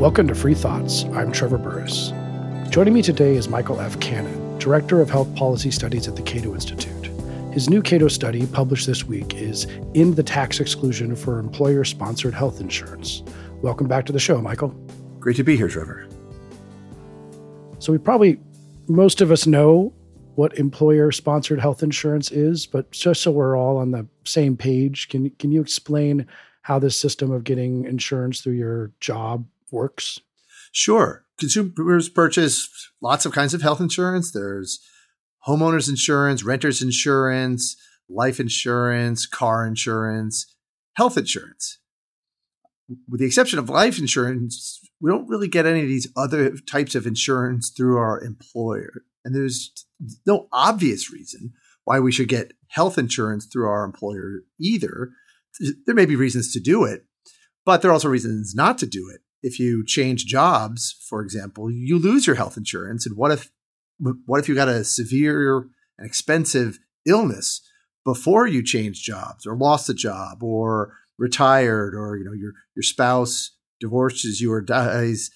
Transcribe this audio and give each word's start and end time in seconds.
Welcome 0.00 0.28
to 0.28 0.34
Free 0.34 0.54
Thoughts. 0.54 1.04
I'm 1.12 1.30
Trevor 1.30 1.58
Burrus. 1.58 2.14
Joining 2.70 2.94
me 2.94 3.02
today 3.02 3.36
is 3.36 3.50
Michael 3.50 3.82
F. 3.82 4.00
Cannon, 4.00 4.56
Director 4.56 5.02
of 5.02 5.10
Health 5.10 5.32
Policy 5.36 5.70
Studies 5.70 6.08
at 6.08 6.16
the 6.16 6.22
Cato 6.22 6.54
Institute. 6.54 7.10
His 7.52 7.68
new 7.68 7.82
Cato 7.82 8.08
study, 8.08 8.46
published 8.46 8.86
this 8.86 9.04
week, 9.04 9.34
is 9.34 9.66
End 9.94 10.16
the 10.16 10.22
Tax 10.22 10.58
Exclusion 10.58 11.14
for 11.14 11.38
Employer 11.38 11.84
Sponsored 11.84 12.32
Health 12.32 12.62
Insurance. 12.62 13.22
Welcome 13.60 13.88
back 13.88 14.06
to 14.06 14.12
the 14.14 14.18
show, 14.18 14.40
Michael. 14.40 14.68
Great 15.18 15.36
to 15.36 15.44
be 15.44 15.54
here, 15.54 15.68
Trevor. 15.68 16.08
So, 17.78 17.92
we 17.92 17.98
probably, 17.98 18.40
most 18.88 19.20
of 19.20 19.30
us 19.30 19.46
know 19.46 19.92
what 20.34 20.58
employer 20.58 21.12
sponsored 21.12 21.60
health 21.60 21.82
insurance 21.82 22.30
is, 22.30 22.64
but 22.64 22.90
just 22.90 23.20
so 23.20 23.30
we're 23.30 23.54
all 23.54 23.76
on 23.76 23.90
the 23.90 24.06
same 24.24 24.56
page, 24.56 25.10
can, 25.10 25.28
can 25.32 25.52
you 25.52 25.60
explain 25.60 26.26
how 26.62 26.78
this 26.78 26.98
system 26.98 27.30
of 27.30 27.44
getting 27.44 27.84
insurance 27.84 28.40
through 28.40 28.54
your 28.54 28.92
job 29.00 29.44
works? 29.72 30.20
Sure. 30.72 31.24
Consumers 31.38 32.08
purchase 32.08 32.68
lots 33.00 33.24
of 33.24 33.32
kinds 33.32 33.54
of 33.54 33.62
health 33.62 33.80
insurance. 33.80 34.30
There's 34.30 34.80
homeowners 35.46 35.88
insurance, 35.88 36.44
renters 36.44 36.82
insurance, 36.82 37.76
life 38.08 38.40
insurance, 38.40 39.26
car 39.26 39.66
insurance, 39.66 40.54
health 40.94 41.16
insurance. 41.16 41.78
With 43.08 43.20
the 43.20 43.26
exception 43.26 43.58
of 43.58 43.68
life 43.70 43.98
insurance, 43.98 44.80
we 45.00 45.10
don't 45.10 45.28
really 45.28 45.48
get 45.48 45.66
any 45.66 45.82
of 45.82 45.88
these 45.88 46.08
other 46.16 46.56
types 46.68 46.94
of 46.94 47.06
insurance 47.06 47.70
through 47.70 47.96
our 47.96 48.20
employer. 48.20 49.04
And 49.24 49.34
there's 49.34 49.72
no 50.26 50.48
obvious 50.52 51.10
reason 51.10 51.52
why 51.84 52.00
we 52.00 52.12
should 52.12 52.28
get 52.28 52.52
health 52.68 52.98
insurance 52.98 53.46
through 53.46 53.68
our 53.68 53.84
employer 53.84 54.40
either. 54.58 55.10
There 55.86 55.94
may 55.94 56.06
be 56.06 56.16
reasons 56.16 56.52
to 56.52 56.60
do 56.60 56.84
it, 56.84 57.04
but 57.64 57.80
there 57.80 57.90
are 57.90 57.94
also 57.94 58.08
reasons 58.08 58.54
not 58.54 58.78
to 58.78 58.86
do 58.86 59.10
it. 59.12 59.20
If 59.42 59.58
you 59.58 59.84
change 59.84 60.26
jobs, 60.26 60.96
for 61.08 61.22
example, 61.22 61.70
you 61.70 61.98
lose 61.98 62.26
your 62.26 62.36
health 62.36 62.56
insurance. 62.56 63.06
And 63.06 63.16
what 63.16 63.32
if 63.32 63.50
what 64.26 64.40
if 64.40 64.48
you 64.48 64.54
got 64.54 64.68
a 64.68 64.84
severe 64.84 65.68
and 65.98 66.06
expensive 66.06 66.78
illness 67.06 67.60
before 68.04 68.46
you 68.46 68.62
changed 68.62 69.04
jobs 69.04 69.46
or 69.46 69.56
lost 69.56 69.88
a 69.88 69.94
job 69.94 70.42
or 70.42 70.94
retired 71.18 71.94
or 71.94 72.16
you 72.16 72.24
know 72.24 72.32
your 72.32 72.52
your 72.74 72.82
spouse 72.82 73.50
divorces 73.78 74.40
you 74.40 74.50
or 74.52 74.60
dies 74.60 75.30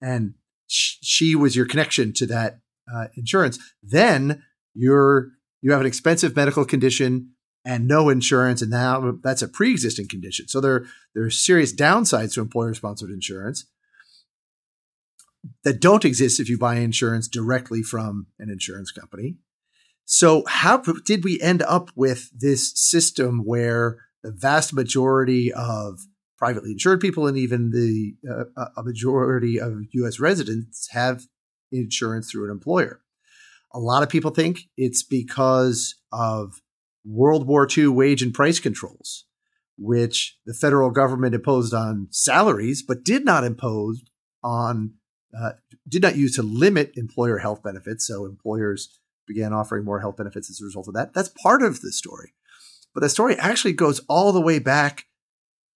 and 0.00 0.34
sh- 0.68 0.96
she 1.02 1.34
was 1.34 1.56
your 1.56 1.66
connection 1.66 2.12
to 2.12 2.26
that 2.26 2.60
uh, 2.94 3.06
insurance 3.16 3.58
then 3.82 4.42
you're 4.74 5.28
you 5.60 5.72
have 5.72 5.80
an 5.80 5.86
expensive 5.86 6.36
medical 6.36 6.64
condition 6.64 7.33
and 7.64 7.88
no 7.88 8.08
insurance 8.08 8.62
and 8.62 8.70
now 8.70 9.18
that's 9.22 9.42
a 9.42 9.48
pre-existing 9.48 10.08
condition 10.08 10.46
so 10.48 10.60
there 10.60 10.84
there 11.14 11.24
are 11.24 11.30
serious 11.30 11.74
downsides 11.74 12.34
to 12.34 12.40
employer 12.40 12.74
sponsored 12.74 13.10
insurance 13.10 13.66
that 15.64 15.80
don't 15.80 16.04
exist 16.04 16.40
if 16.40 16.48
you 16.48 16.58
buy 16.58 16.76
insurance 16.76 17.28
directly 17.28 17.82
from 17.82 18.26
an 18.38 18.50
insurance 18.50 18.90
company. 18.90 19.36
So, 20.04 20.44
how 20.46 20.78
did 20.78 21.24
we 21.24 21.40
end 21.40 21.62
up 21.62 21.90
with 21.94 22.30
this 22.38 22.72
system 22.74 23.44
where 23.44 23.98
the 24.22 24.32
vast 24.32 24.74
majority 24.74 25.52
of 25.52 26.00
privately 26.36 26.72
insured 26.72 27.00
people 27.00 27.26
and 27.26 27.38
even 27.38 27.70
the 27.70 28.14
uh, 28.56 28.66
a 28.76 28.82
majority 28.82 29.58
of 29.58 29.84
U.S. 29.92 30.20
residents 30.20 30.88
have 30.90 31.24
insurance 31.72 32.30
through 32.30 32.44
an 32.44 32.50
employer? 32.50 33.00
A 33.72 33.80
lot 33.80 34.02
of 34.02 34.08
people 34.08 34.30
think 34.30 34.68
it's 34.76 35.02
because 35.02 35.94
of 36.12 36.60
World 37.04 37.46
War 37.46 37.68
II 37.70 37.88
wage 37.88 38.22
and 38.22 38.32
price 38.32 38.60
controls, 38.60 39.24
which 39.76 40.38
the 40.46 40.54
federal 40.54 40.90
government 40.90 41.34
imposed 41.34 41.74
on 41.74 42.08
salaries, 42.10 42.82
but 42.82 43.04
did 43.04 43.24
not 43.24 43.44
impose 43.44 44.02
on 44.42 44.94
uh, 45.38 45.52
did 45.88 46.02
not 46.02 46.16
use 46.16 46.36
to 46.36 46.42
limit 46.42 46.92
employer 46.94 47.38
health 47.38 47.62
benefits. 47.62 48.06
So 48.06 48.24
employers 48.24 49.00
began 49.26 49.52
offering 49.52 49.84
more 49.84 50.00
health 50.00 50.16
benefits 50.16 50.48
as 50.48 50.60
a 50.60 50.64
result 50.64 50.88
of 50.88 50.94
that. 50.94 51.12
That's 51.12 51.28
part 51.42 51.62
of 51.62 51.80
the 51.80 51.92
story. 51.92 52.34
But 52.94 53.00
the 53.00 53.08
story 53.08 53.36
actually 53.36 53.72
goes 53.72 54.00
all 54.08 54.32
the 54.32 54.40
way 54.40 54.60
back 54.60 55.06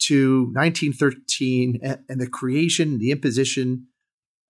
to 0.03 0.45
1913 0.53 1.81
and, 1.83 1.99
and 2.09 2.21
the 2.21 2.29
creation, 2.29 2.99
the 2.99 3.11
imposition, 3.11 3.89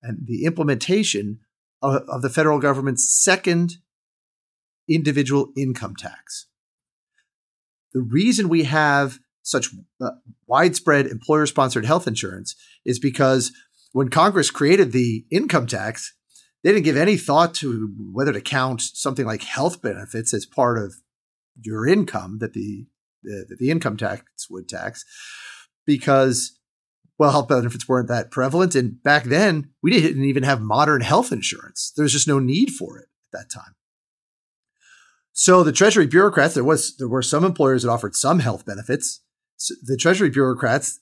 and 0.03 0.27
the 0.27 0.45
implementation 0.45 1.41
of, 1.81 2.03
of 2.09 2.23
the 2.23 2.29
federal 2.29 2.59
government's 2.59 3.09
second 3.11 3.79
individual 4.89 5.53
income 5.57 5.97
tax. 5.97 6.48
The 7.99 8.05
reason 8.05 8.49
we 8.49 8.63
have 8.63 9.19
such 9.43 9.71
uh, 10.01 10.11
widespread 10.47 11.07
employer 11.09 11.47
sponsored 11.47 11.85
health 11.85 12.07
insurance 12.07 12.55
is 12.85 13.01
because 13.01 13.51
when 13.91 14.09
Congress 14.09 14.53
created 14.53 14.93
the 14.93 15.25
income 15.33 15.67
tax, 15.67 16.15
they 16.63 16.71
didn't 16.71 16.85
give 16.85 16.97
any 16.97 17.17
thought 17.17 17.55
to 17.55 17.93
whether 18.13 18.33
to 18.33 18.41
count 18.41 18.83
something 18.83 19.27
like 19.27 19.43
health 19.43 19.83
benefits 19.83 20.33
as 20.33 20.47
part 20.47 20.79
of 20.79 20.95
your 21.61 21.89
income 21.89 22.39
that 22.39 22.53
the 22.53 22.87
the, 23.25 23.57
the 23.59 23.69
income 23.69 23.97
tax 23.97 24.23
would 24.49 24.69
tax, 24.69 25.05
because 25.85 26.57
well, 27.19 27.33
health 27.33 27.49
benefits 27.49 27.89
weren't 27.89 28.07
that 28.07 28.31
prevalent, 28.31 28.77
and 28.77 29.03
back 29.03 29.25
then 29.25 29.71
we 29.83 29.91
didn't 29.91 30.23
even 30.23 30.45
have 30.45 30.61
modern 30.61 31.01
health 31.01 31.33
insurance. 31.33 31.93
There 31.97 32.05
was 32.05 32.13
just 32.13 32.29
no 32.29 32.39
need 32.39 32.71
for 32.71 33.01
it 33.01 33.09
at 33.35 33.41
that 33.41 33.51
time. 33.53 33.75
So 35.41 35.63
the 35.63 35.71
Treasury 35.71 36.09
bureaucrats, 36.09 36.55
there 36.55 36.65
was 36.65 36.97
there 36.97 37.09
were 37.09 37.23
some 37.23 37.45
employers 37.45 37.85
that 37.85 37.91
offered 37.91 38.17
some 38.17 38.41
health 38.41 38.67
benefits. 38.67 39.23
So 39.55 39.73
the 39.85 39.97
Treasury 39.97 40.31
bureaucrats 40.31 40.99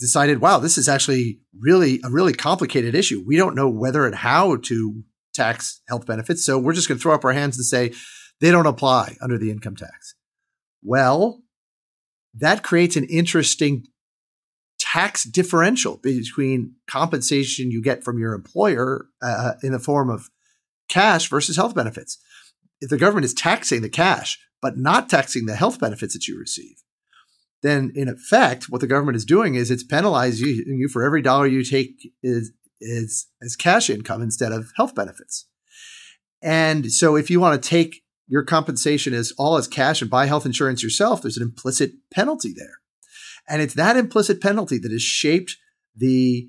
decided, 0.00 0.40
wow, 0.40 0.58
this 0.58 0.76
is 0.76 0.88
actually 0.88 1.38
really 1.56 2.00
a 2.02 2.10
really 2.10 2.32
complicated 2.32 2.96
issue. 2.96 3.22
We 3.24 3.36
don't 3.36 3.54
know 3.54 3.70
whether 3.70 4.04
and 4.04 4.16
how 4.16 4.56
to 4.64 5.04
tax 5.32 5.80
health 5.88 6.06
benefits. 6.06 6.44
So 6.44 6.58
we're 6.58 6.72
just 6.72 6.88
going 6.88 6.98
to 6.98 7.02
throw 7.02 7.14
up 7.14 7.24
our 7.24 7.32
hands 7.32 7.56
and 7.56 7.64
say 7.64 7.92
they 8.40 8.50
don't 8.50 8.66
apply 8.66 9.16
under 9.22 9.38
the 9.38 9.52
income 9.52 9.76
tax. 9.76 10.16
Well, 10.82 11.40
that 12.34 12.64
creates 12.64 12.96
an 12.96 13.04
interesting 13.04 13.84
tax 14.80 15.22
differential 15.22 15.98
between 15.98 16.74
compensation 16.88 17.70
you 17.70 17.80
get 17.80 18.02
from 18.02 18.18
your 18.18 18.34
employer 18.34 19.06
uh, 19.22 19.52
in 19.62 19.70
the 19.70 19.78
form 19.78 20.10
of 20.10 20.30
cash 20.88 21.30
versus 21.30 21.54
health 21.54 21.76
benefits. 21.76 22.18
If 22.80 22.90
the 22.90 22.98
government 22.98 23.24
is 23.24 23.34
taxing 23.34 23.82
the 23.82 23.88
cash, 23.88 24.38
but 24.62 24.76
not 24.76 25.08
taxing 25.08 25.46
the 25.46 25.56
health 25.56 25.78
benefits 25.78 26.14
that 26.14 26.28
you 26.28 26.38
receive, 26.38 26.76
then 27.62 27.92
in 27.94 28.08
effect, 28.08 28.68
what 28.68 28.80
the 28.80 28.86
government 28.86 29.16
is 29.16 29.24
doing 29.24 29.54
is 29.54 29.70
it's 29.70 29.84
penalizing 29.84 30.48
you, 30.66 30.88
for 30.88 31.02
every 31.02 31.22
dollar 31.22 31.46
you 31.46 31.62
take 31.62 32.12
is, 32.22 32.52
is 32.80 33.26
as 33.42 33.56
cash 33.56 33.90
income 33.90 34.22
instead 34.22 34.52
of 34.52 34.72
health 34.76 34.94
benefits. 34.94 35.46
And 36.42 36.90
so 36.90 37.16
if 37.16 37.30
you 37.30 37.38
want 37.38 37.62
to 37.62 37.68
take 37.68 38.02
your 38.26 38.44
compensation 38.44 39.12
as 39.12 39.32
all 39.36 39.56
as 39.56 39.68
cash 39.68 40.00
and 40.00 40.10
buy 40.10 40.26
health 40.26 40.46
insurance 40.46 40.82
yourself, 40.82 41.20
there's 41.20 41.36
an 41.36 41.42
implicit 41.42 41.92
penalty 42.10 42.54
there. 42.56 42.78
And 43.48 43.60
it's 43.60 43.74
that 43.74 43.96
implicit 43.96 44.40
penalty 44.40 44.78
that 44.78 44.92
has 44.92 45.02
shaped 45.02 45.56
the 45.94 46.48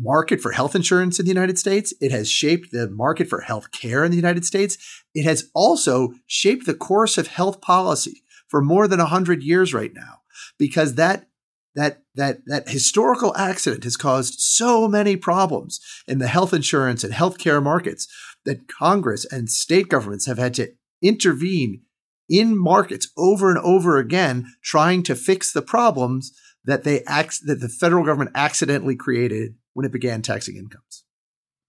market 0.00 0.40
for 0.40 0.52
health 0.52 0.74
insurance 0.74 1.18
in 1.18 1.24
the 1.24 1.32
United 1.32 1.58
States. 1.58 1.92
It 2.00 2.10
has 2.12 2.30
shaped 2.30 2.70
the 2.72 2.88
market 2.88 3.28
for 3.28 3.40
health 3.40 3.70
care 3.72 4.04
in 4.04 4.10
the 4.10 4.16
United 4.16 4.44
States. 4.44 4.78
It 5.14 5.24
has 5.24 5.50
also 5.54 6.14
shaped 6.26 6.66
the 6.66 6.74
course 6.74 7.18
of 7.18 7.28
health 7.28 7.60
policy 7.60 8.22
for 8.48 8.62
more 8.62 8.88
than 8.88 8.98
100 8.98 9.42
years 9.42 9.74
right 9.74 9.92
now 9.94 10.20
because 10.58 10.94
that 10.94 11.26
that 11.74 12.02
that 12.14 12.40
that 12.46 12.68
historical 12.68 13.36
accident 13.36 13.84
has 13.84 13.96
caused 13.96 14.40
so 14.40 14.88
many 14.88 15.16
problems 15.16 15.80
in 16.06 16.18
the 16.18 16.26
health 16.26 16.52
insurance 16.52 17.04
and 17.04 17.12
healthcare 17.12 17.62
markets 17.62 18.08
that 18.44 18.66
Congress 18.68 19.24
and 19.26 19.50
state 19.50 19.88
governments 19.88 20.26
have 20.26 20.38
had 20.38 20.54
to 20.54 20.72
intervene 21.02 21.82
in 22.28 22.60
markets 22.60 23.08
over 23.16 23.50
and 23.50 23.58
over 23.58 23.98
again 23.98 24.46
trying 24.62 25.02
to 25.02 25.14
fix 25.14 25.52
the 25.52 25.62
problems 25.62 26.32
that 26.64 26.84
they 26.84 27.02
act, 27.04 27.46
that 27.46 27.60
the 27.60 27.68
federal 27.68 28.04
government 28.04 28.30
accidentally 28.34 28.96
created 28.96 29.54
when 29.78 29.86
it 29.86 29.92
began 29.92 30.22
taxing 30.22 30.56
incomes. 30.56 31.04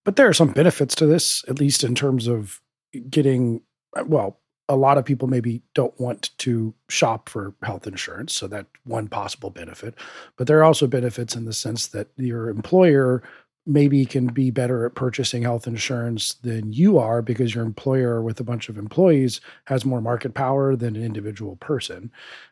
But 0.04 0.16
there 0.16 0.28
are 0.28 0.34
some 0.34 0.52
benefits 0.52 0.96
to 0.96 1.06
this, 1.06 1.46
at 1.48 1.60
least 1.60 1.84
in 1.84 1.94
terms 1.94 2.26
of 2.26 2.60
getting 3.08 3.62
well 4.08 4.40
a 4.68 4.76
lot 4.76 4.98
of 4.98 5.06
people 5.06 5.28
maybe 5.28 5.62
don't 5.76 6.00
want 6.00 6.32
to 6.40 6.74
shop 6.90 7.30
for 7.30 7.54
health 7.62 7.86
insurance. 7.86 8.36
So 8.36 8.48
that's 8.48 8.68
one 8.84 9.10
possible 9.10 9.52
benefit. 9.52 9.94
But 10.38 10.48
there 10.48 10.58
are 10.58 10.64
also 10.64 10.88
benefits 10.88 11.36
in 11.36 11.46
the 11.46 11.54
sense 11.54 11.86
that 11.90 12.08
your 12.18 12.50
employer 12.50 13.22
maybe 13.66 14.06
can 14.06 14.28
be 14.28 14.52
better 14.52 14.86
at 14.86 14.96
purchasing 14.96 15.44
health 15.44 15.68
insurance 15.68 16.34
than 16.34 16.74
you 16.74 16.98
are 16.98 17.22
because 17.22 17.54
your 17.54 17.64
employer 17.64 18.22
with 18.22 18.40
a 18.40 18.44
bunch 18.44 18.70
of 18.70 18.78
employees 18.78 19.42
has 19.66 19.86
more 19.86 20.02
market 20.02 20.34
power 20.34 20.76
than 20.76 20.96
an 20.96 21.04
individual 21.04 21.56
person. 21.58 22.12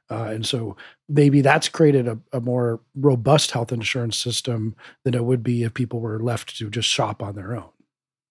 Uh, 0.09 0.25
and 0.25 0.45
so 0.45 0.75
maybe 1.09 1.41
that's 1.41 1.69
created 1.69 2.07
a, 2.07 2.19
a 2.31 2.39
more 2.39 2.81
robust 2.95 3.51
health 3.51 3.71
insurance 3.71 4.17
system 4.17 4.75
than 5.03 5.13
it 5.13 5.25
would 5.25 5.43
be 5.43 5.63
if 5.63 5.73
people 5.73 5.99
were 5.99 6.19
left 6.19 6.57
to 6.57 6.69
just 6.69 6.87
shop 6.87 7.23
on 7.23 7.35
their 7.35 7.55
own. 7.55 7.69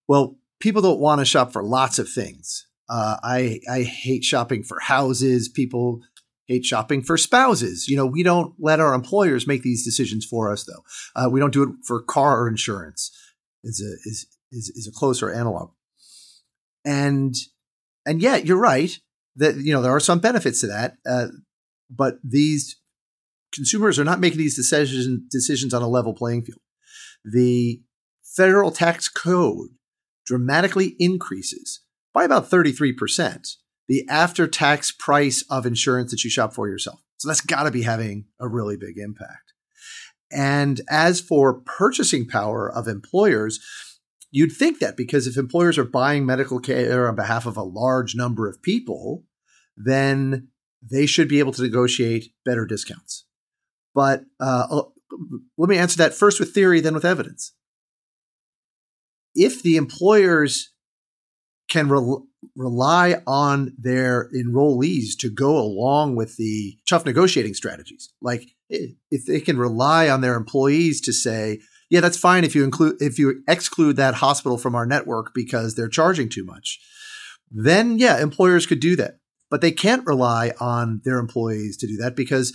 Well, 0.09 0.37
people 0.61 0.83
don't 0.83 1.01
want 1.01 1.21
to 1.21 1.25
shop 1.25 1.53
for 1.53 1.63
lots 1.63 1.99
of 1.99 2.09
things. 2.09 2.67
Uh, 2.89 3.17
I 3.23 3.61
I 3.69 3.83
hate 3.83 4.23
shopping 4.23 4.63
for 4.63 4.79
houses. 4.79 5.49
People 5.49 6.03
hate 6.47 6.65
shopping 6.65 7.03
for 7.03 7.17
spouses. 7.17 7.89
You 7.89 7.97
know, 7.97 8.07
we 8.07 8.23
don't 8.23 8.55
let 8.59 8.81
our 8.81 8.95
employers 8.95 9.47
make 9.47 9.63
these 9.63 9.85
decisions 9.85 10.25
for 10.25 10.51
us, 10.51 10.65
though. 10.65 10.85
Uh, 11.15 11.29
we 11.29 11.41
don't 11.41 11.53
do 11.53 11.63
it 11.63 11.71
for 11.85 12.03
car 12.03 12.49
insurance. 12.49 13.11
Is 13.65 13.81
a 13.81 14.09
is 14.09 14.27
is 14.53 14.71
is 14.75 14.87
a 14.87 14.97
closer 14.97 15.33
analog. 15.33 15.71
And 16.85 17.35
and 18.05 18.23
yet, 18.23 18.47
you're 18.47 18.61
right 18.61 18.97
that 19.37 19.57
you 19.57 19.73
know 19.73 19.83
there 19.83 19.95
are 19.95 20.01
some 20.01 20.21
benefits 20.21 20.61
to 20.61 20.69
that, 20.69 20.97
uh, 21.09 21.29
but 21.91 22.19
these 22.23 22.77
consumers 23.53 23.99
are 23.99 24.05
not 24.05 24.21
making 24.21 24.39
these 24.39 24.57
decisions 24.57 25.21
decisions 25.31 25.75
on 25.75 25.83
a 25.83 25.89
level 25.89 26.15
playing 26.15 26.45
field. 26.45 26.61
The 27.25 27.81
federal 28.23 28.71
tax 28.71 29.09
code 29.09 29.71
dramatically 30.27 30.95
increases 30.99 31.81
by 32.13 32.25
about 32.25 32.51
33% 32.51 33.57
the 33.89 34.05
after 34.09 34.47
tax 34.47 34.93
price 34.93 35.45
of 35.51 35.67
insurance 35.67 36.11
that 36.11 36.25
you 36.25 36.31
shop 36.31 36.53
for 36.53 36.69
yourself. 36.69 37.01
So 37.19 37.29
that's 37.29 37.41
got 37.41 37.65
to 37.65 37.71
be 37.71 37.83
having 37.83 38.27
a 38.41 38.49
really 38.49 38.77
big 38.77 38.99
impact. 38.99 39.53
And 40.31 40.81
as 40.89 41.21
for 41.21 41.61
purchasing 41.61 42.27
power 42.27 42.71
of 42.71 42.89
employers, 42.89 43.61
you'd 44.31 44.53
think 44.53 44.81
that 44.81 44.97
because 44.97 45.27
if 45.27 45.37
employers 45.37 45.79
are 45.79 45.85
buying 45.85 46.27
medical 46.27 46.59
care 46.59 47.09
on 47.09 47.15
behalf 47.15 47.47
of 47.47 47.57
a 47.57 47.63
large 47.63 48.15
number 48.15 48.49
of 48.49 48.61
people, 48.63 49.25
then 49.77 50.49
they 50.83 51.07
should 51.07 51.29
be 51.29 51.39
able 51.39 51.53
to 51.53 51.63
negotiate 51.63 52.33
better 52.45 52.67
discounts. 52.67 53.25
But 53.95 54.25
uh, 54.41 54.67
uh 54.71 54.83
let 55.57 55.71
me 55.71 55.79
answer 55.79 55.99
that 55.99 56.15
first 56.15 56.41
with 56.41 56.53
theory, 56.53 56.81
then 56.81 56.95
with 56.95 57.05
evidence. 57.05 57.53
If 59.35 59.63
the 59.63 59.77
employers 59.77 60.73
can 61.69 61.89
re- 61.89 62.19
rely 62.55 63.23
on 63.27 63.75
their 63.79 64.29
enrollees 64.35 65.17
to 65.21 65.31
go 65.31 65.57
along 65.59 66.17
with 66.17 66.37
the 66.37 66.77
tough 66.89 67.05
negotiating 67.05 67.55
strategies. 67.55 68.13
Like 68.21 68.43
eh, 68.71 68.89
if 69.11 69.27
they 69.27 69.41
can 69.41 69.59
rely 69.59 70.09
on 70.09 70.21
their 70.21 70.37
employees 70.37 71.01
to 71.03 71.13
say, 71.13 71.61
yeah, 71.91 72.01
that's 72.01 72.19
fine 72.19 72.45
if 72.45 72.55
you 72.55 72.65
include 72.65 73.01
if 73.01 73.19
you 73.19 73.43
exclude 73.49 73.97
that 73.97 74.15
hospital 74.15 74.59
from 74.59 74.75
our 74.75 74.87
network 74.87 75.33
because 75.35 75.75
they're 75.75 75.89
charging 75.89 76.29
too 76.29 76.45
much. 76.45 76.81
Then 77.51 77.99
yeah, 77.99 78.21
employers 78.21 78.67
could 78.67 78.81
do 78.81 78.97
that. 78.97 79.19
But 79.49 79.61
they 79.61 79.71
can't 79.71 80.07
rely 80.07 80.53
on 80.59 81.03
their 81.05 81.19
employees 81.19 81.77
to 81.77 81.87
do 81.87 81.97
that 81.99 82.17
because 82.17 82.53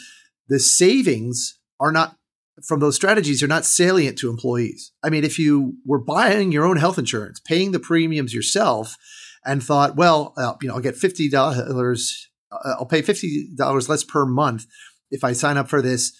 the 0.49 0.59
savings 0.59 1.57
are 1.79 1.91
not 1.91 2.17
from 2.65 2.79
those 2.79 2.95
strategies 2.95 3.41
are 3.41 3.47
not 3.47 3.65
salient 3.65 4.17
to 4.19 4.29
employees. 4.29 4.91
I 5.03 5.09
mean, 5.09 5.23
if 5.23 5.39
you 5.39 5.75
were 5.85 5.97
buying 5.97 6.51
your 6.51 6.65
own 6.65 6.77
health 6.77 6.99
insurance, 6.99 7.39
paying 7.39 7.71
the 7.71 7.79
premiums 7.79 8.33
yourself, 8.33 8.97
and 9.45 9.63
thought, 9.63 9.95
well, 9.95 10.33
uh, 10.37 10.53
you 10.61 10.67
know, 10.67 10.75
I'll 10.75 10.81
get 10.81 10.95
fifty 10.95 11.29
dollars. 11.29 12.29
Uh, 12.51 12.75
I'll 12.79 12.85
pay 12.85 13.01
fifty 13.01 13.49
dollars 13.55 13.89
less 13.89 14.03
per 14.03 14.25
month 14.25 14.65
if 15.09 15.23
I 15.23 15.33
sign 15.33 15.57
up 15.57 15.69
for 15.69 15.81
this 15.81 16.17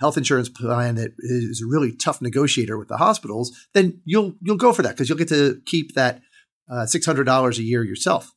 health 0.00 0.16
insurance 0.16 0.48
plan 0.48 0.94
that 0.94 1.12
is 1.18 1.62
a 1.62 1.68
really 1.68 1.92
tough 1.92 2.22
negotiator 2.22 2.78
with 2.78 2.88
the 2.88 2.98
hospitals. 2.98 3.52
Then 3.74 4.00
you'll 4.04 4.34
you'll 4.40 4.56
go 4.56 4.72
for 4.72 4.82
that 4.82 4.90
because 4.90 5.08
you'll 5.08 5.18
get 5.18 5.28
to 5.28 5.60
keep 5.66 5.94
that 5.94 6.20
uh, 6.70 6.86
six 6.86 7.06
hundred 7.06 7.24
dollars 7.24 7.58
a 7.58 7.64
year 7.64 7.84
yourself. 7.84 8.32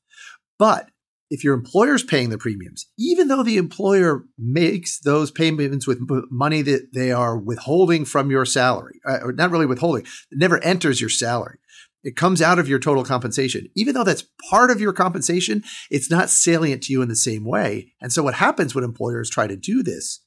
But 0.57 0.89
if 1.31 1.45
your 1.45 1.53
employer's 1.53 2.03
paying 2.03 2.29
the 2.29 2.37
premiums, 2.37 2.87
even 2.99 3.29
though 3.29 3.41
the 3.41 3.57
employer 3.57 4.25
makes 4.37 4.99
those 4.99 5.31
payments 5.31 5.87
with 5.87 5.99
money 6.29 6.61
that 6.61 6.89
they 6.93 7.11
are 7.11 7.37
withholding 7.37 8.03
from 8.03 8.29
your 8.29 8.45
salary, 8.45 8.99
uh, 9.07 9.19
or 9.23 9.31
not 9.31 9.49
really 9.49 9.65
withholding, 9.65 10.03
it 10.03 10.37
never 10.37 10.61
enters 10.61 10.99
your 10.99 11.09
salary. 11.09 11.57
It 12.03 12.15
comes 12.15 12.41
out 12.41 12.59
of 12.59 12.67
your 12.67 12.79
total 12.79 13.03
compensation. 13.03 13.67
Even 13.75 13.93
though 13.93 14.03
that's 14.03 14.25
part 14.49 14.71
of 14.71 14.81
your 14.81 14.93
compensation, 14.93 15.63
it's 15.89 16.09
not 16.09 16.29
salient 16.29 16.83
to 16.83 16.93
you 16.93 17.01
in 17.01 17.09
the 17.09 17.15
same 17.15 17.45
way. 17.45 17.93
And 18.01 18.11
so 18.11 18.23
what 18.23 18.35
happens 18.35 18.73
when 18.73 18.83
employers 18.83 19.29
try 19.29 19.47
to 19.47 19.55
do 19.55 19.83
this 19.83 20.21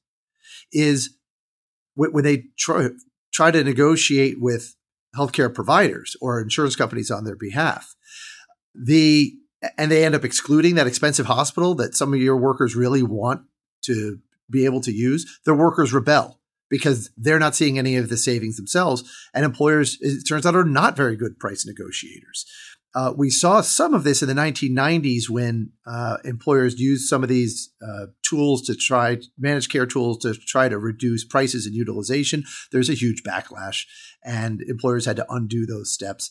is 0.73 1.17
when 1.97 2.25
they 2.25 2.45
try, 2.59 2.89
try 3.33 3.51
to 3.51 3.65
negotiate 3.65 4.37
with 4.41 4.75
healthcare 5.17 5.53
providers 5.53 6.17
or 6.21 6.41
insurance 6.41 6.77
companies 6.77 7.11
on 7.11 7.25
their 7.25 7.37
behalf, 7.37 7.95
the 8.75 9.33
and 9.79 9.91
they 9.91 10.05
end 10.05 10.15
up 10.15 10.25
excluding 10.25 10.75
that 10.75 10.87
expensive 10.87 11.25
hospital 11.25 11.75
that 11.75 11.95
some 11.95 12.13
of 12.13 12.21
your 12.21 12.37
workers 12.37 12.77
really 12.77 13.03
want 13.03 13.43
to 13.83 14.19
be 14.51 14.67
able 14.67 14.81
to 14.83 14.93
use, 14.93 15.41
their 15.47 15.55
workers 15.55 15.93
rebel 15.93 16.39
because 16.71 17.11
they're 17.17 17.39
not 17.39 17.55
seeing 17.55 17.79
any 17.79 17.97
of 17.97 18.09
the 18.09 18.17
savings 18.17 18.57
themselves. 18.57 19.05
And 19.33 19.45
employers, 19.45 19.99
it 20.01 20.25
turns 20.27 20.47
out, 20.47 20.57
are 20.57 20.65
not 20.65 20.97
very 20.97 21.17
good 21.17 21.39
price 21.39 21.67
negotiators. 21.67 22.47
Uh, 22.95 23.13
we 23.17 23.29
saw 23.29 23.61
some 23.61 23.93
of 23.93 24.05
this 24.05 24.23
in 24.23 24.29
the 24.29 24.35
1990s 24.35 25.29
when 25.29 25.73
uh, 25.85 26.19
employers 26.25 26.79
used 26.79 27.09
some 27.09 27.25
of 27.25 27.29
these 27.29 27.73
uh, 27.85 28.07
tools 28.23 28.63
to 28.63 28.75
try 28.75 29.19
managed 29.37 29.71
care 29.71 29.87
tools 29.87 30.19
to 30.19 30.33
try 30.33 30.69
to 30.69 30.79
reduce 30.79 31.25
prices 31.25 31.67
and 31.67 31.75
utilization. 31.75 32.45
There's 32.71 32.89
a 32.89 32.95
huge 32.95 33.25
backlash, 33.25 33.85
and 34.25 34.63
employers 34.63 35.07
had 35.07 35.17
to 35.17 35.27
undo 35.29 35.67
those 35.67 35.93
steps. 35.93 36.31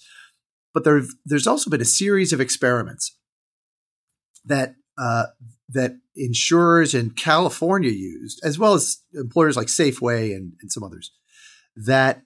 But 0.74 0.86
there, 0.86 1.02
there's 1.26 1.48
also 1.48 1.70
been 1.70 1.82
a 1.82 1.86
series 1.86 2.32
of 2.32 2.40
experiments 2.40 3.18
that 4.46 4.76
uh, 4.98 5.26
that 5.70 5.98
insurers 6.16 6.94
in 6.94 7.12
California 7.12 7.90
used, 7.90 8.40
as 8.44 8.60
well 8.60 8.74
as 8.74 8.98
employers 9.14 9.58
like 9.58 9.68
Safeway 9.68 10.36
and, 10.36 10.54
and 10.62 10.72
some 10.72 10.84
others, 10.84 11.12
that 11.76 12.24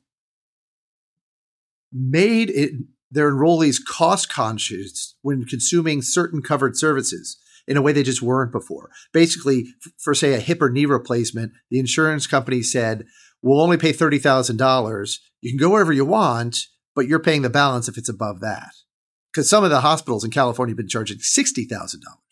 made 1.92 2.50
it, 2.50 2.72
their 3.10 3.32
enrollees 3.32 3.78
cost 3.84 4.30
conscious 4.30 5.16
when 5.22 5.46
consuming 5.46 6.02
certain 6.02 6.42
covered 6.42 6.78
services 6.78 7.38
in 7.68 7.78
a 7.78 7.82
way 7.82 7.92
they 7.92 8.04
just 8.04 8.22
weren't 8.22 8.52
before. 8.52 8.90
Basically, 9.14 9.68
for 9.98 10.14
say 10.14 10.34
a 10.34 10.40
hip 10.40 10.62
or 10.62 10.70
knee 10.70 10.86
replacement, 10.86 11.54
the 11.70 11.80
insurance 11.80 12.28
company 12.28 12.62
said, 12.62 13.06
"We'll 13.42 13.62
only 13.62 13.78
pay 13.78 13.94
thirty 13.94 14.20
thousand 14.20 14.58
dollars. 14.58 15.22
You 15.42 15.52
can 15.52 15.60
go 15.60 15.70
wherever 15.70 15.94
you 15.94 16.06
want, 16.06 16.58
but 16.96 17.08
you're 17.08 17.20
paying 17.20 17.42
the 17.42 17.50
balance 17.50 17.88
if 17.88 17.98
it's 17.98 18.10
above 18.10 18.42
that." 18.42 18.72
Because 19.32 19.50
some 19.50 19.64
of 19.64 19.70
the 19.70 19.82
hospitals 19.82 20.24
in 20.24 20.32
California 20.32 20.72
have 20.72 20.78
been 20.78 20.88
charging 20.88 21.20
sixty 21.20 21.66
thousand 21.66 22.02
dollars 22.02 22.27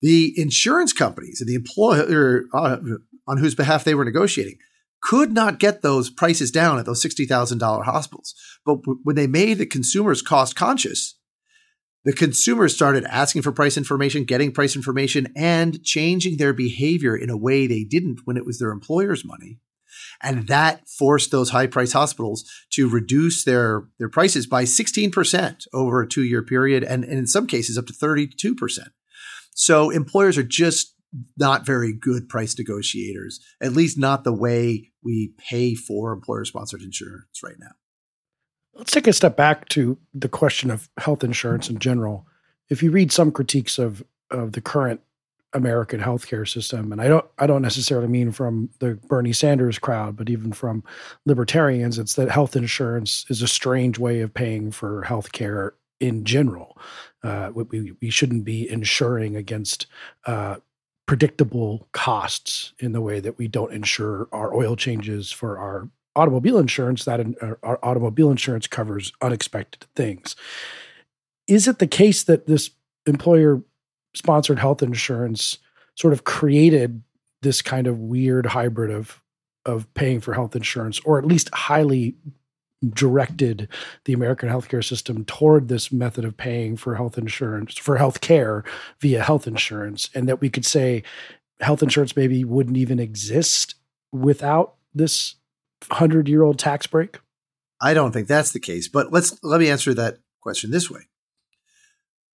the 0.00 0.32
insurance 0.36 0.92
companies 0.92 1.40
and 1.40 1.48
the 1.48 1.54
employer 1.54 2.44
uh, 2.54 2.78
on 3.26 3.38
whose 3.38 3.54
behalf 3.54 3.84
they 3.84 3.94
were 3.94 4.04
negotiating 4.04 4.58
could 5.02 5.32
not 5.32 5.58
get 5.58 5.82
those 5.82 6.10
prices 6.10 6.50
down 6.50 6.78
at 6.78 6.84
those 6.84 7.02
$60,000 7.02 7.84
hospitals. 7.84 8.34
But 8.64 8.78
when 9.02 9.16
they 9.16 9.26
made 9.26 9.54
the 9.54 9.66
consumers 9.66 10.20
cost 10.20 10.56
conscious, 10.56 11.16
the 12.04 12.12
consumers 12.12 12.74
started 12.74 13.04
asking 13.04 13.42
for 13.42 13.52
price 13.52 13.76
information, 13.76 14.24
getting 14.24 14.52
price 14.52 14.74
information, 14.74 15.28
and 15.36 15.82
changing 15.82 16.36
their 16.36 16.52
behavior 16.52 17.16
in 17.16 17.30
a 17.30 17.36
way 17.36 17.66
they 17.66 17.84
didn't 17.84 18.20
when 18.24 18.36
it 18.36 18.46
was 18.46 18.58
their 18.58 18.70
employer's 18.70 19.24
money. 19.24 19.58
And 20.22 20.46
that 20.48 20.88
forced 20.88 21.30
those 21.30 21.50
high 21.50 21.66
price 21.66 21.92
hospitals 21.92 22.48
to 22.72 22.88
reduce 22.88 23.44
their, 23.44 23.84
their 23.98 24.08
prices 24.08 24.46
by 24.46 24.64
16% 24.64 25.66
over 25.72 26.02
a 26.02 26.08
two 26.08 26.24
year 26.24 26.42
period, 26.42 26.84
and, 26.84 27.04
and 27.04 27.18
in 27.18 27.26
some 27.26 27.46
cases 27.46 27.76
up 27.76 27.86
to 27.86 27.92
32%. 27.92 28.78
So 29.52 29.90
employers 29.90 30.38
are 30.38 30.42
just 30.42 30.94
not 31.36 31.66
very 31.66 31.92
good 31.92 32.28
price 32.28 32.56
negotiators, 32.56 33.40
at 33.60 33.72
least 33.72 33.98
not 33.98 34.24
the 34.24 34.32
way 34.32 34.90
we 35.02 35.34
pay 35.38 35.74
for 35.74 36.12
employer 36.12 36.44
sponsored 36.44 36.82
insurance 36.82 37.42
right 37.42 37.56
now. 37.58 37.72
Let's 38.74 38.92
take 38.92 39.06
a 39.06 39.12
step 39.12 39.36
back 39.36 39.68
to 39.70 39.98
the 40.14 40.28
question 40.28 40.70
of 40.70 40.88
health 40.98 41.24
insurance 41.24 41.68
in 41.68 41.78
general. 41.78 42.26
If 42.68 42.82
you 42.82 42.90
read 42.90 43.12
some 43.12 43.32
critiques 43.32 43.78
of 43.78 44.04
of 44.30 44.52
the 44.52 44.60
current 44.60 45.00
American 45.52 46.00
healthcare 46.00 46.48
system, 46.48 46.92
and 46.92 47.00
I 47.00 47.08
don't 47.08 47.26
I 47.38 47.48
don't 47.48 47.62
necessarily 47.62 48.06
mean 48.06 48.30
from 48.30 48.70
the 48.78 48.94
Bernie 49.08 49.32
Sanders 49.32 49.78
crowd, 49.78 50.16
but 50.16 50.30
even 50.30 50.52
from 50.52 50.84
libertarians, 51.26 51.98
it's 51.98 52.14
that 52.14 52.30
health 52.30 52.54
insurance 52.54 53.24
is 53.28 53.42
a 53.42 53.48
strange 53.48 53.98
way 53.98 54.20
of 54.20 54.32
paying 54.32 54.70
for 54.70 55.04
healthcare 55.06 55.72
in 56.00 56.24
general. 56.24 56.78
Uh, 57.22 57.50
we, 57.54 57.92
we 58.00 58.10
shouldn't 58.10 58.44
be 58.44 58.68
insuring 58.68 59.36
against 59.36 59.86
uh, 60.26 60.56
predictable 61.06 61.88
costs 61.92 62.72
in 62.78 62.92
the 62.92 63.00
way 63.00 63.20
that 63.20 63.36
we 63.38 63.46
don't 63.46 63.72
insure 63.72 64.28
our 64.32 64.54
oil 64.54 64.76
changes 64.76 65.30
for 65.30 65.58
our 65.58 65.88
automobile 66.16 66.58
insurance. 66.58 67.04
That 67.04 67.20
in, 67.20 67.36
uh, 67.40 67.54
our 67.62 67.78
automobile 67.82 68.30
insurance 68.30 68.66
covers 68.66 69.12
unexpected 69.20 69.86
things. 69.94 70.34
Is 71.46 71.68
it 71.68 71.78
the 71.78 71.86
case 71.86 72.24
that 72.24 72.46
this 72.46 72.70
employer 73.06 73.62
sponsored 74.14 74.58
health 74.58 74.82
insurance 74.82 75.58
sort 75.94 76.12
of 76.12 76.24
created 76.24 77.02
this 77.42 77.60
kind 77.62 77.86
of 77.86 77.98
weird 77.98 78.46
hybrid 78.46 78.90
of 78.90 79.20
of 79.66 79.92
paying 79.94 80.20
for 80.20 80.32
health 80.32 80.56
insurance, 80.56 81.00
or 81.00 81.18
at 81.18 81.26
least 81.26 81.50
highly 81.52 82.14
directed 82.88 83.68
the 84.04 84.12
American 84.12 84.48
healthcare 84.48 84.84
system 84.84 85.24
toward 85.24 85.68
this 85.68 85.92
method 85.92 86.24
of 86.24 86.36
paying 86.36 86.76
for 86.76 86.94
health 86.94 87.18
insurance, 87.18 87.76
for 87.76 87.98
health 87.98 88.20
care 88.20 88.64
via 89.00 89.22
health 89.22 89.46
insurance, 89.46 90.08
and 90.14 90.28
that 90.28 90.40
we 90.40 90.48
could 90.48 90.64
say 90.64 91.02
health 91.60 91.82
insurance 91.82 92.16
maybe 92.16 92.42
wouldn't 92.44 92.78
even 92.78 92.98
exist 92.98 93.74
without 94.12 94.76
this 94.94 95.36
hundred 95.90 96.28
year 96.28 96.42
old 96.42 96.58
tax 96.58 96.86
break? 96.86 97.18
I 97.80 97.94
don't 97.94 98.12
think 98.12 98.28
that's 98.28 98.52
the 98.52 98.60
case, 98.60 98.88
but 98.88 99.12
let's 99.12 99.38
let 99.42 99.60
me 99.60 99.68
answer 99.68 99.94
that 99.94 100.18
question 100.40 100.70
this 100.70 100.90
way. 100.90 101.02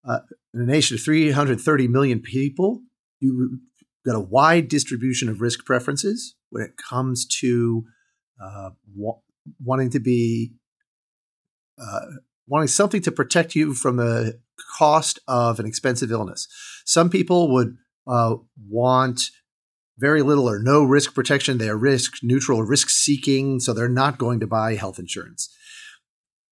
Uh, 0.06 0.20
in 0.54 0.60
a 0.60 0.66
nation 0.66 0.94
of 0.94 1.02
330 1.02 1.88
million 1.88 2.20
people, 2.20 2.82
you've 3.18 3.58
got 4.04 4.14
a 4.14 4.20
wide 4.20 4.68
distribution 4.68 5.28
of 5.28 5.40
risk 5.40 5.64
preferences 5.64 6.36
when 6.50 6.62
it 6.62 6.76
comes 6.76 7.26
to 7.26 7.84
uh, 8.42 8.70
wanting 9.62 9.90
to 9.90 10.00
be 10.00 10.52
uh, 11.80 12.00
wanting 12.46 12.68
something 12.68 13.02
to 13.02 13.12
protect 13.12 13.54
you 13.54 13.74
from 13.74 13.96
the 13.96 14.40
cost 14.78 15.18
of 15.28 15.60
an 15.60 15.66
expensive 15.66 16.10
illness. 16.10 16.48
Some 16.84 17.10
people 17.10 17.52
would 17.52 17.76
uh, 18.06 18.36
want 18.68 19.20
very 19.98 20.22
little 20.22 20.48
or 20.48 20.58
no 20.58 20.84
risk 20.84 21.14
protection. 21.14 21.58
They 21.58 21.68
are 21.68 21.76
risk 21.76 22.18
neutral 22.22 22.62
risk 22.62 22.90
seeking, 22.90 23.60
so 23.60 23.72
they're 23.72 23.88
not 23.88 24.18
going 24.18 24.40
to 24.40 24.46
buy 24.46 24.74
health 24.74 24.98
insurance. 24.98 25.48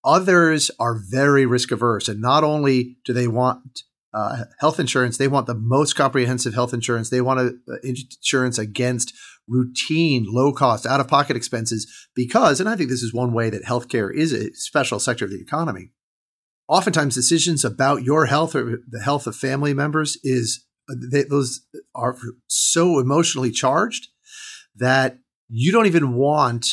Others 0.05 0.71
are 0.79 0.99
very 1.11 1.47
risk 1.47 1.71
averse, 1.71 2.09
and 2.09 2.21
not 2.21 2.45
only 2.45 2.99
do 3.05 3.13
they 3.13 3.29
want 3.29 3.83
uh, 4.15 4.45
health 4.61 4.79
insurance, 4.79 5.19
they 5.19 5.29
want 5.29 5.47
the 5.47 5.55
most 5.55 5.95
comprehensive 5.95 6.55
health 6.55 6.73
insurance. 6.73 7.11
They 7.11 7.21
want 7.21 7.41
a, 7.41 7.55
insurance 7.83 8.59
against 8.59 9.13
routine, 9.49 10.25
low 10.29 10.53
cost, 10.53 10.87
out 10.87 11.01
of 11.01 11.09
pocket 11.09 11.37
expenses 11.37 12.09
because, 12.15 12.61
and 12.61 12.69
I 12.69 12.77
think 12.77 12.91
this 12.91 13.03
is 13.03 13.13
one 13.13 13.33
way 13.33 13.51
that 13.51 13.65
healthcare 13.65 14.15
is 14.15 14.33
a 14.33 14.55
special 14.55 15.01
sector 15.01 15.25
of 15.25 15.33
the 15.33 15.41
economy. 15.41 15.91
Oftentimes, 16.69 17.15
decisions 17.15 17.65
about 17.65 18.05
your 18.05 18.27
health 18.27 18.55
or 18.55 18.79
the 18.89 19.03
health 19.03 19.27
of 19.27 19.37
family 19.37 19.75
members 19.75 20.17
is 20.23 20.65
they, 21.11 21.25
those 21.25 21.67
are 21.95 22.17
so 22.47 23.01
emotionally 23.01 23.51
charged 23.51 24.09
that 24.77 25.19
you 25.49 25.73
don't 25.73 25.87
even 25.87 26.15
want 26.15 26.69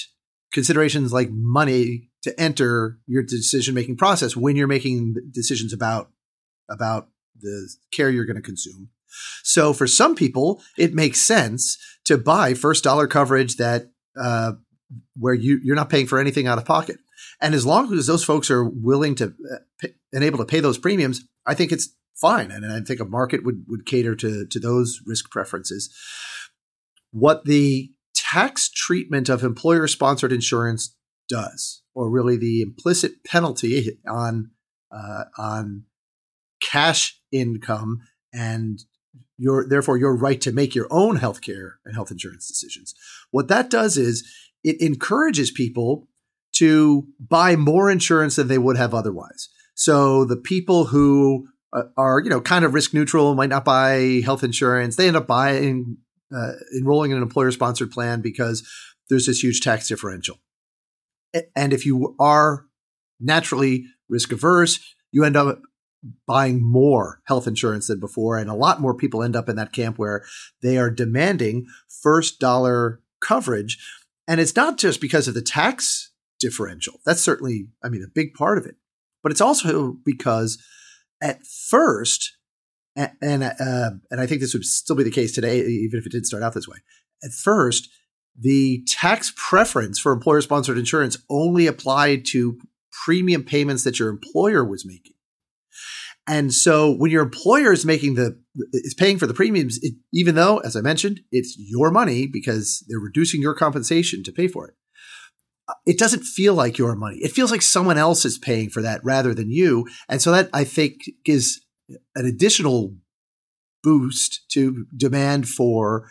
considerations 0.53 1.11
like 1.11 1.29
money 1.31 2.09
to 2.23 2.39
enter 2.39 2.99
your 3.07 3.23
decision 3.23 3.73
making 3.73 3.97
process 3.97 4.35
when 4.35 4.55
you're 4.55 4.67
making 4.67 5.15
decisions 5.33 5.73
about 5.73 6.11
about 6.69 7.09
the 7.39 7.69
care 7.91 8.09
you're 8.09 8.25
going 8.25 8.35
to 8.35 8.41
consume. 8.41 8.89
So 9.43 9.73
for 9.73 9.87
some 9.87 10.15
people, 10.15 10.61
it 10.77 10.93
makes 10.93 11.21
sense 11.21 11.77
to 12.05 12.17
buy 12.17 12.53
first 12.53 12.83
dollar 12.83 13.07
coverage 13.07 13.57
that 13.57 13.91
uh, 14.19 14.53
where 15.17 15.33
you 15.33 15.59
you're 15.63 15.75
not 15.75 15.89
paying 15.89 16.07
for 16.07 16.19
anything 16.19 16.47
out 16.47 16.57
of 16.57 16.65
pocket. 16.65 16.97
And 17.39 17.53
as 17.53 17.65
long 17.65 17.93
as 17.93 18.07
those 18.07 18.23
folks 18.23 18.51
are 18.51 18.63
willing 18.63 19.15
to 19.15 19.25
uh, 19.25 19.57
pay, 19.79 19.93
and 20.13 20.23
able 20.23 20.37
to 20.37 20.45
pay 20.45 20.59
those 20.59 20.77
premiums, 20.77 21.21
I 21.45 21.53
think 21.55 21.71
it's 21.71 21.89
fine. 22.15 22.51
And 22.51 22.71
I 22.71 22.81
think 22.81 22.99
a 22.99 23.05
market 23.05 23.43
would 23.43 23.65
would 23.67 23.85
cater 23.85 24.15
to 24.15 24.45
to 24.45 24.59
those 24.59 25.01
risk 25.05 25.29
preferences. 25.29 25.93
What 27.11 27.45
the 27.45 27.91
tax 28.13 28.69
treatment 28.69 29.27
of 29.27 29.43
employer 29.43 29.87
sponsored 29.87 30.31
insurance 30.31 30.95
does, 31.27 31.81
or 31.93 32.09
really 32.09 32.37
the 32.37 32.61
implicit 32.61 33.23
penalty 33.25 33.99
on 34.07 34.51
uh, 34.91 35.25
on 35.37 35.83
cash 36.61 37.20
income 37.31 38.01
and 38.33 38.83
your 39.37 39.67
therefore 39.67 39.97
your 39.97 40.15
right 40.15 40.39
to 40.41 40.51
make 40.51 40.75
your 40.75 40.87
own 40.91 41.17
healthcare 41.17 41.73
and 41.85 41.95
health 41.95 42.11
insurance 42.11 42.47
decisions. 42.47 42.93
What 43.31 43.47
that 43.47 43.69
does 43.69 43.97
is 43.97 44.27
it 44.63 44.79
encourages 44.81 45.51
people 45.51 46.07
to 46.53 47.07
buy 47.19 47.55
more 47.55 47.89
insurance 47.89 48.35
than 48.35 48.47
they 48.47 48.57
would 48.57 48.77
have 48.77 48.93
otherwise. 48.93 49.49
So 49.73 50.25
the 50.25 50.37
people 50.37 50.85
who 50.85 51.47
uh, 51.73 51.83
are 51.97 52.19
you 52.19 52.29
know 52.29 52.41
kind 52.41 52.65
of 52.65 52.73
risk 52.73 52.93
neutral 52.93 53.33
might 53.33 53.49
not 53.49 53.65
buy 53.65 54.21
health 54.23 54.43
insurance. 54.43 54.95
They 54.95 55.07
end 55.07 55.17
up 55.17 55.27
buying 55.27 55.97
uh, 56.35 56.53
enrolling 56.77 57.11
in 57.11 57.17
an 57.17 57.23
employer 57.23 57.51
sponsored 57.51 57.91
plan 57.91 58.21
because 58.21 58.67
there's 59.09 59.25
this 59.25 59.43
huge 59.43 59.61
tax 59.61 59.87
differential. 59.87 60.39
And 61.55 61.73
if 61.73 61.85
you 61.85 62.15
are 62.19 62.65
naturally 63.19 63.85
risk 64.09 64.31
averse, 64.31 64.79
you 65.11 65.23
end 65.23 65.35
up 65.35 65.61
buying 66.27 66.61
more 66.61 67.21
health 67.25 67.47
insurance 67.47 67.87
than 67.87 67.99
before. 67.99 68.37
And 68.37 68.49
a 68.49 68.55
lot 68.55 68.81
more 68.81 68.95
people 68.95 69.23
end 69.23 69.35
up 69.35 69.49
in 69.49 69.55
that 69.57 69.73
camp 69.73 69.97
where 69.97 70.23
they 70.61 70.77
are 70.77 70.89
demanding 70.89 71.65
first 72.01 72.39
dollar 72.39 73.01
coverage. 73.19 73.77
And 74.27 74.39
it's 74.39 74.55
not 74.55 74.77
just 74.77 75.01
because 75.01 75.27
of 75.27 75.33
the 75.33 75.41
tax 75.41 76.11
differential. 76.39 76.99
That's 77.05 77.21
certainly, 77.21 77.67
I 77.83 77.89
mean, 77.89 78.03
a 78.03 78.11
big 78.13 78.33
part 78.33 78.57
of 78.57 78.65
it. 78.65 78.75
But 79.23 79.31
it's 79.31 79.41
also 79.41 79.97
because 80.03 80.57
at 81.21 81.45
first, 81.45 82.37
and 82.95 83.11
and, 83.21 83.43
uh, 83.43 83.91
and 84.09 84.19
I 84.19 84.25
think 84.25 84.41
this 84.41 84.53
would 84.53 84.65
still 84.65 84.95
be 84.95 85.03
the 85.03 85.11
case 85.11 85.31
today, 85.31 85.59
even 85.59 85.99
if 85.99 86.05
it 86.05 86.11
didn't 86.11 86.25
start 86.25 86.43
out 86.43 86.53
this 86.53 86.67
way. 86.67 86.77
At 87.23 87.31
first, 87.31 87.89
the 88.37 88.83
tax 88.87 89.31
preference 89.35 89.99
for 89.99 90.11
employer 90.11 90.41
sponsored 90.41 90.77
insurance 90.77 91.17
only 91.29 91.67
applied 91.67 92.25
to 92.27 92.59
premium 93.05 93.43
payments 93.43 93.83
that 93.83 93.99
your 93.99 94.09
employer 94.09 94.65
was 94.65 94.85
making. 94.85 95.10
And 96.27 96.53
so 96.53 96.91
when 96.95 97.11
your 97.11 97.23
employer 97.23 97.73
is 97.73 97.85
making 97.85 98.15
the 98.15 98.39
is 98.73 98.93
paying 98.93 99.17
for 99.17 99.27
the 99.27 99.33
premiums, 99.33 99.79
it, 99.81 99.95
even 100.13 100.35
though, 100.35 100.59
as 100.59 100.75
I 100.75 100.81
mentioned, 100.81 101.21
it's 101.31 101.55
your 101.57 101.89
money 101.89 102.27
because 102.27 102.85
they're 102.87 102.99
reducing 102.99 103.41
your 103.41 103.55
compensation 103.55 104.23
to 104.23 104.31
pay 104.31 104.47
for 104.47 104.67
it, 104.67 104.75
uh, 105.67 105.73
it 105.85 105.97
doesn't 105.97 106.23
feel 106.23 106.53
like 106.53 106.77
your 106.77 106.95
money. 106.95 107.17
It 107.17 107.31
feels 107.31 107.51
like 107.51 107.61
someone 107.61 107.97
else 107.97 108.23
is 108.23 108.37
paying 108.37 108.69
for 108.69 108.81
that 108.81 109.01
rather 109.03 109.33
than 109.33 109.49
you. 109.49 109.87
And 110.07 110.21
so 110.21 110.31
that 110.31 110.49
I 110.53 110.63
think 110.63 111.01
gives 111.25 111.59
an 112.15 112.25
additional 112.25 112.95
boost 113.83 114.41
to 114.51 114.85
demand 114.95 115.47
for 115.47 116.07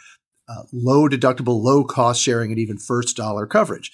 uh, 0.49 0.65
low 0.73 1.09
deductible, 1.09 1.63
low 1.63 1.85
cost 1.85 2.21
sharing, 2.21 2.51
and 2.51 2.59
even 2.59 2.79
first 2.79 3.17
dollar 3.17 3.47
coverage. 3.47 3.93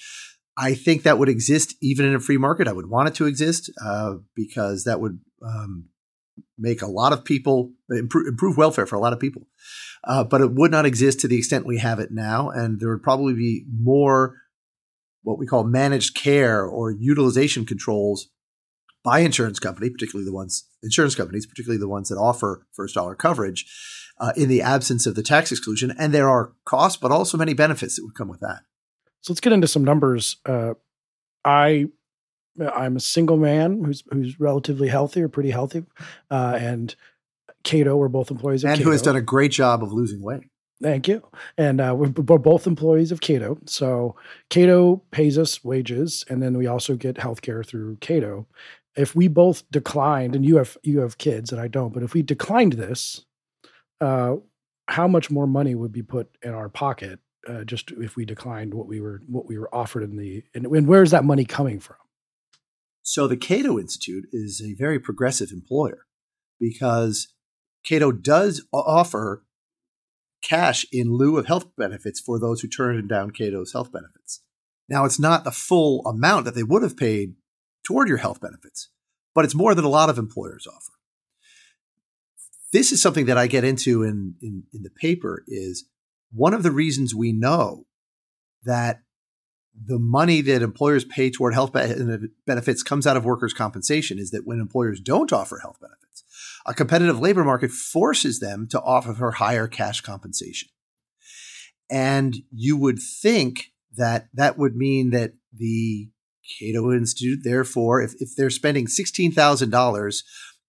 I 0.57 0.75
think 0.75 1.03
that 1.03 1.19
would 1.19 1.29
exist 1.29 1.75
even 1.83 2.07
in 2.07 2.15
a 2.15 2.21
free 2.21 2.39
market. 2.39 2.67
I 2.67 2.73
would 2.73 2.89
want 2.89 3.09
it 3.09 3.15
to 3.17 3.27
exist 3.27 3.71
uh, 3.85 4.15
because 4.35 4.85
that 4.85 5.01
would 5.01 5.21
um, 5.47 5.91
make 6.59 6.83
a 6.83 6.87
lot 6.87 7.13
of 7.13 7.25
people 7.25 7.73
improve, 7.91 8.27
improve 8.29 8.57
welfare 8.57 8.87
for 8.87 8.97
a 8.97 9.01
lot 9.01 9.13
of 9.13 9.21
people. 9.21 9.47
Uh, 10.05 10.25
but 10.25 10.41
it 10.41 10.53
would 10.53 10.71
not 10.71 10.87
exist 10.87 11.21
to 11.21 11.29
the 11.29 11.37
extent 11.37 11.67
we 11.67 11.79
have 11.79 11.99
it 11.99 12.11
now. 12.11 12.51
And 12.51 12.81
there 12.81 12.91
would 12.91 13.03
probably 13.03 13.35
be 13.35 13.65
more 13.69 14.37
what 15.23 15.39
we 15.39 15.47
call 15.47 15.65
managed 15.65 16.15
care 16.15 16.65
or 16.65 16.93
utilization 16.93 17.67
controls 17.67 18.29
by 19.05 19.21
insurance 19.21 19.59
company, 19.59 19.91
particularly 19.91 20.25
the 20.25 20.35
ones 20.35 20.69
insurance 20.83 21.15
companies, 21.15 21.47
particularly 21.47 21.81
the 21.81 21.89
ones 21.89 22.09
that 22.09 22.17
offer 22.17 22.67
first 22.73 22.95
dollar 22.95 23.15
coverage, 23.15 23.67
uh, 24.21 24.33
in 24.37 24.49
the 24.49 24.63
absence 24.63 25.07
of 25.07 25.15
the 25.15 25.23
tax 25.23 25.51
exclusion. 25.51 25.93
And 25.99 26.15
there 26.15 26.29
are 26.29 26.53
costs, 26.65 26.97
but 26.97 27.11
also 27.11 27.37
many 27.37 27.55
benefits 27.55 27.97
that 27.97 28.05
would 28.05 28.15
come 28.15 28.29
with 28.29 28.41
that. 28.41 28.61
So 29.21 29.33
let's 29.33 29.41
get 29.41 29.53
into 29.53 29.69
some 29.69 29.85
numbers. 29.85 30.37
Uh, 30.47 30.75
I 31.45 31.87
I'm 32.61 32.97
a 32.97 33.01
single 33.01 33.37
man 33.37 33.85
who's 33.85 34.03
who's 34.11 34.39
relatively 34.41 34.89
healthy 34.89 35.23
or 35.23 35.29
pretty 35.29 35.51
healthy, 35.51 35.85
uh, 36.31 36.59
and 36.61 36.95
Cato, 37.65 37.97
we're 37.97 38.09
both 38.09 38.31
employees 38.31 38.65
of 38.65 38.71
and 38.71 38.79
Cato. 38.79 38.85
who 38.85 38.93
has 38.93 39.03
done 39.03 39.17
a 39.17 39.21
great 39.21 39.53
job 39.53 39.83
of 39.83 39.93
losing 39.93 40.23
weight. 40.23 40.45
Thank 40.83 41.09
you. 41.09 41.27
And 41.57 41.81
uh, 41.81 41.95
we're, 41.97 42.11
we're, 42.11 42.39
both 42.39 42.67
employees 42.67 43.11
of 43.11 43.21
Cato. 43.21 43.59
So 43.65 44.15
Cato 44.51 45.03
pays 45.11 45.39
us 45.39 45.65
wages, 45.65 46.25
and 46.29 46.43
then 46.43 46.59
we 46.59 46.67
also 46.67 46.97
get 46.97 47.19
health 47.19 47.41
care 47.41 47.65
through 47.65 47.97
Cato. 47.97 48.47
If 48.95 49.15
we 49.15 49.29
both 49.29 49.69
declined, 49.71 50.35
and 50.35 50.45
you 50.45 50.57
have 50.57 50.77
you 50.83 51.01
have 51.01 51.19
kids 51.19 51.51
and 51.51 51.61
I 51.61 51.69
don't, 51.69 51.93
but 51.93 52.03
if 52.03 52.15
we 52.15 52.23
declined 52.23 52.75
this, 52.75 53.25
uh, 54.01 54.37
how 54.89 55.09
much 55.09 55.31
more 55.31 55.47
money 55.47 55.75
would 55.75 55.93
be 55.93 56.03
put 56.03 56.29
in 56.43 56.53
our 56.53 56.69
pocket 56.69 57.21
uh, 57.49 57.65
just 57.65 57.91
if 57.93 58.17
we 58.17 58.25
declined 58.25 58.75
what 58.75 58.87
we 58.87 59.01
were 59.01 59.23
what 59.27 59.47
we 59.47 59.59
were 59.59 59.75
offered 59.75 60.03
in 60.03 60.17
the 60.17 60.43
and, 60.55 60.67
and 60.67 60.87
where's 60.87 61.11
that 61.11 61.25
money 61.25 61.45
coming 61.45 61.81
from? 61.81 61.97
So 63.09 63.29
the 63.29 63.37
Cato 63.37 63.79
Institute 63.79 64.25
is 64.33 64.61
a 64.61 64.75
very 64.75 64.99
progressive 64.99 65.53
employer 65.53 66.07
because 66.59 67.29
Cato 67.85 68.11
does 68.11 68.67
offer 68.73 69.45
cash 70.43 70.85
in 70.91 71.13
lieu 71.13 71.39
of 71.39 71.47
health 71.47 71.69
benefits 71.77 72.19
for 72.19 72.41
those 72.41 72.61
who 72.61 72.69
turn 72.69 73.07
down 73.07 73.31
Cato's 73.31 73.73
health 73.73 73.93
benefits. 73.93 74.43
Now, 74.89 75.05
it's 75.05 75.21
not 75.21 75.45
the 75.45 75.53
full 75.53 76.05
amount 76.05 76.47
that 76.47 76.57
they 76.57 76.65
would 76.65 76.83
have 76.83 76.97
paid 76.97 77.37
toward 77.85 78.09
your 78.09 78.17
health 78.17 78.41
benefits, 78.41 78.89
but 79.37 79.45
it's 79.45 79.55
more 79.55 79.77
than 79.77 79.85
a 79.85 79.89
lot 79.89 80.11
of 80.11 80.19
employers 80.19 80.67
offer. 80.67 80.93
This 82.73 82.91
is 82.91 83.01
something 83.01 83.27
that 83.27 83.39
I 83.39 83.47
get 83.47 83.63
into 83.63 84.03
in, 84.03 84.35
in, 84.43 84.65
in 84.75 84.83
the 84.83 84.91
paper 84.91 85.45
is 85.47 85.89
one 86.33 86.55
of 86.55 86.65
the 86.65 86.73
reasons 86.73 87.15
we 87.15 87.31
know 87.31 87.87
that 88.65 89.03
the 89.85 89.99
money 89.99 90.41
that 90.41 90.63
employers 90.63 91.05
pay 91.05 91.31
toward 91.31 91.55
health 91.55 91.75
uh, 91.77 92.19
benefits 92.47 92.83
comes 92.83 93.07
out 93.07 93.17
of 93.17 93.25
workers' 93.25 93.53
compensation 93.53 94.19
is 94.19 94.31
that 94.31 94.47
when 94.47 94.61
employers 94.61 95.01
don't 95.01 95.33
offer 95.33 95.59
health 95.59 95.79
benefits, 95.81 96.25
a 96.65 96.75
competitive 96.75 97.21
labor 97.21 97.45
market 97.45 97.71
forces 97.71 98.41
them 98.41 98.67
to 98.71 98.81
offer 98.81 99.33
higher 99.33 99.67
cash 99.67 100.01
compensation. 100.01 100.69
And 101.91 102.37
you 102.51 102.77
would 102.77 102.99
think 102.99 103.73
that 103.97 104.29
that 104.35 104.59
would 104.59 104.75
mean 104.77 105.11
that 105.11 105.35
the 105.53 106.09
Cato 106.59 106.93
Institute, 106.93 107.41
therefore, 107.43 108.03
if, 108.03 108.15
if 108.19 108.31
they're 108.37 108.51
spending 108.51 108.87
$16,000 108.87 110.23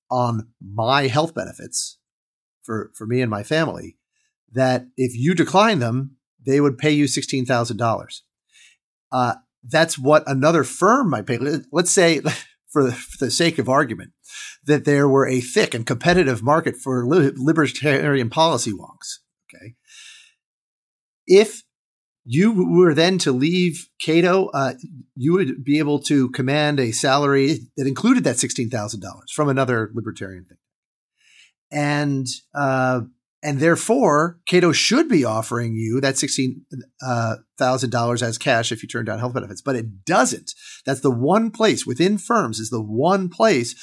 on 0.09 0.47
my 0.61 1.07
health 1.07 1.33
benefits 1.33 1.97
for, 2.63 2.91
for 2.95 3.05
me 3.05 3.21
and 3.21 3.31
my 3.31 3.43
family, 3.43 3.97
that 4.51 4.87
if 4.95 5.15
you 5.15 5.33
decline 5.33 5.79
them, 5.79 6.17
they 6.45 6.61
would 6.61 6.77
pay 6.77 6.91
you 6.91 7.05
$16,000 7.05 8.21
uh, 9.11 9.35
that's 9.63 9.97
what 9.97 10.23
another 10.27 10.63
firm 10.63 11.09
might 11.09 11.25
pay. 11.25 11.39
Let's 11.71 11.91
say, 11.91 12.21
for, 12.69 12.91
the 13.19 13.31
sake 13.31 13.57
of 13.57 13.69
argument, 13.69 14.11
that 14.65 14.85
there 14.85 15.07
were 15.07 15.27
a 15.27 15.41
thick 15.41 15.73
and 15.73 15.85
competitive 15.85 16.43
market 16.43 16.75
for 16.75 17.05
libertarian 17.07 18.29
policy 18.29 18.71
wonks. 18.71 19.19
Okay. 19.53 19.75
If 21.25 21.63
you 22.29 22.77
were 22.77 22.93
then 22.93 23.17
to 23.19 23.31
leave 23.31 23.87
Cato, 23.99 24.47
uh, 24.47 24.73
you 25.15 25.33
would 25.33 25.63
be 25.63 25.79
able 25.79 25.99
to 26.03 26.29
command 26.31 26.79
a 26.79 26.91
salary 26.91 27.59
that 27.77 27.87
included 27.87 28.25
that 28.25 28.35
$16,000 28.35 29.01
from 29.33 29.47
another 29.47 29.91
libertarian 29.93 30.43
thing. 30.43 30.57
And, 31.71 32.27
uh, 32.53 33.01
and 33.43 33.59
therefore, 33.59 34.39
Cato 34.47 34.71
should 34.71 35.07
be 35.07 35.23
offering 35.23 35.75
you 35.75 36.01
that 36.01 36.15
$16,000 36.15 36.63
uh, 37.03 38.25
as 38.25 38.37
cash 38.37 38.71
if 38.71 38.81
you 38.81 38.89
turn 38.89 39.05
down 39.05 39.19
health 39.19 39.33
benefits, 39.33 39.61
but 39.61 39.75
it 39.75 40.05
doesn't. 40.05 40.53
That's 40.85 41.01
the 41.01 41.11
one 41.11 41.51
place 41.51 41.85
within 41.85 42.17
firms 42.17 42.59
is 42.59 42.69
the 42.69 42.81
one 42.81 43.29
place 43.29 43.75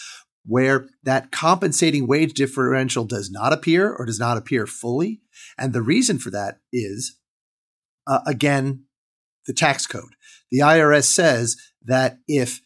where 0.44 0.86
that 1.04 1.30
compensating 1.30 2.06
wage 2.06 2.34
differential 2.34 3.04
does 3.04 3.30
not 3.30 3.52
appear 3.52 3.92
or 3.92 4.04
does 4.04 4.18
not 4.18 4.36
appear 4.36 4.66
fully. 4.66 5.22
And 5.56 5.72
the 5.72 5.82
reason 5.82 6.18
for 6.18 6.30
that 6.30 6.58
is 6.72 7.18
uh, 8.06 8.20
again, 8.26 8.84
the 9.46 9.52
tax 9.52 9.86
code. 9.86 10.14
The 10.50 10.60
IRS 10.60 11.04
says 11.04 11.56
that 11.82 12.18
if 12.28 12.60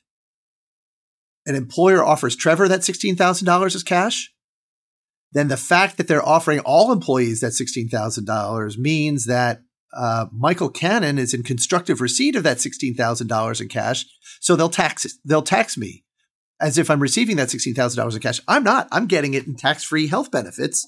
an 1.47 1.55
employer 1.55 2.05
offers 2.05 2.37
Trevor 2.37 2.69
that 2.69 2.81
$16,000 2.81 3.75
as 3.75 3.83
cash, 3.83 4.33
then 5.33 5.49
the 5.49 5.57
fact 5.57 5.97
that 5.97 6.09
they're 6.09 6.27
offering 6.27 6.61
all 6.61 6.93
employees 6.93 7.41
that 7.41 7.53
$16,000 7.53 8.79
means 8.79 9.27
that 9.27 9.63
uh, 9.95 10.27
Michael 10.33 10.71
Cannon 10.71 11.19
is 11.19 11.35
in 11.35 11.43
constructive 11.43 12.01
receipt 12.01 12.37
of 12.37 12.43
that 12.43 12.59
$16,000 12.59 13.61
in 13.61 13.69
cash. 13.69 14.07
So 14.41 14.57
they'll 14.57 14.69
tax. 14.69 15.07
They'll 15.25 15.43
tax 15.43 15.77
me 15.77 16.05
as 16.61 16.79
if 16.79 16.91
I'm 16.91 17.01
receiving 17.01 17.37
that 17.37 17.49
$16,000 17.49 18.15
in 18.15 18.21
cash. 18.21 18.41
I'm 18.49 18.65
not. 18.65 18.89
I'm 18.91 19.07
getting 19.07 19.35
it 19.35 19.47
in 19.47 19.55
tax 19.55 19.85
free 19.85 20.09
health 20.09 20.31
benefits 20.31 20.87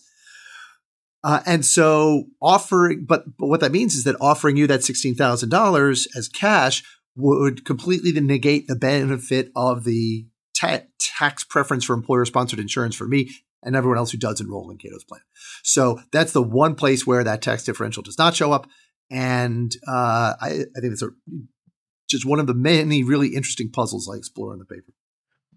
uh, 1.22 1.40
and 1.44 1.64
so 1.64 2.24
offering, 2.40 3.04
but, 3.06 3.24
but 3.38 3.46
what 3.46 3.60
that 3.60 3.72
means 3.72 3.94
is 3.94 4.04
that 4.04 4.16
offering 4.20 4.56
you 4.56 4.66
that 4.66 4.80
$16,000 4.80 6.16
as 6.16 6.28
cash 6.28 6.82
would 7.14 7.64
completely 7.64 8.12
negate 8.12 8.66
the 8.66 8.76
benefit 8.76 9.50
of 9.54 9.84
the 9.84 10.26
ta- 10.58 10.82
tax 10.98 11.44
preference 11.44 11.84
for 11.84 11.92
employer 11.92 12.24
sponsored 12.24 12.58
insurance 12.58 12.94
for 12.94 13.06
me 13.06 13.30
and 13.62 13.76
everyone 13.76 13.98
else 13.98 14.10
who 14.10 14.18
does 14.18 14.40
enroll 14.40 14.70
in 14.70 14.78
Cato's 14.78 15.04
plan. 15.04 15.20
So 15.62 16.00
that's 16.12 16.32
the 16.32 16.42
one 16.42 16.74
place 16.74 17.06
where 17.06 17.24
that 17.24 17.42
tax 17.42 17.64
differential 17.64 18.02
does 18.02 18.18
not 18.18 18.34
show 18.34 18.52
up. 18.52 18.66
And 19.10 19.74
uh, 19.88 20.34
I, 20.40 20.64
I 20.76 20.80
think 20.80 20.92
it's 20.92 21.02
a, 21.02 21.10
just 22.08 22.24
one 22.24 22.40
of 22.40 22.46
the 22.46 22.54
many 22.54 23.02
really 23.02 23.28
interesting 23.28 23.70
puzzles 23.70 24.08
I 24.12 24.16
explore 24.16 24.52
in 24.52 24.58
the 24.58 24.64
paper. 24.64 24.92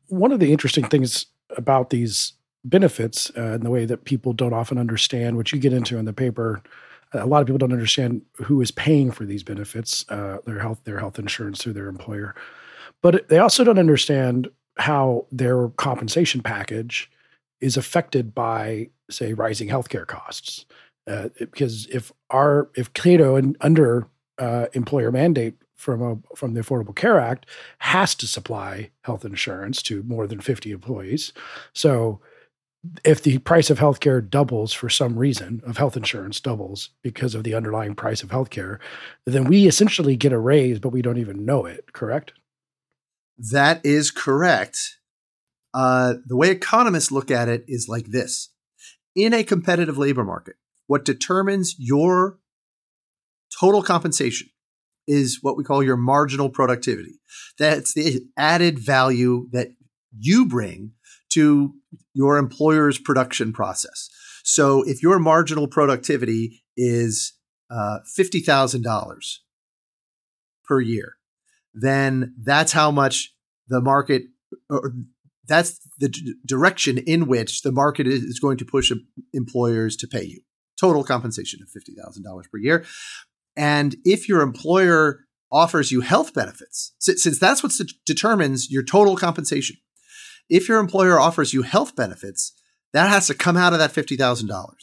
One 0.07 0.31
of 0.31 0.39
the 0.39 0.51
interesting 0.51 0.85
things 0.85 1.27
about 1.55 1.89
these 1.89 2.33
benefits 2.65 3.31
uh, 3.37 3.53
in 3.53 3.61
the 3.61 3.69
way 3.69 3.85
that 3.85 4.05
people 4.05 4.33
don't 4.33 4.53
often 4.53 4.77
understand, 4.77 5.37
which 5.37 5.53
you 5.53 5.59
get 5.59 5.73
into 5.73 5.97
in 5.97 6.05
the 6.05 6.13
paper. 6.13 6.61
A 7.13 7.25
lot 7.25 7.41
of 7.41 7.47
people 7.47 7.59
don't 7.59 7.73
understand 7.73 8.21
who 8.37 8.61
is 8.61 8.71
paying 8.71 9.11
for 9.11 9.25
these 9.25 9.43
benefits, 9.43 10.05
uh, 10.09 10.37
their 10.45 10.59
health, 10.59 10.81
their 10.83 10.99
health 10.99 11.19
insurance 11.19 11.61
through 11.61 11.73
their 11.73 11.87
employer, 11.87 12.35
but 13.01 13.27
they 13.27 13.37
also 13.37 13.63
don't 13.63 13.77
understand 13.77 14.49
how 14.77 15.27
their 15.31 15.69
compensation 15.69 16.41
package 16.41 17.11
is 17.63 17.77
affected 17.77 18.35
by, 18.35 18.89
say, 19.09 19.33
rising 19.33 19.69
healthcare 19.69 20.05
costs. 20.05 20.65
Uh, 21.07 21.29
because 21.37 21.87
if 21.87 22.11
our 22.29 22.69
if 22.75 22.93
Cato 22.93 23.35
and 23.35 23.57
under 23.61 24.07
uh, 24.37 24.67
employer 24.73 25.11
mandate 25.11 25.55
from 25.75 26.01
a, 26.01 26.35
from 26.35 26.53
the 26.53 26.61
Affordable 26.61 26.95
Care 26.95 27.19
Act 27.19 27.45
has 27.79 28.15
to 28.15 28.27
supply 28.27 28.89
health 29.01 29.25
insurance 29.25 29.81
to 29.83 30.03
more 30.03 30.27
than 30.27 30.39
50 30.39 30.71
employees. 30.71 31.33
So 31.73 32.21
if 33.03 33.21
the 33.21 33.37
price 33.39 33.69
of 33.69 33.79
healthcare 33.79 34.27
doubles 34.27 34.73
for 34.73 34.89
some 34.89 35.17
reason, 35.17 35.61
of 35.65 35.77
health 35.77 35.97
insurance 35.97 36.39
doubles 36.39 36.89
because 37.01 37.35
of 37.35 37.43
the 37.43 37.53
underlying 37.53 37.95
price 37.95 38.23
of 38.23 38.29
healthcare, 38.29 38.79
then 39.25 39.45
we 39.45 39.67
essentially 39.67 40.15
get 40.15 40.33
a 40.33 40.39
raise, 40.39 40.79
but 40.79 40.89
we 40.89 41.01
don't 41.01 41.17
even 41.17 41.45
know 41.45 41.65
it. 41.65 41.91
Correct? 41.93 42.33
That 43.37 43.85
is 43.85 44.11
correct. 44.11 44.99
Uh, 45.73 46.15
the 46.25 46.35
way 46.35 46.51
economists 46.51 47.11
look 47.11 47.31
at 47.31 47.49
it 47.49 47.63
is 47.67 47.87
like 47.87 48.07
this: 48.07 48.49
in 49.15 49.33
a 49.33 49.43
competitive 49.43 49.97
labor 49.97 50.23
market, 50.23 50.55
what 50.87 51.05
determines 51.05 51.75
your 51.77 52.39
total 53.59 53.83
compensation 53.83 54.49
is 55.07 55.39
what 55.41 55.57
we 55.57 55.63
call 55.63 55.83
your 55.83 55.97
marginal 55.97 56.49
productivity. 56.49 57.19
That's 57.59 57.93
the 57.93 58.25
added 58.37 58.79
value 58.79 59.47
that 59.51 59.69
you 60.17 60.45
bring 60.45 60.93
to 61.33 61.73
your 62.13 62.37
employer's 62.37 62.97
production 62.97 63.53
process. 63.53 64.09
So 64.43 64.83
if 64.83 65.01
your 65.01 65.19
marginal 65.19 65.67
productivity 65.67 66.63
is 66.77 67.33
uh, 67.69 67.99
$50,000 68.17 69.37
per 70.65 70.79
year, 70.79 71.15
then 71.73 72.35
that's 72.41 72.71
how 72.71 72.91
much 72.91 73.33
the 73.67 73.81
market, 73.81 74.23
or 74.69 74.93
that's 75.47 75.79
the 75.99 76.09
d- 76.09 76.35
direction 76.45 76.97
in 76.97 77.27
which 77.27 77.61
the 77.61 77.71
market 77.71 78.07
is 78.07 78.39
going 78.39 78.57
to 78.57 78.65
push 78.65 78.91
employers 79.33 79.95
to 79.97 80.07
pay 80.07 80.23
you. 80.23 80.41
Total 80.79 81.03
compensation 81.03 81.59
of 81.61 81.69
$50,000 81.69 82.51
per 82.51 82.57
year. 82.57 82.85
And 83.55 83.95
if 84.03 84.27
your 84.27 84.41
employer 84.41 85.25
offers 85.51 85.91
you 85.91 86.01
health 86.01 86.33
benefits, 86.33 86.93
since 86.99 87.39
that's 87.39 87.61
what 87.61 87.73
determines 88.05 88.71
your 88.71 88.83
total 88.83 89.15
compensation, 89.15 89.77
if 90.49 90.67
your 90.67 90.79
employer 90.79 91.19
offers 91.19 91.53
you 91.53 91.61
health 91.61 91.95
benefits, 91.95 92.53
that 92.93 93.09
has 93.09 93.27
to 93.27 93.33
come 93.33 93.57
out 93.57 93.73
of 93.73 93.79
that 93.79 93.93
$50,000. 93.93 94.73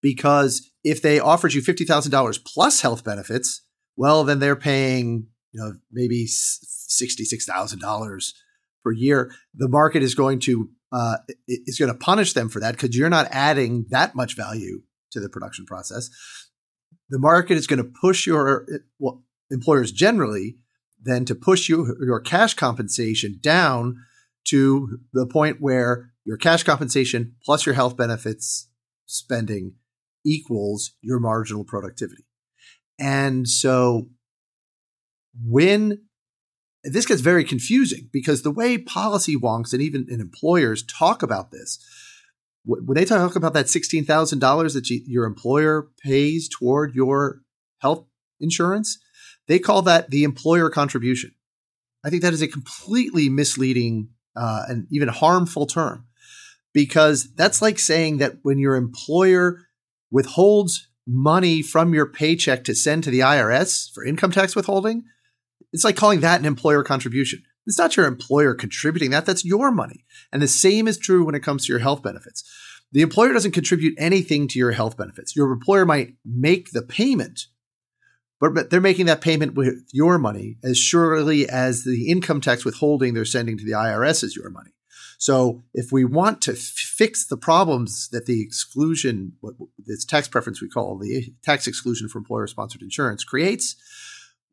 Because 0.00 0.70
if 0.84 1.02
they 1.02 1.18
offered 1.18 1.54
you 1.54 1.62
$50,000 1.62 2.44
plus 2.44 2.80
health 2.80 3.04
benefits, 3.04 3.62
well, 3.96 4.24
then 4.24 4.38
they're 4.38 4.56
paying, 4.56 5.26
you 5.52 5.60
know, 5.60 5.74
maybe 5.90 6.26
$66,000 6.26 8.32
per 8.88 8.92
year. 8.92 9.32
The 9.54 9.68
market 9.68 10.02
is 10.02 10.14
going 10.14 10.40
to, 10.40 10.70
uh, 10.92 11.18
is 11.46 11.78
going 11.78 11.92
to 11.92 11.98
punish 11.98 12.32
them 12.32 12.48
for 12.48 12.60
that 12.60 12.72
because 12.72 12.96
you're 12.96 13.10
not 13.10 13.28
adding 13.30 13.86
that 13.90 14.14
much 14.14 14.36
value 14.36 14.82
to 15.12 15.20
the 15.20 15.28
production 15.28 15.66
process. 15.66 16.10
The 17.10 17.18
market 17.18 17.56
is 17.56 17.66
going 17.66 17.82
to 17.82 17.92
push 18.00 18.26
your 18.26 18.66
well, 18.98 19.22
employers 19.50 19.92
generally 19.92 20.56
then 21.00 21.24
to 21.26 21.34
push 21.34 21.68
you, 21.68 21.96
your 22.00 22.20
cash 22.20 22.54
compensation 22.54 23.38
down 23.40 23.96
to 24.46 24.98
the 25.12 25.26
point 25.26 25.58
where 25.60 26.10
your 26.24 26.36
cash 26.36 26.64
compensation 26.64 27.36
plus 27.44 27.66
your 27.66 27.74
health 27.74 27.96
benefits 27.96 28.68
spending 29.06 29.74
equals 30.26 30.94
your 31.00 31.20
marginal 31.20 31.64
productivity. 31.64 32.24
And 32.98 33.48
so 33.48 34.08
when 35.40 36.07
this 36.92 37.06
gets 37.06 37.20
very 37.20 37.44
confusing 37.44 38.08
because 38.12 38.42
the 38.42 38.50
way 38.50 38.78
policy 38.78 39.36
wonks 39.36 39.72
and 39.72 39.82
even 39.82 40.06
and 40.10 40.20
employers 40.20 40.82
talk 40.82 41.22
about 41.22 41.50
this, 41.50 41.78
when 42.64 42.94
they 42.94 43.04
talk 43.04 43.36
about 43.36 43.54
that 43.54 43.66
$16,000 43.66 44.74
that 44.74 44.90
you, 44.90 45.02
your 45.06 45.24
employer 45.24 45.88
pays 46.02 46.48
toward 46.48 46.94
your 46.94 47.40
health 47.78 48.06
insurance, 48.40 48.98
they 49.46 49.58
call 49.58 49.82
that 49.82 50.10
the 50.10 50.24
employer 50.24 50.68
contribution. 50.68 51.34
I 52.04 52.10
think 52.10 52.22
that 52.22 52.32
is 52.32 52.42
a 52.42 52.48
completely 52.48 53.28
misleading 53.28 54.10
uh, 54.36 54.62
and 54.68 54.86
even 54.90 55.08
harmful 55.08 55.66
term 55.66 56.06
because 56.72 57.34
that's 57.34 57.60
like 57.60 57.78
saying 57.78 58.18
that 58.18 58.36
when 58.42 58.58
your 58.58 58.76
employer 58.76 59.62
withholds 60.10 60.88
money 61.06 61.62
from 61.62 61.94
your 61.94 62.06
paycheck 62.06 62.64
to 62.64 62.74
send 62.74 63.02
to 63.02 63.10
the 63.10 63.20
IRS 63.20 63.90
for 63.92 64.04
income 64.04 64.30
tax 64.30 64.54
withholding, 64.54 65.04
it's 65.72 65.84
like 65.84 65.96
calling 65.96 66.20
that 66.20 66.40
an 66.40 66.46
employer 66.46 66.82
contribution. 66.82 67.42
It's 67.66 67.78
not 67.78 67.96
your 67.96 68.06
employer 68.06 68.54
contributing 68.54 69.10
that, 69.10 69.26
that's 69.26 69.44
your 69.44 69.70
money. 69.70 70.04
And 70.32 70.40
the 70.40 70.48
same 70.48 70.88
is 70.88 70.96
true 70.96 71.24
when 71.24 71.34
it 71.34 71.42
comes 71.42 71.66
to 71.66 71.72
your 71.72 71.80
health 71.80 72.02
benefits. 72.02 72.42
The 72.92 73.02
employer 73.02 73.34
doesn't 73.34 73.52
contribute 73.52 73.94
anything 73.98 74.48
to 74.48 74.58
your 74.58 74.72
health 74.72 74.96
benefits. 74.96 75.36
Your 75.36 75.52
employer 75.52 75.84
might 75.84 76.14
make 76.24 76.70
the 76.70 76.80
payment 76.80 77.48
but, 78.40 78.70
they're 78.70 78.80
making 78.80 79.06
that 79.06 79.20
payment 79.20 79.54
with 79.54 79.88
your 79.92 80.18
money 80.18 80.58
as 80.62 80.78
surely 80.78 81.48
as 81.48 81.84
the 81.84 82.08
income 82.10 82.40
tax 82.40 82.64
withholding 82.64 83.14
they're 83.14 83.24
sending 83.24 83.58
to 83.58 83.64
the 83.64 83.72
IRS 83.72 84.22
is 84.22 84.36
your 84.36 84.50
money. 84.50 84.70
So 85.20 85.64
if 85.74 85.90
we 85.90 86.04
want 86.04 86.40
to 86.42 86.52
f- 86.52 86.58
fix 86.58 87.26
the 87.26 87.36
problems 87.36 88.08
that 88.10 88.26
the 88.26 88.40
exclusion, 88.40 89.32
what 89.40 89.54
this 89.76 90.04
tax 90.04 90.28
preference 90.28 90.62
we 90.62 90.68
call 90.68 90.96
the 90.96 91.32
tax 91.42 91.66
exclusion 91.66 92.08
for 92.08 92.18
employer 92.18 92.46
sponsored 92.46 92.82
insurance 92.82 93.24
creates, 93.24 93.74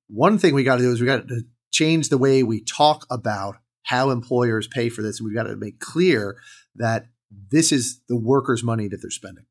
one 0.07 0.37
thing 0.37 0.53
we 0.53 0.63
got 0.63 0.77
to 0.77 0.83
do 0.83 0.91
is 0.91 1.01
we 1.01 1.07
got 1.07 1.27
to 1.27 1.41
change 1.71 2.09
the 2.09 2.17
way 2.17 2.43
we 2.43 2.61
talk 2.61 3.05
about 3.09 3.57
how 3.83 4.09
employers 4.09 4.67
pay 4.67 4.89
for 4.89 5.01
this. 5.01 5.19
And 5.19 5.27
we've 5.27 5.35
got 5.35 5.43
to 5.43 5.55
make 5.55 5.79
clear 5.79 6.37
that 6.75 7.07
this 7.51 7.71
is 7.71 8.01
the 8.07 8.15
workers' 8.15 8.63
money 8.63 8.87
that 8.87 9.01
they're 9.01 9.09
spending. 9.11 9.45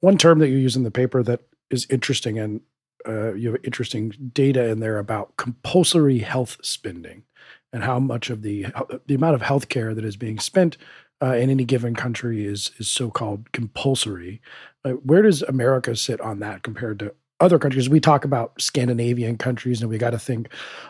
One 0.00 0.18
term 0.18 0.38
that 0.38 0.48
you 0.48 0.56
use 0.56 0.76
in 0.76 0.82
the 0.84 0.90
paper 0.90 1.22
that 1.22 1.40
is 1.70 1.86
interesting 1.90 2.38
and 2.38 2.60
uh, 3.06 3.34
you 3.34 3.52
have 3.52 3.64
interesting 3.64 4.12
data 4.32 4.68
in 4.68 4.80
there 4.80 4.98
about 4.98 5.36
compulsory 5.36 6.18
health 6.18 6.58
spending. 6.62 7.24
and 7.72 7.84
how 7.84 7.98
much 7.98 8.30
of 8.30 8.42
the 8.42 8.66
the 9.06 9.14
amount 9.14 9.34
of 9.34 9.42
healthcare 9.42 9.94
that 9.94 10.04
is 10.04 10.16
being 10.16 10.38
spent 10.38 10.76
uh, 11.22 11.34
in 11.34 11.50
any 11.50 11.64
given 11.64 11.94
country 11.94 12.46
is 12.46 12.70
is 12.78 12.88
so-called 12.88 13.52
compulsory. 13.52 14.40
Uh, 14.84 14.92
where 14.92 15.22
does 15.22 15.42
America 15.42 15.94
sit 15.94 16.20
on 16.20 16.40
that 16.40 16.62
compared 16.62 16.98
to 16.98 17.14
other 17.40 17.58
countries? 17.58 17.88
We 17.88 18.00
talk 18.00 18.24
about 18.24 18.60
Scandinavian 18.60 19.38
countries, 19.38 19.80
and 19.80 19.90
we 19.90 19.98
got 19.98 20.10
to 20.10 20.18
think, 20.18 20.48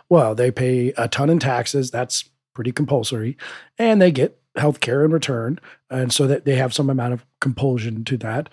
well, 0.09 0.35
they 0.35 0.51
pay 0.51 0.93
a 0.97 1.09
ton 1.09 1.31
in 1.31 1.39
taxes. 1.39 1.91
That's 1.91 2.29
pretty 2.55 2.73
compulsory, 2.73 3.37
and 3.79 4.01
they 4.01 4.11
get 4.11 4.41
health 4.57 4.81
care 4.81 5.05
in 5.05 5.11
return, 5.11 5.61
and 5.91 6.13
so 6.13 6.27
that 6.27 6.45
they 6.45 6.57
have 6.57 6.75
some 6.75 6.91
amount 6.91 7.13
of 7.13 7.25
compulsion 7.41 8.05
to 8.05 8.17
that. 8.19 8.49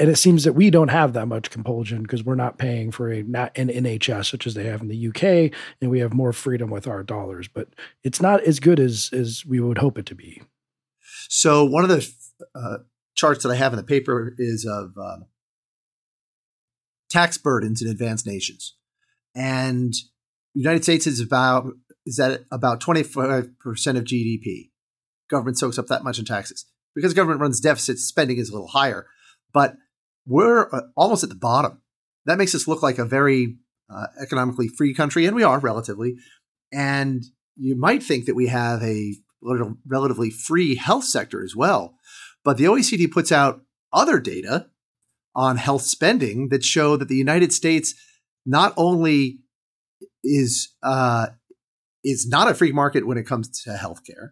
And 0.00 0.08
it 0.08 0.16
seems 0.16 0.44
that 0.44 0.52
we 0.52 0.70
don't 0.70 0.88
have 0.88 1.12
that 1.14 1.26
much 1.26 1.50
compulsion 1.50 2.02
because 2.02 2.22
we're 2.22 2.36
not 2.36 2.56
paying 2.56 2.92
for 2.92 3.10
a 3.10 3.24
not 3.24 3.56
an 3.58 3.68
NHS 3.68 4.30
such 4.30 4.46
as 4.46 4.54
they 4.54 4.64
have 4.64 4.80
in 4.80 4.88
the 4.88 5.08
UK, 5.08 5.52
and 5.80 5.90
we 5.90 5.98
have 6.00 6.14
more 6.14 6.32
freedom 6.32 6.70
with 6.70 6.86
our 6.86 7.02
dollars. 7.02 7.48
But 7.48 7.68
it's 8.04 8.20
not 8.20 8.42
as 8.44 8.60
good 8.60 8.78
as 8.78 9.10
as 9.12 9.44
we 9.44 9.58
would 9.58 9.78
hope 9.78 9.98
it 9.98 10.06
to 10.06 10.14
be. 10.14 10.42
So 11.28 11.64
one 11.64 11.82
of 11.82 11.90
the 11.90 12.10
uh, 12.54 12.78
charts 13.14 13.42
that 13.42 13.50
I 13.50 13.56
have 13.56 13.72
in 13.72 13.76
the 13.76 13.82
paper 13.82 14.34
is 14.38 14.64
of 14.64 14.92
uh, 14.96 15.18
tax 17.10 17.38
burdens 17.38 17.82
in 17.82 17.88
advanced 17.88 18.26
nations, 18.26 18.74
and 19.34 19.92
the 20.54 20.60
United 20.60 20.82
States 20.82 21.06
is 21.06 21.20
about 21.20 21.72
is 22.06 22.18
at 22.18 22.42
about 22.50 22.80
twenty 22.80 23.02
five 23.02 23.58
percent 23.58 23.98
of 23.98 24.04
GDP. 24.04 24.70
Government 25.30 25.58
soaks 25.58 25.78
up 25.78 25.86
that 25.88 26.04
much 26.04 26.18
in 26.18 26.24
taxes 26.24 26.66
because 26.94 27.14
government 27.14 27.40
runs 27.40 27.60
deficits. 27.60 28.04
Spending 28.04 28.38
is 28.38 28.48
a 28.48 28.52
little 28.52 28.68
higher, 28.68 29.06
but 29.52 29.76
we're 30.26 30.68
uh, 30.72 30.82
almost 30.96 31.22
at 31.22 31.28
the 31.28 31.34
bottom. 31.34 31.82
That 32.26 32.38
makes 32.38 32.54
us 32.54 32.68
look 32.68 32.82
like 32.82 32.98
a 32.98 33.04
very 33.04 33.56
uh, 33.90 34.06
economically 34.20 34.68
free 34.68 34.94
country, 34.94 35.26
and 35.26 35.34
we 35.34 35.42
are 35.42 35.58
relatively. 35.58 36.16
And 36.72 37.24
you 37.56 37.76
might 37.76 38.02
think 38.02 38.26
that 38.26 38.34
we 38.34 38.48
have 38.48 38.82
a 38.82 39.14
relatively 39.86 40.30
free 40.30 40.74
health 40.74 41.04
sector 41.04 41.42
as 41.42 41.54
well. 41.56 41.94
But 42.44 42.56
the 42.56 42.64
OECD 42.64 43.10
puts 43.10 43.32
out 43.32 43.62
other 43.92 44.20
data 44.20 44.66
on 45.38 45.56
health 45.56 45.82
spending 45.82 46.48
that 46.48 46.64
show 46.64 46.96
that 46.96 47.08
the 47.08 47.16
United 47.16 47.52
States 47.52 47.94
not 48.44 48.74
only 48.76 49.38
is 50.24 50.74
uh, 50.82 51.28
is 52.04 52.26
not 52.28 52.50
a 52.50 52.54
free 52.54 52.72
market 52.72 53.06
when 53.06 53.16
it 53.18 53.26
comes 53.26 53.48
to 53.62 53.70
healthcare, 53.70 54.30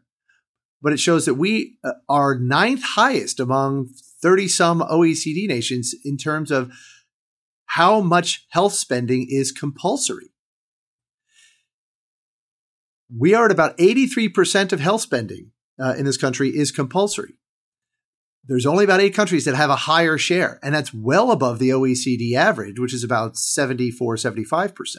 but 0.82 0.92
it 0.92 1.00
shows 1.00 1.24
that 1.26 1.34
we 1.34 1.78
uh, 1.84 1.92
are 2.08 2.38
ninth 2.38 2.82
highest 2.82 3.38
among 3.38 3.88
30 4.22 4.48
some 4.48 4.80
OECD 4.80 5.46
nations 5.46 5.94
in 6.04 6.16
terms 6.16 6.50
of 6.50 6.70
how 7.66 8.00
much 8.00 8.46
health 8.50 8.72
spending 8.72 9.26
is 9.28 9.52
compulsory 9.52 10.30
we 13.14 13.34
are 13.34 13.46
at 13.46 13.50
about 13.50 13.76
83% 13.78 14.72
of 14.72 14.80
health 14.80 15.00
spending 15.00 15.52
uh, 15.80 15.94
in 15.96 16.04
this 16.04 16.16
country 16.16 16.48
is 16.50 16.72
compulsory. 16.72 17.34
There's 18.48 18.66
only 18.66 18.84
about 18.84 19.00
eight 19.00 19.14
countries 19.14 19.44
that 19.44 19.56
have 19.56 19.70
a 19.70 19.76
higher 19.76 20.16
share, 20.16 20.60
and 20.62 20.74
that's 20.74 20.94
well 20.94 21.32
above 21.32 21.58
the 21.58 21.70
OECD 21.70 22.34
average, 22.34 22.78
which 22.78 22.94
is 22.94 23.02
about 23.02 23.36
74, 23.36 24.16
75%. 24.16 24.96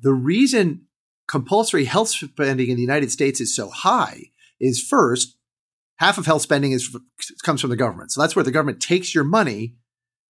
The 0.00 0.12
reason 0.12 0.86
compulsory 1.26 1.84
health 1.84 2.08
spending 2.08 2.68
in 2.68 2.76
the 2.76 2.82
United 2.82 3.10
States 3.10 3.40
is 3.40 3.54
so 3.54 3.70
high 3.70 4.30
is 4.60 4.80
first, 4.80 5.36
half 5.96 6.18
of 6.18 6.26
health 6.26 6.42
spending 6.42 6.72
is 6.72 6.96
comes 7.42 7.60
from 7.60 7.70
the 7.70 7.76
government. 7.76 8.12
So 8.12 8.20
that's 8.20 8.36
where 8.36 8.44
the 8.44 8.50
government 8.50 8.80
takes 8.80 9.14
your 9.14 9.24
money, 9.24 9.76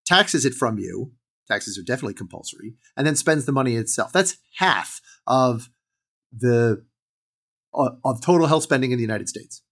taxes 0.07 0.45
it 0.45 0.55
from 0.55 0.79
you. 0.79 1.13
Taxes 1.49 1.77
are 1.77 1.83
definitely 1.83 2.15
compulsory, 2.15 2.75
and 2.97 3.07
then 3.07 3.17
spends 3.17 3.45
the 3.45 3.53
money 3.53 3.77
itself. 3.77 4.13
That's 4.13 4.39
half 4.57 5.01
of 5.27 5.69
the 6.33 6.85
uh, 7.75 7.91
of 8.05 8.23
total 8.23 8.47
health 8.47 8.63
spending 8.63 8.93
in 8.93 8.99
the 8.99 9.03
United 9.03 9.29
States. 9.29 9.63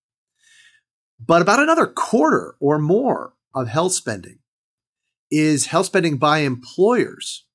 But 1.24 1.42
about 1.42 1.61
another 1.61 1.87
quarter 1.87 2.56
or 2.61 2.78
more 2.78 3.35
of 3.54 3.68
health 3.68 3.92
spending 3.92 4.38
is 5.30 5.66
health 5.66 5.87
spending 5.87 6.16
by 6.16 6.38
employers 6.38 7.46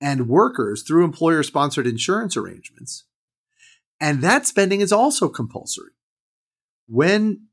and 0.00 0.28
workers 0.28 0.82
through 0.82 1.04
employer 1.04 1.42
sponsored 1.42 1.86
insurance 1.86 2.36
arrangements. 2.36 3.04
And 4.00 4.22
that 4.22 4.46
spending 4.46 4.80
is 4.80 4.92
also 4.92 5.28
compulsory. 5.28 5.92
When 6.86 7.46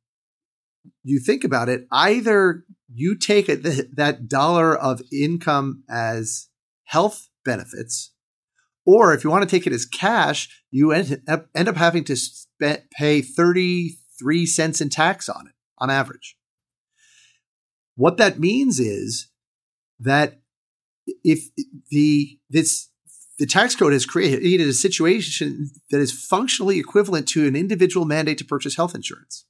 you 1.03 1.19
think 1.19 1.43
about 1.43 1.69
it, 1.69 1.87
either 1.91 2.65
you 2.93 3.17
take 3.17 3.47
a, 3.47 3.55
that 3.55 4.27
dollar 4.27 4.75
of 4.75 5.01
income 5.11 5.83
as 5.89 6.49
health 6.85 7.29
benefits, 7.45 8.11
or 8.85 9.13
if 9.13 9.23
you 9.23 9.29
want 9.29 9.47
to 9.47 9.55
take 9.55 9.65
it 9.65 9.73
as 9.73 9.85
cash, 9.85 10.63
you 10.69 10.91
end, 10.91 11.21
up 11.27 11.47
having 11.55 12.03
to 12.03 12.17
pay 12.97 13.21
30, 13.21 13.97
three 14.19 14.45
cents 14.45 14.81
in 14.81 14.89
tax 14.89 15.29
on 15.29 15.47
it 15.47 15.53
on 15.77 15.89
average. 15.89 16.37
What 17.95 18.17
that 18.17 18.39
means 18.39 18.79
is 18.79 19.29
that 19.99 20.39
if 21.23 21.49
the 21.89 22.39
this 22.49 22.89
the 23.39 23.45
tax 23.45 23.75
code 23.75 23.93
has 23.93 24.05
created 24.05 24.67
a 24.67 24.73
situation 24.73 25.71
that 25.89 25.99
is 25.99 26.11
functionally 26.11 26.79
equivalent 26.79 27.27
to 27.29 27.47
an 27.47 27.55
individual 27.55 28.05
mandate 28.05 28.37
to 28.37 28.45
purchase 28.45 28.75
health 28.75 28.93
insurance. 28.93 29.45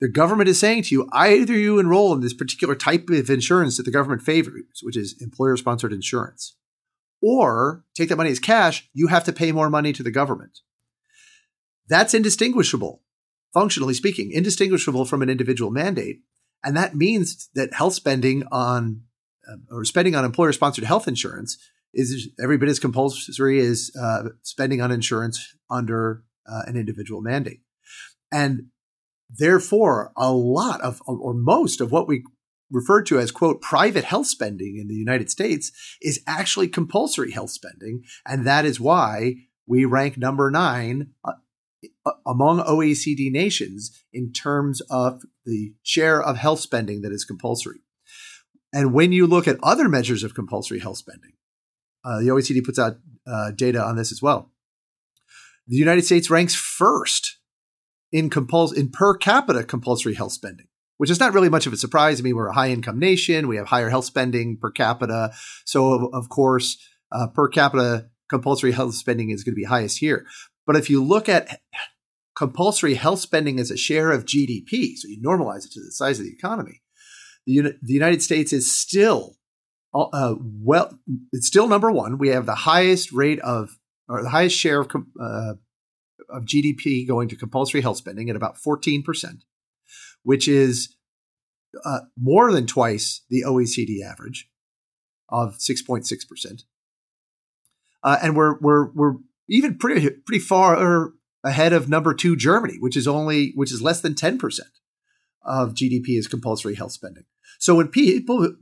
The 0.00 0.08
government 0.08 0.48
is 0.48 0.60
saying 0.60 0.82
to 0.84 0.94
you, 0.94 1.08
either 1.12 1.54
you 1.54 1.78
enroll 1.78 2.12
in 2.12 2.20
this 2.20 2.34
particular 2.34 2.74
type 2.74 3.08
of 3.08 3.30
insurance 3.30 3.76
that 3.76 3.84
the 3.84 3.90
government 3.90 4.22
favors, 4.22 4.80
which 4.82 4.96
is 4.96 5.16
employer 5.20 5.56
sponsored 5.56 5.92
insurance, 5.92 6.56
or 7.22 7.84
take 7.94 8.10
that 8.10 8.16
money 8.16 8.30
as 8.30 8.38
cash, 8.38 8.88
you 8.92 9.06
have 9.06 9.24
to 9.24 9.32
pay 9.32 9.50
more 9.50 9.70
money 9.70 9.92
to 9.92 10.02
the 10.02 10.10
government. 10.10 10.58
That's 11.88 12.12
indistinguishable 12.12 13.02
functionally 13.54 13.94
speaking, 13.94 14.32
indistinguishable 14.32 15.06
from 15.06 15.22
an 15.22 15.30
individual 15.30 15.70
mandate. 15.70 16.18
And 16.62 16.76
that 16.76 16.94
means 16.94 17.48
that 17.54 17.72
health 17.72 17.94
spending 17.94 18.44
on 18.50 19.02
uh, 19.48 19.56
or 19.70 19.84
spending 19.84 20.14
on 20.14 20.24
employer 20.24 20.52
sponsored 20.52 20.84
health 20.84 21.06
insurance 21.06 21.56
is 21.92 22.30
every 22.42 22.58
bit 22.58 22.68
as 22.68 22.78
compulsory 22.78 23.60
as 23.60 23.90
uh, 24.00 24.30
spending 24.42 24.80
on 24.80 24.90
insurance 24.90 25.54
under 25.70 26.24
uh, 26.50 26.62
an 26.66 26.76
individual 26.76 27.20
mandate. 27.20 27.60
And 28.32 28.66
therefore, 29.30 30.12
a 30.16 30.32
lot 30.32 30.80
of, 30.80 31.00
or 31.06 31.34
most 31.34 31.80
of 31.80 31.92
what 31.92 32.08
we 32.08 32.24
referred 32.70 33.06
to 33.06 33.18
as 33.18 33.30
quote 33.30 33.60
private 33.60 34.04
health 34.04 34.26
spending 34.26 34.78
in 34.80 34.88
the 34.88 34.94
United 34.94 35.30
States 35.30 35.70
is 36.02 36.20
actually 36.26 36.66
compulsory 36.66 37.30
health 37.30 37.50
spending 37.50 38.02
and 38.26 38.46
that 38.46 38.64
is 38.64 38.80
why 38.80 39.34
we 39.66 39.84
rank 39.84 40.16
number 40.16 40.50
9 40.50 41.08
uh, 41.24 41.32
among 42.26 42.60
OECD 42.60 43.30
nations 43.30 43.90
in 44.12 44.32
terms 44.32 44.80
of 44.90 45.22
the 45.44 45.74
share 45.82 46.22
of 46.22 46.36
health 46.36 46.60
spending 46.60 47.02
that 47.02 47.12
is 47.12 47.24
compulsory. 47.24 47.80
And 48.72 48.92
when 48.92 49.12
you 49.12 49.26
look 49.26 49.46
at 49.46 49.58
other 49.62 49.88
measures 49.88 50.24
of 50.24 50.34
compulsory 50.34 50.80
health 50.80 50.98
spending, 50.98 51.32
uh, 52.04 52.20
the 52.20 52.28
OECD 52.28 52.64
puts 52.64 52.78
out 52.78 52.96
uh, 53.26 53.52
data 53.52 53.82
on 53.82 53.96
this 53.96 54.12
as 54.12 54.20
well. 54.20 54.50
The 55.66 55.76
United 55.76 56.04
States 56.04 56.28
ranks 56.28 56.54
first 56.54 57.38
in, 58.12 58.28
compuls- 58.30 58.76
in 58.76 58.90
per 58.90 59.16
capita 59.16 59.64
compulsory 59.64 60.14
health 60.14 60.32
spending 60.32 60.66
which 60.96 61.10
is 61.10 61.20
not 61.20 61.34
really 61.34 61.48
much 61.48 61.66
of 61.66 61.72
a 61.72 61.76
surprise. 61.76 62.20
I 62.20 62.22
mean, 62.22 62.36
we're 62.36 62.48
a 62.48 62.54
high 62.54 62.70
income 62.70 62.98
nation. 62.98 63.48
We 63.48 63.56
have 63.56 63.66
higher 63.66 63.90
health 63.90 64.04
spending 64.04 64.56
per 64.56 64.70
capita. 64.70 65.32
So, 65.64 66.06
of 66.12 66.28
course, 66.28 66.78
uh, 67.12 67.28
per 67.28 67.48
capita 67.48 68.08
compulsory 68.30 68.72
health 68.72 68.94
spending 68.94 69.30
is 69.30 69.44
going 69.44 69.54
to 69.54 69.60
be 69.60 69.64
highest 69.64 69.98
here. 69.98 70.26
But 70.66 70.76
if 70.76 70.88
you 70.88 71.02
look 71.02 71.28
at 71.28 71.60
compulsory 72.36 72.94
health 72.94 73.20
spending 73.20 73.60
as 73.60 73.70
a 73.70 73.76
share 73.76 74.10
of 74.10 74.24
GDP, 74.24 74.96
so 74.96 75.08
you 75.08 75.20
normalize 75.22 75.64
it 75.64 75.72
to 75.72 75.80
the 75.80 75.92
size 75.92 76.18
of 76.18 76.24
the 76.24 76.32
economy, 76.32 76.82
the, 77.46 77.76
the 77.82 77.92
United 77.92 78.22
States 78.22 78.52
is 78.52 78.74
still 78.74 79.36
uh, 79.94 80.34
well, 80.40 80.98
it's 81.30 81.46
still 81.46 81.68
number 81.68 81.88
one. 81.88 82.18
We 82.18 82.30
have 82.30 82.46
the 82.46 82.54
highest 82.56 83.12
rate 83.12 83.38
of, 83.40 83.78
or 84.08 84.24
the 84.24 84.28
highest 84.28 84.58
share 84.58 84.80
of, 84.80 84.90
uh, 85.22 85.54
of 86.28 86.44
GDP 86.44 87.06
going 87.06 87.28
to 87.28 87.36
compulsory 87.36 87.80
health 87.80 87.98
spending 87.98 88.28
at 88.28 88.34
about 88.34 88.56
14% 88.56 89.04
which 90.24 90.48
is 90.48 90.96
uh, 91.84 92.00
more 92.20 92.52
than 92.52 92.66
twice 92.66 93.22
the 93.30 93.44
OECD 93.46 94.02
average 94.04 94.50
of 95.28 95.58
6.6%. 95.58 96.64
Uh, 98.02 98.18
and 98.22 98.36
we're, 98.36 98.58
we're, 98.58 98.90
we're 98.92 99.14
even 99.48 99.76
pretty, 99.78 100.10
pretty 100.10 100.40
far 100.40 101.12
ahead 101.44 101.72
of 101.72 101.88
number 101.88 102.14
two, 102.14 102.36
Germany, 102.36 102.76
which 102.80 102.96
is 102.96 103.06
only, 103.06 103.52
which 103.54 103.72
is 103.72 103.82
less 103.82 104.00
than 104.00 104.14
10% 104.14 104.60
of 105.44 105.74
GDP 105.74 106.18
is 106.18 106.26
compulsory 106.26 106.74
health 106.74 106.92
spending. 106.92 107.24
So 107.58 107.74
when 107.74 107.88
people 107.88 108.54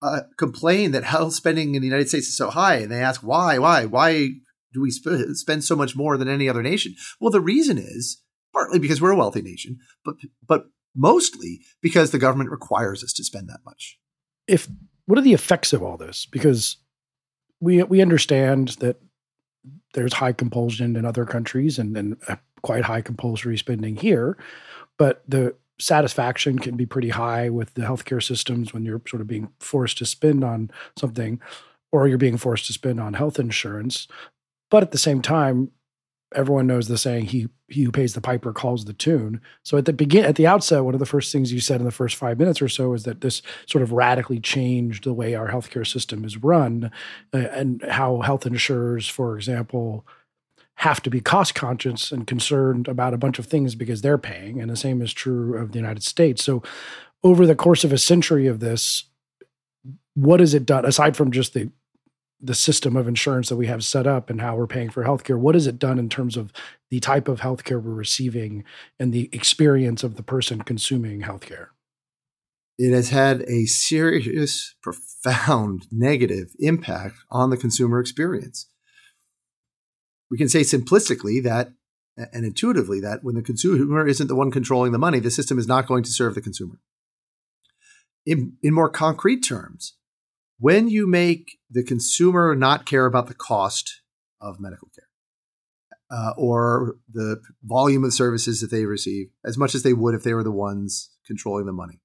uh, 0.00 0.22
complain 0.38 0.92
that 0.92 1.04
health 1.04 1.34
spending 1.34 1.74
in 1.74 1.82
the 1.82 1.88
United 1.88 2.08
States 2.08 2.28
is 2.28 2.36
so 2.36 2.50
high 2.50 2.76
and 2.76 2.90
they 2.90 3.02
ask 3.02 3.20
why, 3.20 3.58
why, 3.58 3.84
why 3.84 4.30
do 4.72 4.80
we 4.80 4.90
sp- 4.90 5.34
spend 5.34 5.64
so 5.64 5.76
much 5.76 5.94
more 5.94 6.16
than 6.16 6.28
any 6.28 6.48
other 6.48 6.62
nation? 6.62 6.94
Well, 7.20 7.30
the 7.30 7.40
reason 7.40 7.78
is 7.78 8.22
partly 8.52 8.78
because 8.78 9.00
we're 9.00 9.10
a 9.10 9.16
wealthy 9.16 9.42
nation, 9.42 9.78
but, 10.04 10.16
but 10.46 10.66
mostly 10.94 11.60
because 11.80 12.10
the 12.10 12.18
government 12.18 12.50
requires 12.50 13.04
us 13.04 13.12
to 13.14 13.24
spend 13.24 13.48
that 13.48 13.60
much. 13.64 13.98
If 14.46 14.68
what 15.06 15.18
are 15.18 15.22
the 15.22 15.34
effects 15.34 15.72
of 15.72 15.82
all 15.82 15.96
this? 15.96 16.26
Because 16.26 16.76
we 17.60 17.82
we 17.82 18.00
understand 18.00 18.68
that 18.80 18.96
there's 19.92 20.12
high 20.12 20.32
compulsion 20.32 20.96
in 20.96 21.04
other 21.04 21.24
countries 21.24 21.78
and, 21.78 21.96
and 21.96 22.16
quite 22.62 22.84
high 22.84 23.00
compulsory 23.02 23.58
spending 23.58 23.96
here. 23.96 24.36
But 24.98 25.22
the 25.28 25.54
satisfaction 25.78 26.58
can 26.58 26.76
be 26.76 26.86
pretty 26.86 27.08
high 27.08 27.48
with 27.48 27.74
the 27.74 27.82
healthcare 27.82 28.22
systems 28.22 28.72
when 28.72 28.84
you're 28.84 29.02
sort 29.08 29.20
of 29.20 29.26
being 29.26 29.48
forced 29.60 29.98
to 29.98 30.06
spend 30.06 30.44
on 30.44 30.70
something 30.96 31.40
or 31.90 32.08
you're 32.08 32.18
being 32.18 32.36
forced 32.38 32.66
to 32.66 32.72
spend 32.72 33.00
on 33.00 33.14
health 33.14 33.38
insurance. 33.38 34.06
But 34.70 34.82
at 34.82 34.92
the 34.92 34.98
same 34.98 35.20
time, 35.20 35.70
everyone 36.34 36.66
knows 36.66 36.88
the 36.88 36.98
saying 36.98 37.26
he 37.26 37.48
he 37.68 37.82
who 37.84 37.92
pays 37.92 38.14
the 38.14 38.20
piper 38.20 38.52
calls 38.52 38.84
the 38.84 38.92
tune. 38.92 39.40
So 39.62 39.76
at 39.78 39.86
the 39.86 39.92
begin 39.92 40.24
at 40.24 40.36
the 40.36 40.46
outset 40.46 40.84
one 40.84 40.94
of 40.94 41.00
the 41.00 41.06
first 41.06 41.32
things 41.32 41.52
you 41.52 41.60
said 41.60 41.80
in 41.80 41.86
the 41.86 41.90
first 41.90 42.16
five 42.16 42.38
minutes 42.38 42.60
or 42.60 42.68
so 42.68 42.92
is 42.94 43.04
that 43.04 43.20
this 43.20 43.42
sort 43.66 43.82
of 43.82 43.92
radically 43.92 44.40
changed 44.40 45.04
the 45.04 45.12
way 45.12 45.34
our 45.34 45.50
healthcare 45.50 45.86
system 45.86 46.24
is 46.24 46.36
run 46.36 46.90
uh, 47.32 47.38
and 47.38 47.82
how 47.88 48.20
health 48.20 48.46
insurers 48.46 49.08
for 49.08 49.36
example 49.36 50.06
have 50.76 51.02
to 51.02 51.10
be 51.10 51.20
cost 51.20 51.54
conscious 51.54 52.10
and 52.10 52.26
concerned 52.26 52.88
about 52.88 53.14
a 53.14 53.18
bunch 53.18 53.38
of 53.38 53.46
things 53.46 53.74
because 53.74 54.02
they're 54.02 54.18
paying 54.18 54.60
and 54.60 54.70
the 54.70 54.76
same 54.76 55.00
is 55.00 55.12
true 55.12 55.56
of 55.56 55.72
the 55.72 55.78
united 55.78 56.02
states. 56.02 56.42
So 56.44 56.62
over 57.22 57.46
the 57.46 57.54
course 57.54 57.84
of 57.84 57.92
a 57.92 57.98
century 57.98 58.46
of 58.46 58.60
this 58.60 59.04
what 60.14 60.40
has 60.40 60.52
it 60.52 60.66
done 60.66 60.84
aside 60.84 61.16
from 61.16 61.30
just 61.30 61.54
the 61.54 61.70
the 62.42 62.54
system 62.54 62.96
of 62.96 63.06
insurance 63.06 63.48
that 63.48 63.56
we 63.56 63.68
have 63.68 63.84
set 63.84 64.06
up 64.06 64.28
and 64.28 64.40
how 64.40 64.56
we're 64.56 64.66
paying 64.66 64.90
for 64.90 65.04
healthcare. 65.04 65.38
What 65.38 65.54
has 65.54 65.68
it 65.68 65.78
done 65.78 65.98
in 65.98 66.08
terms 66.08 66.36
of 66.36 66.52
the 66.90 66.98
type 66.98 67.28
of 67.28 67.40
healthcare 67.40 67.80
we're 67.80 67.94
receiving 67.94 68.64
and 68.98 69.12
the 69.12 69.30
experience 69.32 70.02
of 70.02 70.16
the 70.16 70.22
person 70.24 70.62
consuming 70.62 71.22
healthcare? 71.22 71.68
It 72.78 72.92
has 72.92 73.10
had 73.10 73.42
a 73.42 73.66
serious, 73.66 74.74
profound 74.82 75.86
negative 75.92 76.48
impact 76.58 77.16
on 77.30 77.50
the 77.50 77.56
consumer 77.56 78.00
experience. 78.00 78.66
We 80.30 80.36
can 80.36 80.48
say 80.48 80.62
simplistically 80.62 81.42
that 81.44 81.72
and 82.32 82.44
intuitively 82.44 83.00
that 83.00 83.20
when 83.22 83.36
the 83.36 83.42
consumer 83.42 84.06
isn't 84.06 84.26
the 84.26 84.34
one 84.34 84.50
controlling 84.50 84.92
the 84.92 84.98
money, 84.98 85.20
the 85.20 85.30
system 85.30 85.58
is 85.58 85.68
not 85.68 85.86
going 85.86 86.02
to 86.02 86.10
serve 86.10 86.34
the 86.34 86.40
consumer. 86.40 86.80
In, 88.26 88.56
in 88.62 88.74
more 88.74 88.88
concrete 88.88 89.40
terms, 89.40 89.94
when 90.62 90.88
you 90.88 91.08
make 91.08 91.58
the 91.68 91.82
consumer 91.82 92.54
not 92.54 92.86
care 92.86 93.04
about 93.04 93.26
the 93.26 93.34
cost 93.34 94.00
of 94.40 94.60
medical 94.60 94.88
care 94.94 95.08
uh, 96.16 96.32
or 96.36 96.98
the 97.12 97.40
volume 97.64 98.04
of 98.04 98.12
services 98.12 98.60
that 98.60 98.70
they 98.70 98.84
receive 98.84 99.26
as 99.44 99.58
much 99.58 99.74
as 99.74 99.82
they 99.82 99.92
would 99.92 100.14
if 100.14 100.22
they 100.22 100.32
were 100.32 100.44
the 100.44 100.52
ones 100.52 101.10
controlling 101.26 101.66
the 101.66 101.72
money, 101.72 102.00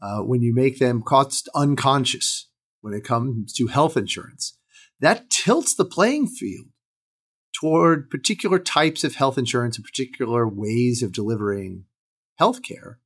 uh, 0.00 0.20
when 0.20 0.40
you 0.40 0.54
make 0.54 0.78
them 0.78 1.02
cost 1.02 1.48
unconscious 1.52 2.48
when 2.80 2.94
it 2.94 3.02
comes 3.02 3.52
to 3.52 3.66
health 3.66 3.96
insurance, 3.96 4.56
that 5.00 5.28
tilts 5.28 5.74
the 5.74 5.84
playing 5.84 6.28
field 6.28 6.66
toward 7.60 8.08
particular 8.08 8.60
types 8.60 9.02
of 9.02 9.16
health 9.16 9.36
insurance 9.36 9.76
and 9.76 9.84
particular 9.84 10.46
ways 10.46 11.02
of 11.02 11.10
delivering 11.10 11.86
health 12.36 12.62
care 12.62 13.00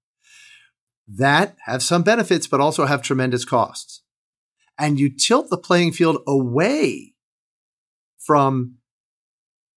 that 1.08 1.56
have 1.64 1.82
some 1.82 2.02
benefits 2.02 2.46
but 2.46 2.60
also 2.60 2.84
have 2.84 3.00
tremendous 3.00 3.46
costs 3.46 4.01
and 4.78 4.98
you 4.98 5.10
tilt 5.10 5.50
the 5.50 5.58
playing 5.58 5.92
field 5.92 6.22
away 6.26 7.14
from 8.18 8.76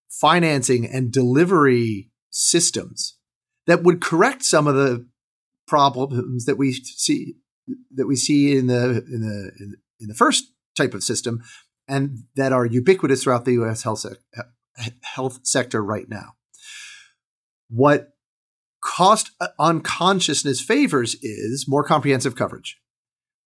financing 0.08 0.86
and 0.86 1.12
delivery 1.12 2.10
systems 2.30 3.16
that 3.66 3.82
would 3.82 4.00
correct 4.00 4.44
some 4.44 4.66
of 4.66 4.74
the 4.74 5.06
problems 5.66 6.44
that 6.44 6.56
we 6.56 6.72
see 6.72 7.34
that 7.94 8.06
we 8.06 8.16
see 8.16 8.56
in 8.56 8.66
the 8.66 9.04
in 9.10 9.20
the 9.22 9.50
in, 9.60 10.08
the 10.08 10.14
first 10.14 10.44
type 10.76 10.92
of 10.92 11.02
system 11.02 11.42
and 11.88 12.24
that 12.36 12.52
are 12.52 12.66
ubiquitous 12.66 13.22
throughout 13.22 13.44
the 13.44 13.52
US 13.52 13.82
health, 13.82 14.04
health 15.02 15.40
sector 15.44 15.82
right 15.82 16.08
now. 16.08 16.34
What 17.68 18.10
cost 18.82 19.30
uh, 19.40 19.48
unconsciousness 19.58 20.60
favors 20.60 21.14
is 21.22 21.66
more 21.66 21.84
comprehensive 21.84 22.36
coverage 22.36 22.78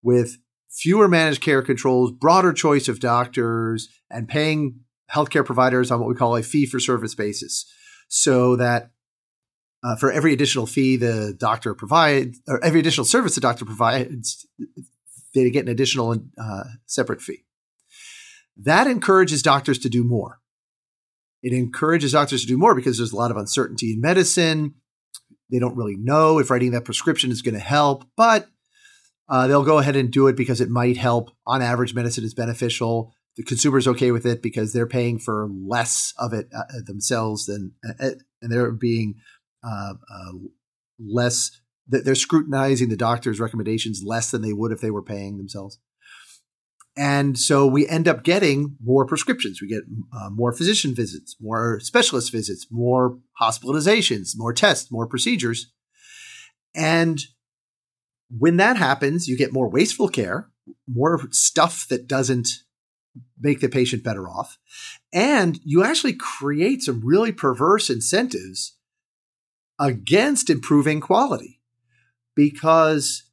with 0.03 0.39
fewer 0.79 1.09
managed 1.09 1.41
care 1.41 1.61
controls, 1.61 2.13
broader 2.13 2.53
choice 2.53 2.89
of 2.89 3.01
doctors, 3.01 3.89
and 4.11 4.29
paying 4.29 4.81
healthcare 5.13 5.45
providers 5.45 5.91
on 5.91 5.99
what 5.99 6.09
we 6.09 6.15
call 6.15 6.37
a 6.37 6.43
fee 6.43 6.67
for 6.67 6.79
service 6.79 7.15
basis. 7.15 7.67
So 8.09 8.57
that 8.57 8.91
uh, 9.83 9.97
for 9.97 10.13
every 10.13 10.33
additional 10.33 10.67
fee 10.67 10.97
the 10.97 11.35
doctor 11.37 11.75
provides, 11.75 12.41
or 12.47 12.63
every 12.65 12.81
additional 12.81 13.05
service 13.05 13.35
the 13.35 13.41
doctor 13.41 13.65
provides, 13.65 14.47
they 15.35 15.51
get 15.51 15.65
an 15.65 15.71
additional 15.71 16.17
uh, 16.41 16.65
separate 16.87 17.21
fee. 17.21 17.45
That 18.57 18.87
encourages 18.87 19.43
doctors 19.43 19.79
to 19.81 19.89
do 19.89 20.05
more. 20.05 20.41
It 21.43 21.53
encourages 21.53 22.13
doctors 22.13 22.43
to 22.43 22.49
do 22.49 22.59
more 22.59 22.75
because 22.75 22.99
there's 22.99 23.13
a 23.13 23.17
lot 23.17 23.31
of 23.31 23.37
uncertainty 23.37 23.93
in 23.93 24.01
medicine. 24.01 24.75
They 25.51 25.59
don't 25.59 25.77
really 25.77 25.97
know 25.97 26.39
if 26.39 26.51
writing 26.51 26.73
that 26.73 26.85
prescription 26.85 27.31
is 27.31 27.43
going 27.43 27.55
to 27.55 27.61
help, 27.61 28.05
but 28.17 28.49
uh, 29.29 29.47
they'll 29.47 29.65
go 29.65 29.79
ahead 29.79 29.97
and 29.97 30.11
do 30.11 30.27
it 30.27 30.37
because 30.37 30.61
it 30.61 30.71
might 30.71 30.97
help. 30.97 31.31
On 31.47 31.61
average, 31.61 31.95
medicine 31.95 32.25
is 32.25 32.35
beneficial. 32.35 33.13
The 33.37 33.43
consumer's 33.45 33.87
okay 33.87 34.11
with 34.11 34.27
it 34.27 34.43
because 34.43 34.73
they're 34.73 34.87
paying 34.87 35.19
for 35.19 35.49
less 35.53 36.13
of 36.19 36.33
it 36.33 36.49
uh, 36.57 36.65
themselves 36.85 37.47
than, 37.47 37.73
uh, 37.87 38.07
uh 38.07 38.11
and 38.43 38.51
they're 38.51 38.73
being 38.73 39.17
uh, 39.63 39.95
uh, 39.95 40.33
less. 40.99 41.51
They're 41.87 42.15
scrutinizing 42.15 42.89
the 42.89 42.97
doctor's 42.97 43.41
recommendations 43.41 44.03
less 44.05 44.31
than 44.31 44.43
they 44.43 44.53
would 44.53 44.73
if 44.73 44.81
they 44.81 44.91
were 44.91 45.03
paying 45.03 45.39
themselves. 45.39 45.79
And 46.97 47.39
so 47.39 47.67
we 47.67 47.87
end 47.89 48.09
up 48.09 48.25
getting 48.25 48.77
more 48.83 49.07
prescriptions. 49.07 49.63
We 49.63 49.69
get 49.69 49.85
more 50.33 50.53
physician 50.53 50.95
visits, 50.95 51.37
more 51.41 51.81
specialist 51.81 52.33
visits, 52.33 52.67
more 52.71 53.19
hospitalizations, 53.41 54.33
more 54.37 54.53
tests, 54.53 54.91
more 54.91 55.07
procedures. 55.07 55.73
And 56.75 57.21
when 58.37 58.57
that 58.59 58.77
happens, 58.77 59.29
you 59.29 59.37
get 59.37 59.53
more 59.53 59.69
wasteful 59.69 60.09
care, 60.09 60.51
more 60.87 61.21
stuff 61.31 61.87
that 61.89 62.07
doesn't 62.07 62.49
make 63.41 63.61
the 63.61 63.69
patient 63.69 64.05
better 64.05 64.29
off. 64.29 64.59
And 65.13 65.59
you 65.65 65.85
actually 65.85 66.15
create 66.15 66.83
some 66.83 67.01
really 67.05 67.33
perverse 67.33 67.91
incentives 67.91 68.77
against 69.79 70.51
improving 70.51 71.01
quality. 71.01 71.61
Because 72.35 73.25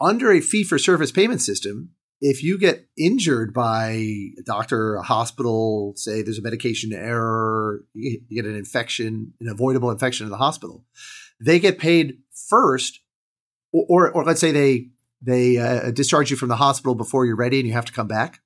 under 0.00 0.32
a 0.32 0.40
fee 0.40 0.64
for 0.64 0.78
service 0.78 1.12
payment 1.12 1.40
system, 1.40 1.90
if 2.20 2.42
you 2.42 2.58
get 2.58 2.88
injured 2.96 3.54
by 3.54 3.90
a 3.90 4.42
doctor, 4.44 4.96
a 4.96 5.02
hospital, 5.02 5.92
say 5.96 6.22
there's 6.22 6.38
a 6.38 6.42
medication 6.42 6.92
error, 6.92 7.84
you 7.94 8.20
get 8.30 8.44
an 8.44 8.56
infection, 8.56 9.34
an 9.40 9.48
avoidable 9.48 9.90
infection 9.90 10.26
in 10.26 10.30
the 10.30 10.36
hospital, 10.36 10.84
they 11.40 11.60
get 11.60 11.78
paid 11.78 12.18
first 12.48 13.00
or, 13.72 14.10
or 14.10 14.24
let's 14.24 14.40
say 14.40 14.52
they 14.52 14.88
they 15.20 15.56
uh, 15.56 15.90
discharge 15.90 16.30
you 16.30 16.36
from 16.36 16.48
the 16.48 16.56
hospital 16.56 16.94
before 16.94 17.26
you're 17.26 17.36
ready 17.36 17.58
and 17.58 17.66
you 17.66 17.74
have 17.74 17.84
to 17.86 17.92
come 17.92 18.06
back. 18.06 18.40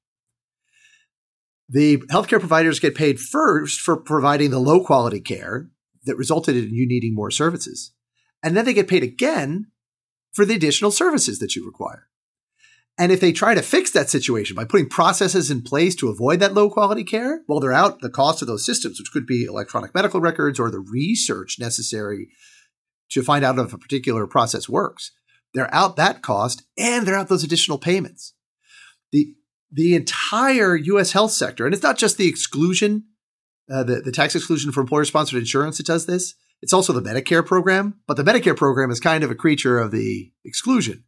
The 1.69 1.99
healthcare 2.11 2.41
providers 2.41 2.81
get 2.81 2.95
paid 2.95 3.21
first 3.21 3.81
for 3.81 3.97
providing 3.97 4.51
the 4.51 4.59
low 4.59 4.83
quality 4.83 5.21
care 5.21 5.69
that 6.05 6.17
resulted 6.17 6.57
in 6.57 6.75
you 6.75 6.87
needing 6.87 7.15
more 7.15 7.31
services. 7.31 7.93
And 8.43 8.57
then 8.57 8.65
they 8.65 8.75
get 8.75 8.89
paid 8.89 9.03
again 9.03 9.67
for 10.33 10.45
the 10.45 10.55
additional 10.55 10.91
services 10.91 11.39
that 11.39 11.55
you 11.55 11.65
require. 11.65 12.09
And 12.99 13.11
if 13.11 13.21
they 13.21 13.33
try 13.33 13.55
to 13.55 13.63
fix 13.63 13.91
that 13.93 14.11
situation 14.11 14.55
by 14.55 14.65
putting 14.65 14.89
processes 14.89 15.51
in 15.51 15.63
place 15.63 15.95
to 15.97 16.09
avoid 16.09 16.41
that 16.41 16.53
low 16.53 16.69
quality 16.69 17.05
care, 17.05 17.43
well, 17.49 17.59
they're 17.59 17.73
out 17.73 18.01
the 18.01 18.11
cost 18.11 18.43
of 18.43 18.49
those 18.49 18.67
systems, 18.67 18.99
which 18.99 19.13
could 19.13 19.27
be 19.27 19.45
electronic 19.45 19.95
medical 19.95 20.21
records 20.21 20.61
or 20.61 20.71
the 20.71 20.79
research 20.79 21.57
necessary 21.59 22.29
to 23.13 23.23
find 23.23 23.45
out 23.45 23.59
if 23.59 23.73
a 23.73 23.79
particular 23.79 24.27
process 24.27 24.69
works. 24.69 25.13
They're 25.55 25.73
out 25.75 25.97
that 25.97 26.23
cost 26.23 26.63
and 26.79 27.07
they're 27.07 27.17
out 27.17 27.29
those 27.29 27.45
additional 27.45 27.79
payments. 27.79 28.35
The, 29.13 29.35
the 29.71 29.95
entire 29.95 30.77
US 30.77 31.13
health 31.13 31.33
sector, 31.33 31.67
and 31.67 31.75
it's 31.75 31.83
not 31.83 31.99
just 31.99 32.17
the 32.17 32.29
exclusion, 32.29 33.05
uh, 33.73 33.85
the, 33.85 34.01
the 34.01 34.13
tax 34.13 34.35
exclusion 34.35 34.73
for 34.73 34.81
employer 34.81 35.05
sponsored 35.05 35.39
insurance 35.39 35.77
that 35.77 35.87
does 35.87 36.07
this. 36.07 36.35
It's 36.63 36.73
also 36.73 36.93
the 36.93 37.03
Medicare 37.03 37.45
program, 37.45 38.01
but 38.07 38.17
the 38.17 38.23
Medicare 38.23 38.57
program 38.57 38.91
is 38.91 39.01
kind 39.01 39.25
of 39.25 39.31
a 39.31 39.35
creature 39.35 39.79
of 39.79 39.91
the 39.91 40.31
exclusion. 40.45 41.05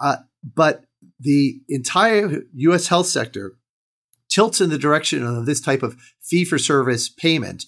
Uh, 0.00 0.16
but 0.42 0.84
the 1.20 1.60
entire 1.68 2.42
US 2.54 2.88
health 2.88 3.06
sector 3.06 3.52
tilts 4.28 4.60
in 4.60 4.70
the 4.70 4.78
direction 4.78 5.24
of 5.24 5.46
this 5.46 5.60
type 5.60 5.82
of 5.82 5.96
fee 6.20 6.44
for 6.44 6.58
service 6.58 7.08
payment 7.08 7.64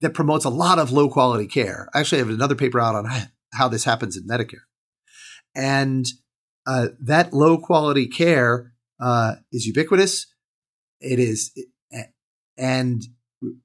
that 0.00 0.14
promotes 0.14 0.44
a 0.44 0.50
lot 0.50 0.78
of 0.78 0.92
low 0.92 1.08
quality 1.08 1.46
care. 1.46 1.88
I 1.94 2.00
actually 2.00 2.18
have 2.18 2.30
another 2.30 2.54
paper 2.54 2.80
out 2.80 2.94
on 2.94 3.06
how 3.52 3.68
this 3.68 3.84
happens 3.84 4.16
in 4.16 4.26
Medicare. 4.26 4.64
And 5.54 6.06
uh, 6.66 6.88
that 7.00 7.32
low 7.32 7.58
quality 7.58 8.06
care 8.06 8.72
uh, 9.00 9.36
is 9.52 9.66
ubiquitous. 9.66 10.26
It 11.00 11.18
is, 11.18 11.52
and 12.56 13.02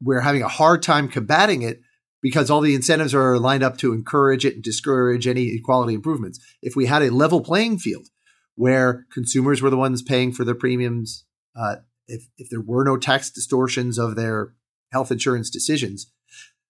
we're 0.02 0.22
having 0.22 0.42
a 0.42 0.48
hard 0.48 0.82
time 0.82 1.10
combating 1.10 1.62
it 1.62 1.82
because 2.22 2.50
all 2.50 2.62
the 2.62 2.76
incentives 2.76 3.14
are 3.14 3.38
lined 3.38 3.62
up 3.62 3.78
to 3.78 3.94
encourage 3.94 4.46
it 4.46 4.56
and 4.56 4.64
discourage 4.64 5.28
any 5.28 5.54
equality 5.54 5.94
improvements. 5.94 6.40
If 6.62 6.76
we 6.76 6.86
had 6.86 7.04
a 7.04 7.12
level 7.12 7.42
playing 7.42 7.80
field 7.80 8.08
where 8.56 9.06
consumers 9.12 9.62
were 9.62 9.70
the 9.70 9.78
ones 9.78 10.02
paying 10.02 10.32
for 10.32 10.46
their 10.46 10.56
premiums 10.56 11.26
uh, 11.56 11.78
if, 12.08 12.28
if 12.38 12.50
there 12.50 12.62
were 12.62 12.84
no 12.84 12.98
tax 12.98 13.30
distortions 13.30 13.98
of 13.98 14.16
their 14.16 14.54
health 14.96 15.12
insurance 15.12 15.50
decisions, 15.50 16.12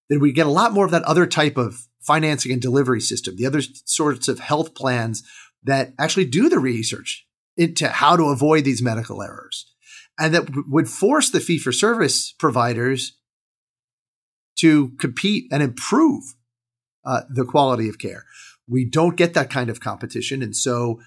then 0.10 0.20
we 0.20 0.32
get 0.32 0.48
a 0.48 0.58
lot 0.62 0.74
more 0.74 0.86
of 0.86 0.92
that 0.92 1.04
other 1.04 1.28
type 1.28 1.58
of 1.58 1.88
financing 2.02 2.52
and 2.52 2.62
delivery 2.62 3.02
system, 3.02 3.36
the 3.36 3.46
other 3.46 3.62
sorts 3.86 4.28
of 4.28 4.40
health 4.40 4.74
plans 4.74 5.24
that 5.64 5.94
actually 6.00 6.26
do 6.26 6.50
the 6.50 6.60
research 6.60 7.26
into 7.56 7.88
how 7.88 8.16
to 8.16 8.26
avoid 8.26 8.64
these 8.64 8.82
medical 8.82 9.22
errors 9.22 9.72
and 10.20 10.34
that 10.34 10.50
would 10.68 10.90
force 10.90 11.30
the 11.30 11.40
fee 11.40 11.58
for 11.58 11.72
service 11.72 12.34
providers 12.40 13.18
to 14.58 14.90
compete 15.00 15.46
and 15.52 15.62
improve 15.62 16.24
uh, 17.06 17.22
the 17.30 17.46
quality 17.46 17.90
of 17.90 18.00
care. 18.00 18.26
We 18.68 18.86
don't 18.86 19.18
get 19.18 19.34
that 19.34 19.50
kind 19.50 19.70
of 19.70 19.80
competition. 19.80 20.42
And 20.42 20.56
so, 20.56 21.02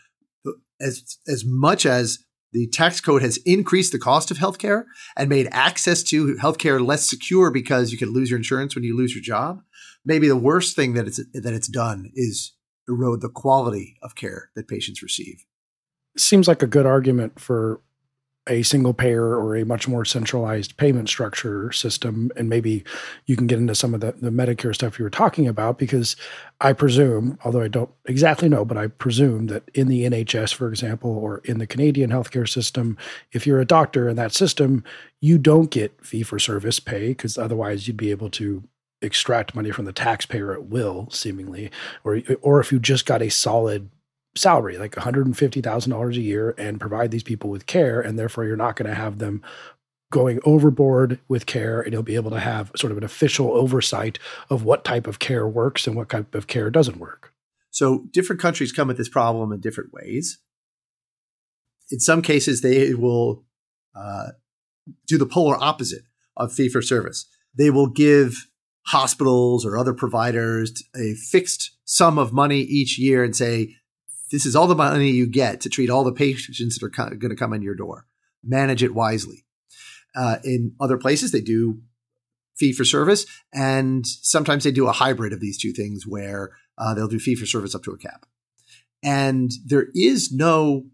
uh, 0.46 0.52
as, 0.80 1.18
as 1.26 1.44
much 1.44 1.86
as 1.86 2.18
the 2.52 2.66
tax 2.68 3.00
code 3.00 3.22
has 3.22 3.36
increased 3.38 3.92
the 3.92 3.98
cost 3.98 4.30
of 4.30 4.38
healthcare 4.38 4.84
and 5.16 5.28
made 5.28 5.48
access 5.50 6.02
to 6.04 6.34
healthcare 6.36 6.84
less 6.84 7.08
secure 7.08 7.50
because 7.50 7.92
you 7.92 7.98
can 7.98 8.12
lose 8.12 8.30
your 8.30 8.38
insurance 8.38 8.74
when 8.74 8.84
you 8.84 8.96
lose 8.96 9.14
your 9.14 9.22
job. 9.22 9.60
Maybe 10.04 10.28
the 10.28 10.36
worst 10.36 10.74
thing 10.74 10.94
that 10.94 11.06
it's 11.06 11.20
that 11.34 11.52
it's 11.52 11.68
done 11.68 12.10
is 12.14 12.52
erode 12.88 13.20
the 13.20 13.28
quality 13.28 13.96
of 14.02 14.14
care 14.14 14.50
that 14.56 14.68
patients 14.68 15.02
receive. 15.02 15.44
Seems 16.16 16.48
like 16.48 16.62
a 16.62 16.66
good 16.66 16.86
argument 16.86 17.38
for 17.38 17.80
a 18.48 18.62
single 18.62 18.94
payer 18.94 19.36
or 19.36 19.56
a 19.56 19.64
much 19.64 19.86
more 19.86 20.04
centralized 20.04 20.76
payment 20.76 21.08
structure 21.08 21.70
system. 21.72 22.30
And 22.36 22.48
maybe 22.48 22.84
you 23.26 23.36
can 23.36 23.46
get 23.46 23.58
into 23.58 23.74
some 23.74 23.94
of 23.94 24.00
the, 24.00 24.12
the 24.12 24.30
Medicare 24.30 24.74
stuff 24.74 24.98
you 24.98 25.04
were 25.04 25.10
talking 25.10 25.46
about, 25.46 25.78
because 25.78 26.16
I 26.60 26.72
presume, 26.72 27.38
although 27.44 27.62
I 27.62 27.68
don't 27.68 27.90
exactly 28.06 28.48
know, 28.48 28.64
but 28.64 28.76
I 28.76 28.88
presume 28.88 29.46
that 29.48 29.68
in 29.74 29.88
the 29.88 30.04
NHS, 30.04 30.54
for 30.54 30.68
example, 30.68 31.10
or 31.10 31.38
in 31.44 31.58
the 31.58 31.66
Canadian 31.66 32.10
healthcare 32.10 32.48
system, 32.48 32.96
if 33.32 33.46
you're 33.46 33.60
a 33.60 33.66
doctor 33.66 34.08
in 34.08 34.16
that 34.16 34.32
system, 34.32 34.82
you 35.20 35.38
don't 35.38 35.70
get 35.70 36.04
fee 36.04 36.22
for 36.22 36.38
service 36.38 36.80
pay, 36.80 37.08
because 37.08 37.36
otherwise 37.36 37.86
you'd 37.86 37.96
be 37.96 38.10
able 38.10 38.30
to 38.30 38.62
extract 39.00 39.54
money 39.54 39.70
from 39.70 39.84
the 39.84 39.92
taxpayer 39.92 40.52
at 40.52 40.64
will, 40.64 41.08
seemingly, 41.10 41.70
or 42.02 42.20
or 42.42 42.58
if 42.58 42.72
you 42.72 42.80
just 42.80 43.06
got 43.06 43.22
a 43.22 43.30
solid 43.30 43.90
salary, 44.38 44.78
like 44.78 44.94
$150,000 44.94 46.16
a 46.16 46.20
year, 46.20 46.54
and 46.56 46.80
provide 46.80 47.10
these 47.10 47.22
people 47.22 47.50
with 47.50 47.66
care. 47.66 48.00
And 48.00 48.18
therefore, 48.18 48.44
you're 48.44 48.56
not 48.56 48.76
going 48.76 48.88
to 48.88 48.94
have 48.94 49.18
them 49.18 49.42
going 50.10 50.40
overboard 50.44 51.18
with 51.28 51.44
care 51.46 51.82
and 51.82 51.92
you'll 51.92 52.02
be 52.02 52.14
able 52.14 52.30
to 52.30 52.40
have 52.40 52.72
sort 52.74 52.90
of 52.90 52.96
an 52.96 53.04
official 53.04 53.52
oversight 53.52 54.18
of 54.48 54.64
what 54.64 54.84
type 54.84 55.06
of 55.06 55.18
care 55.18 55.46
works 55.46 55.86
and 55.86 55.96
what 55.96 56.08
type 56.08 56.34
of 56.34 56.46
care 56.46 56.70
doesn't 56.70 56.98
work. 56.98 57.34
So, 57.70 58.06
different 58.10 58.40
countries 58.40 58.72
come 58.72 58.88
at 58.90 58.96
this 58.96 59.10
problem 59.10 59.52
in 59.52 59.60
different 59.60 59.92
ways. 59.92 60.38
In 61.90 62.00
some 62.00 62.22
cases, 62.22 62.62
they 62.62 62.94
will 62.94 63.44
uh, 63.94 64.28
do 65.06 65.18
the 65.18 65.26
polar 65.26 65.56
opposite 65.62 66.02
of 66.36 66.52
fee 66.52 66.68
for 66.68 66.80
service. 66.80 67.26
They 67.56 67.70
will 67.70 67.88
give 67.88 68.46
hospitals 68.86 69.66
or 69.66 69.76
other 69.76 69.92
providers 69.92 70.82
a 70.96 71.14
fixed 71.14 71.76
sum 71.84 72.18
of 72.18 72.32
money 72.32 72.60
each 72.60 72.98
year 72.98 73.22
and 73.22 73.36
say, 73.36 73.74
this 74.30 74.46
is 74.46 74.54
all 74.54 74.66
the 74.66 74.74
money 74.74 75.10
you 75.10 75.26
get 75.26 75.60
to 75.62 75.68
treat 75.68 75.90
all 75.90 76.04
the 76.04 76.12
patients 76.12 76.78
that 76.78 76.86
are 76.86 76.90
co- 76.90 77.16
going 77.16 77.30
to 77.30 77.36
come 77.36 77.52
in 77.52 77.62
your 77.62 77.74
door. 77.74 78.06
Manage 78.44 78.82
it 78.82 78.94
wisely. 78.94 79.44
Uh, 80.16 80.36
in 80.44 80.74
other 80.80 80.96
places, 80.98 81.32
they 81.32 81.40
do 81.40 81.80
fee 82.56 82.72
for 82.72 82.84
service, 82.84 83.24
and 83.52 84.06
sometimes 84.06 84.64
they 84.64 84.72
do 84.72 84.88
a 84.88 84.92
hybrid 84.92 85.32
of 85.32 85.40
these 85.40 85.58
two 85.58 85.72
things 85.72 86.06
where 86.06 86.50
uh, 86.76 86.94
they'll 86.94 87.08
do 87.08 87.18
fee 87.18 87.34
for 87.34 87.46
service 87.46 87.74
up 87.74 87.82
to 87.84 87.92
a 87.92 87.98
cap. 87.98 88.26
And 89.02 89.50
there 89.64 89.88
is 89.94 90.32
no 90.32 90.86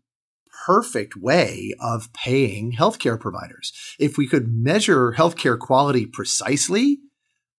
perfect 0.67 1.17
way 1.17 1.75
of 1.81 2.13
paying 2.13 2.73
healthcare 2.73 3.19
providers. 3.19 3.73
If 3.99 4.17
we 4.17 4.27
could 4.27 4.53
measure 4.53 5.13
healthcare 5.13 5.59
quality 5.59 6.07
precisely, 6.07 6.99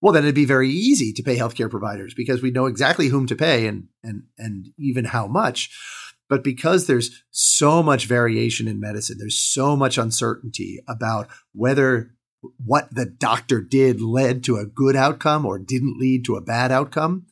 well, 0.05 0.13
then 0.13 0.21
it'd 0.21 0.35
be 0.35 0.45
very 0.45 0.69
easy 0.69 1.11
to 1.13 1.23
pay 1.23 1.35
healthcare 1.35 1.67
providers 1.67 2.13
because 2.13 2.39
we 2.39 2.51
know 2.51 2.67
exactly 2.67 3.07
whom 3.07 3.25
to 3.25 3.35
pay 3.35 3.65
and 3.65 3.87
and 4.03 4.21
and 4.37 4.67
even 4.77 5.03
how 5.03 5.25
much. 5.25 5.75
But 6.29 6.43
because 6.43 6.85
there's 6.85 7.23
so 7.31 7.81
much 7.81 8.05
variation 8.05 8.67
in 8.67 8.79
medicine, 8.79 9.17
there's 9.17 9.39
so 9.39 9.75
much 9.75 9.97
uncertainty 9.97 10.79
about 10.87 11.27
whether 11.53 12.11
what 12.63 12.87
the 12.93 13.07
doctor 13.07 13.61
did 13.61 13.99
led 13.99 14.43
to 14.43 14.57
a 14.57 14.67
good 14.67 14.95
outcome 14.95 15.43
or 15.43 15.57
didn't 15.57 15.97
lead 15.97 16.23
to 16.25 16.35
a 16.35 16.41
bad 16.41 16.71
outcome, 16.71 17.25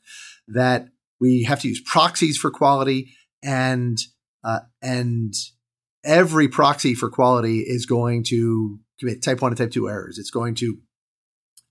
that 0.48 0.88
we 1.20 1.44
have 1.44 1.60
to 1.60 1.68
use 1.68 1.80
proxies 1.86 2.40
for 2.40 2.50
quality 2.50 3.14
and 3.44 4.00
uh, 4.44 4.62
and 4.82 5.36
every 6.04 6.48
proxy 6.48 6.96
for 6.96 7.12
quality 7.12 7.60
is 7.60 7.86
going 7.86 8.24
to 8.30 8.80
commit 9.00 9.22
type 9.22 9.44
one 9.44 9.52
and 9.52 9.60
type 9.60 9.70
two 9.70 9.88
errors. 9.88 10.18
It's 10.18 10.32
going 10.32 10.56
to 10.56 10.80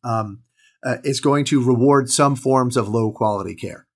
um, 0.04 0.44
uh, 0.84 0.96
is 1.04 1.20
going 1.20 1.44
to 1.46 1.64
reward 1.64 2.10
some 2.10 2.36
forms 2.36 2.76
of 2.76 2.88
low 2.88 3.12
quality 3.12 3.54
care. 3.54 3.86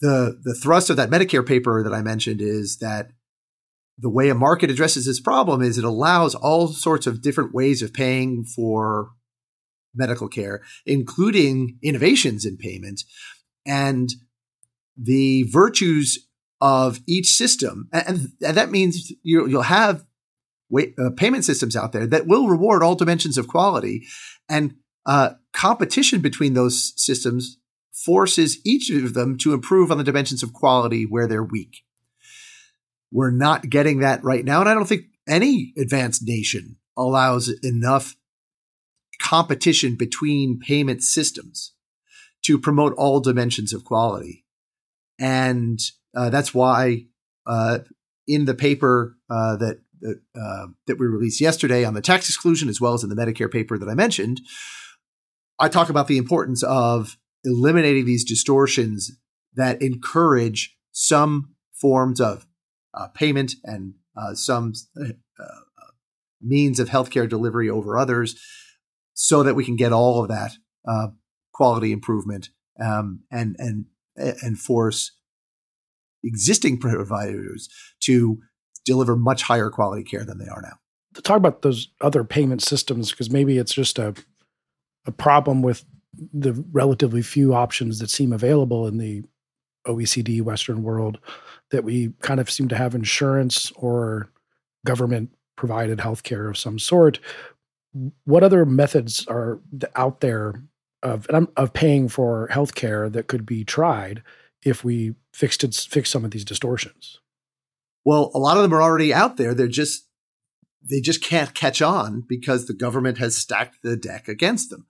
The, 0.00 0.38
the 0.42 0.54
thrust 0.54 0.90
of 0.90 0.96
that 0.96 1.10
Medicare 1.10 1.46
paper 1.46 1.82
that 1.82 1.94
I 1.94 2.02
mentioned 2.02 2.40
is 2.40 2.78
that 2.78 3.12
the 3.98 4.10
way 4.10 4.28
a 4.28 4.34
market 4.34 4.70
addresses 4.70 5.06
this 5.06 5.20
problem 5.20 5.62
is 5.62 5.78
it 5.78 5.84
allows 5.84 6.34
all 6.34 6.68
sorts 6.68 7.06
of 7.06 7.22
different 7.22 7.54
ways 7.54 7.80
of 7.80 7.94
paying 7.94 8.44
for 8.44 9.10
medical 9.94 10.28
care, 10.28 10.62
including 10.84 11.78
innovations 11.82 12.44
in 12.44 12.58
payment 12.58 13.02
and 13.64 14.10
the 14.96 15.44
virtues 15.44 16.26
of 16.60 17.00
each 17.06 17.28
system. 17.28 17.88
And, 17.92 18.28
and 18.42 18.56
that 18.56 18.70
means 18.70 19.12
you, 19.22 19.44
will 19.44 19.62
have 19.62 20.04
uh, 20.74 21.10
payment 21.16 21.44
systems 21.44 21.76
out 21.76 21.92
there 21.92 22.06
that 22.06 22.26
will 22.26 22.48
reward 22.48 22.82
all 22.82 22.94
dimensions 22.94 23.38
of 23.38 23.48
quality. 23.48 24.06
And 24.48 24.76
uh, 25.06 25.30
competition 25.56 26.20
between 26.20 26.54
those 26.54 26.92
systems 26.96 27.58
forces 27.90 28.58
each 28.64 28.90
of 28.90 29.14
them 29.14 29.38
to 29.38 29.54
improve 29.54 29.90
on 29.90 29.98
the 29.98 30.04
dimensions 30.04 30.42
of 30.42 30.52
quality 30.52 31.04
where 31.04 31.26
they're 31.26 31.42
weak. 31.42 31.82
We're 33.10 33.30
not 33.30 33.70
getting 33.70 34.00
that 34.00 34.22
right 34.22 34.44
now. 34.44 34.60
And 34.60 34.68
I 34.68 34.74
don't 34.74 34.86
think 34.86 35.06
any 35.26 35.72
advanced 35.78 36.22
nation 36.24 36.76
allows 36.96 37.48
enough 37.62 38.16
competition 39.18 39.96
between 39.96 40.60
payment 40.60 41.02
systems 41.02 41.72
to 42.42 42.58
promote 42.58 42.92
all 42.98 43.20
dimensions 43.20 43.72
of 43.72 43.84
quality. 43.84 44.44
And 45.18 45.80
uh, 46.14 46.28
that's 46.28 46.52
why 46.52 47.06
uh, 47.46 47.78
in 48.26 48.44
the 48.44 48.54
paper 48.54 49.16
uh, 49.30 49.56
that 49.56 49.80
that, 50.02 50.20
uh, 50.38 50.66
that 50.86 50.98
we 50.98 51.06
released 51.06 51.40
yesterday 51.40 51.82
on 51.82 51.94
the 51.94 52.02
tax 52.02 52.28
exclusion, 52.28 52.68
as 52.68 52.82
well 52.82 52.92
as 52.92 53.02
in 53.02 53.08
the 53.08 53.16
Medicare 53.16 53.50
paper 53.50 53.78
that 53.78 53.88
I 53.88 53.94
mentioned, 53.94 54.42
I 55.58 55.68
talk 55.68 55.88
about 55.88 56.08
the 56.08 56.18
importance 56.18 56.62
of 56.62 57.16
eliminating 57.44 58.04
these 58.04 58.24
distortions 58.24 59.12
that 59.54 59.80
encourage 59.80 60.76
some 60.92 61.54
forms 61.72 62.20
of 62.20 62.46
uh, 62.94 63.08
payment 63.08 63.54
and 63.64 63.94
uh, 64.16 64.34
some 64.34 64.72
uh, 65.00 65.08
uh, 65.40 65.60
means 66.40 66.80
of 66.80 66.88
healthcare 66.88 67.28
delivery 67.28 67.68
over 67.68 67.98
others 67.98 68.38
so 69.14 69.42
that 69.42 69.54
we 69.54 69.64
can 69.64 69.76
get 69.76 69.92
all 69.92 70.22
of 70.22 70.28
that 70.28 70.52
uh, 70.86 71.08
quality 71.52 71.92
improvement 71.92 72.50
um, 72.82 73.20
and 73.30 73.56
and 73.58 73.86
and 74.16 74.58
force 74.58 75.12
existing 76.24 76.78
providers 76.78 77.68
to 78.00 78.38
deliver 78.84 79.16
much 79.16 79.42
higher 79.42 79.70
quality 79.70 80.02
care 80.02 80.24
than 80.24 80.38
they 80.38 80.48
are 80.48 80.62
now. 80.62 80.78
Talk 81.22 81.36
about 81.38 81.62
those 81.62 81.88
other 82.00 82.24
payment 82.24 82.62
systems, 82.62 83.10
because 83.10 83.30
maybe 83.30 83.58
it's 83.58 83.74
just 83.74 83.98
a 83.98 84.14
a 85.06 85.12
problem 85.12 85.62
with 85.62 85.84
the 86.32 86.52
relatively 86.72 87.22
few 87.22 87.54
options 87.54 87.98
that 87.98 88.10
seem 88.10 88.32
available 88.32 88.86
in 88.86 88.98
the 88.98 89.22
OECD 89.86 90.42
Western 90.42 90.82
world 90.82 91.18
that 91.70 91.84
we 91.84 92.12
kind 92.20 92.40
of 92.40 92.50
seem 92.50 92.68
to 92.68 92.76
have 92.76 92.94
insurance 92.94 93.72
or 93.76 94.30
government 94.84 95.30
provided 95.56 95.98
healthcare 95.98 96.48
of 96.48 96.58
some 96.58 96.78
sort. 96.78 97.18
What 98.24 98.42
other 98.42 98.64
methods 98.64 99.26
are 99.26 99.60
out 99.94 100.20
there 100.20 100.62
of 101.02 101.26
of 101.56 101.72
paying 101.72 102.08
for 102.08 102.48
healthcare 102.52 103.10
that 103.12 103.26
could 103.26 103.46
be 103.46 103.64
tried 103.64 104.22
if 104.64 104.84
we 104.84 105.14
fixed 105.32 105.64
it, 105.64 105.74
fix 105.74 106.10
some 106.10 106.24
of 106.24 106.30
these 106.30 106.44
distortions? 106.44 107.20
Well, 108.04 108.30
a 108.34 108.38
lot 108.38 108.56
of 108.56 108.62
them 108.62 108.74
are 108.74 108.82
already 108.82 109.12
out 109.12 109.36
there. 109.36 109.54
They're 109.54 109.66
just 109.68 110.05
they 110.88 111.00
just 111.00 111.22
can't 111.22 111.54
catch 111.54 111.82
on 111.82 112.24
because 112.28 112.66
the 112.66 112.74
government 112.74 113.18
has 113.18 113.36
stacked 113.36 113.82
the 113.82 113.96
deck 113.96 114.28
against 114.28 114.70
them. 114.70 114.86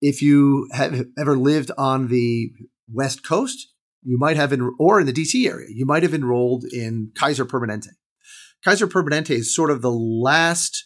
If 0.00 0.22
you 0.22 0.68
have 0.72 1.06
ever 1.18 1.36
lived 1.36 1.70
on 1.76 2.08
the 2.08 2.50
West 2.92 3.24
Coast, 3.24 3.72
you 4.02 4.16
might 4.16 4.36
have, 4.36 4.52
en- 4.52 4.74
or 4.78 5.00
in 5.00 5.06
the 5.06 5.12
DC 5.12 5.46
area, 5.46 5.68
you 5.70 5.84
might 5.84 6.02
have 6.02 6.14
enrolled 6.14 6.64
in 6.64 7.10
Kaiser 7.14 7.44
Permanente. 7.44 7.90
Kaiser 8.64 8.86
Permanente 8.86 9.30
is 9.30 9.54
sort 9.54 9.70
of 9.70 9.82
the 9.82 9.92
last 9.92 10.84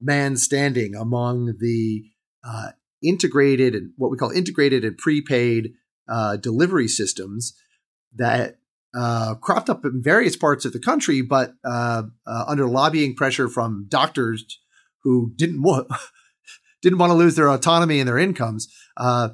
man 0.00 0.36
standing 0.36 0.94
among 0.94 1.54
the 1.58 2.04
uh, 2.44 2.70
integrated 3.02 3.74
and 3.74 3.92
what 3.96 4.10
we 4.10 4.16
call 4.16 4.30
integrated 4.30 4.84
and 4.84 4.96
prepaid 4.96 5.72
uh, 6.08 6.36
delivery 6.36 6.88
systems 6.88 7.54
that 8.14 8.59
uh, 8.94 9.34
cropped 9.36 9.70
up 9.70 9.84
in 9.84 10.02
various 10.02 10.36
parts 10.36 10.64
of 10.64 10.72
the 10.72 10.80
country, 10.80 11.22
but 11.22 11.54
uh, 11.64 12.02
uh, 12.26 12.44
under 12.46 12.66
lobbying 12.66 13.14
pressure 13.14 13.48
from 13.48 13.86
doctors 13.88 14.58
who 15.02 15.32
didn't 15.36 15.62
want 15.62 15.88
didn't 16.82 16.98
want 16.98 17.10
to 17.10 17.14
lose 17.14 17.36
their 17.36 17.48
autonomy 17.48 18.00
and 18.00 18.08
their 18.08 18.18
incomes, 18.18 18.74
uh, 18.96 19.30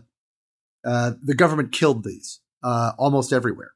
uh, 0.85 1.13
the 1.23 1.35
government 1.35 1.73
killed 1.73 2.05
these 2.05 2.41
uh, 2.63 2.93
almost 2.99 3.33
everywhere. 3.33 3.73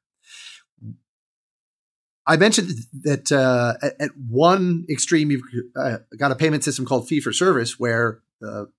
I 2.26 2.36
mentioned 2.36 2.70
that 3.02 3.32
at, 3.32 4.00
at, 4.00 4.10
one 4.16 4.86
extreme, 4.90 5.30
you've 5.30 5.42
got 5.74 6.30
a 6.30 6.36
payment 6.36 6.62
system 6.62 6.84
called 6.84 7.08
fee 7.08 7.20
for 7.20 7.32
service, 7.32 7.78
where 7.78 8.20
the 8.40 8.70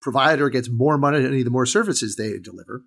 provider 0.00 0.48
gets 0.48 0.68
more 0.68 0.96
money 0.98 1.42
the 1.42 1.50
more 1.50 1.66
services 1.66 2.16
they 2.16 2.38
deliver. 2.38 2.82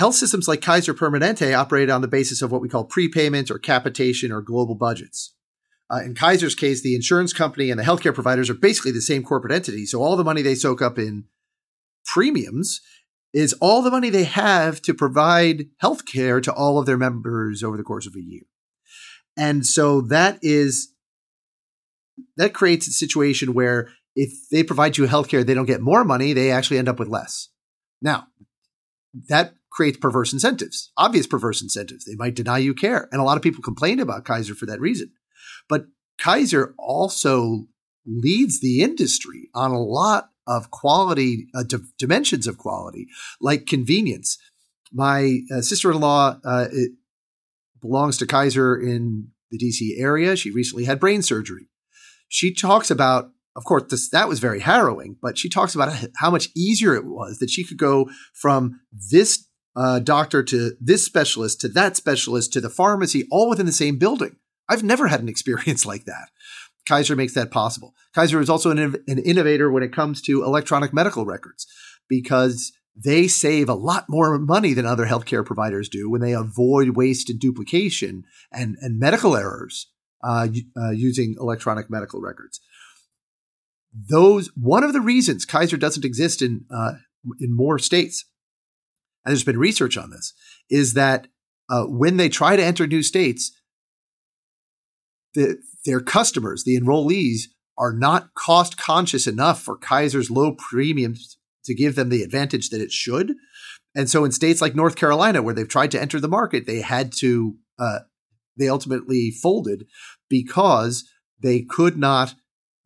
Health 0.00 0.14
systems 0.14 0.48
like 0.48 0.62
Kaiser 0.62 0.94
Permanente 0.94 1.54
operate 1.54 1.90
on 1.90 2.00
the 2.00 2.08
basis 2.08 2.40
of 2.40 2.50
what 2.50 2.62
we 2.62 2.70
call 2.70 2.84
prepayment 2.84 3.50
or 3.50 3.58
capitation 3.58 4.32
or 4.32 4.40
global 4.40 4.74
budgets. 4.74 5.34
Uh, 5.92 6.00
in 6.02 6.14
Kaiser's 6.14 6.54
case, 6.54 6.80
the 6.80 6.94
insurance 6.94 7.34
company 7.34 7.70
and 7.70 7.78
the 7.78 7.84
healthcare 7.84 8.14
providers 8.14 8.48
are 8.48 8.54
basically 8.54 8.92
the 8.92 9.02
same 9.02 9.22
corporate 9.22 9.52
entity. 9.52 9.84
So 9.84 10.00
all 10.00 10.16
the 10.16 10.24
money 10.24 10.40
they 10.40 10.54
soak 10.54 10.80
up 10.80 10.98
in 10.98 11.24
premiums 12.06 12.80
is 13.34 13.52
all 13.60 13.82
the 13.82 13.90
money 13.90 14.08
they 14.08 14.24
have 14.24 14.80
to 14.82 14.94
provide 14.94 15.66
healthcare 15.82 16.42
to 16.44 16.52
all 16.54 16.78
of 16.78 16.86
their 16.86 16.96
members 16.96 17.62
over 17.62 17.76
the 17.76 17.82
course 17.82 18.06
of 18.06 18.14
a 18.14 18.22
year. 18.22 18.44
And 19.36 19.66
so 19.66 20.00
that 20.00 20.38
is 20.40 20.94
that 22.38 22.54
creates 22.54 22.88
a 22.88 22.92
situation 22.92 23.52
where 23.52 23.90
if 24.16 24.32
they 24.50 24.62
provide 24.62 24.96
you 24.96 25.04
healthcare, 25.04 25.44
they 25.44 25.52
don't 25.52 25.66
get 25.66 25.82
more 25.82 26.04
money, 26.04 26.32
they 26.32 26.50
actually 26.50 26.78
end 26.78 26.88
up 26.88 26.98
with 26.98 27.08
less. 27.08 27.50
Now, 28.00 28.28
that 29.28 29.56
creates 29.80 29.96
perverse 29.96 30.30
incentives, 30.30 30.92
obvious 30.98 31.26
perverse 31.26 31.62
incentives. 31.62 32.04
They 32.04 32.14
might 32.14 32.34
deny 32.34 32.58
you 32.58 32.74
care. 32.74 33.08
And 33.10 33.18
a 33.18 33.24
lot 33.24 33.38
of 33.38 33.42
people 33.42 33.62
complain 33.62 33.98
about 33.98 34.26
Kaiser 34.26 34.54
for 34.54 34.66
that 34.66 34.78
reason. 34.78 35.10
But 35.70 35.86
Kaiser 36.18 36.74
also 36.78 37.64
leads 38.04 38.60
the 38.60 38.82
industry 38.82 39.48
on 39.54 39.70
a 39.70 39.80
lot 39.80 40.28
of 40.46 40.70
quality 40.70 41.46
uh, 41.54 41.62
d- 41.62 41.78
dimensions 41.98 42.46
of 42.46 42.58
quality, 42.58 43.06
like 43.40 43.64
convenience. 43.64 44.36
My 44.92 45.38
uh, 45.50 45.62
sister-in-law 45.62 46.40
uh, 46.44 46.68
belongs 47.80 48.18
to 48.18 48.26
Kaiser 48.26 48.78
in 48.78 49.28
the 49.50 49.56
DC 49.56 49.98
area. 49.98 50.36
She 50.36 50.50
recently 50.50 50.84
had 50.84 51.00
brain 51.00 51.22
surgery. 51.22 51.68
She 52.28 52.52
talks 52.52 52.90
about, 52.90 53.30
of 53.56 53.64
course, 53.64 53.84
this, 53.88 54.10
that 54.10 54.28
was 54.28 54.40
very 54.40 54.60
harrowing, 54.60 55.16
but 55.22 55.38
she 55.38 55.48
talks 55.48 55.74
about 55.74 55.94
how 56.16 56.30
much 56.30 56.50
easier 56.54 56.94
it 56.94 57.06
was 57.06 57.38
that 57.38 57.48
she 57.48 57.64
could 57.64 57.78
go 57.78 58.10
from 58.34 58.80
this 58.92 59.46
uh, 59.76 59.98
doctor 60.00 60.42
to 60.42 60.72
this 60.80 61.04
specialist 61.04 61.60
to 61.60 61.68
that 61.68 61.96
specialist 61.96 62.52
to 62.52 62.60
the 62.60 62.70
pharmacy, 62.70 63.26
all 63.30 63.48
within 63.48 63.66
the 63.66 63.72
same 63.72 63.98
building. 63.98 64.36
I've 64.68 64.82
never 64.82 65.08
had 65.08 65.20
an 65.20 65.28
experience 65.34 65.86
like 65.86 66.04
that. 66.04 66.28
Kaiser 66.88 67.14
makes 67.14 67.34
that 67.34 67.50
possible. 67.50 67.94
Kaiser 68.14 68.40
is 68.40 68.50
also 68.50 68.70
an, 68.70 68.78
an 69.06 69.18
innovator 69.18 69.70
when 69.70 69.82
it 69.82 69.92
comes 69.92 70.20
to 70.22 70.42
electronic 70.42 70.92
medical 70.92 71.24
records 71.24 71.66
because 72.08 72.72
they 72.96 73.28
save 73.28 73.68
a 73.68 73.74
lot 73.74 74.06
more 74.08 74.38
money 74.38 74.74
than 74.74 74.86
other 74.86 75.06
healthcare 75.06 75.44
providers 75.44 75.88
do 75.88 76.10
when 76.10 76.20
they 76.20 76.32
avoid 76.32 76.96
waste 76.96 77.30
and 77.30 77.38
duplication 77.38 78.24
and, 78.52 78.76
and 78.80 78.98
medical 78.98 79.36
errors 79.36 79.86
uh, 80.22 80.48
uh, 80.76 80.90
using 80.90 81.36
electronic 81.38 81.88
medical 81.88 82.20
records. 82.20 82.60
Those 83.92 84.50
one 84.54 84.84
of 84.84 84.92
the 84.92 85.00
reasons 85.00 85.44
Kaiser 85.44 85.76
doesn't 85.76 86.04
exist 86.04 86.42
in 86.42 86.64
uh, 86.70 86.92
in 87.40 87.54
more 87.54 87.78
states, 87.78 88.24
and 89.24 89.32
there's 89.32 89.44
been 89.44 89.58
research 89.58 89.96
on 89.96 90.10
this, 90.10 90.32
is 90.70 90.94
that 90.94 91.28
uh, 91.68 91.84
when 91.84 92.16
they 92.16 92.28
try 92.28 92.56
to 92.56 92.64
enter 92.64 92.86
new 92.86 93.02
states, 93.02 93.52
the, 95.34 95.58
their 95.84 96.00
customers, 96.00 96.64
the 96.64 96.78
enrollees, 96.78 97.42
are 97.78 97.92
not 97.92 98.34
cost 98.34 98.76
conscious 98.76 99.26
enough 99.26 99.62
for 99.62 99.76
Kaiser's 99.76 100.30
low 100.30 100.52
premiums 100.52 101.38
to 101.64 101.74
give 101.74 101.94
them 101.94 102.08
the 102.08 102.22
advantage 102.22 102.70
that 102.70 102.80
it 102.80 102.92
should. 102.92 103.34
And 103.94 104.08
so 104.08 104.24
in 104.24 104.32
states 104.32 104.60
like 104.60 104.74
North 104.74 104.96
Carolina, 104.96 105.42
where 105.42 105.54
they've 105.54 105.68
tried 105.68 105.90
to 105.92 106.00
enter 106.00 106.20
the 106.20 106.28
market, 106.28 106.66
they 106.66 106.80
had 106.80 107.12
to, 107.14 107.56
uh, 107.78 108.00
they 108.56 108.68
ultimately 108.68 109.30
folded 109.30 109.86
because 110.28 111.08
they 111.42 111.62
could 111.62 111.96
not, 111.96 112.34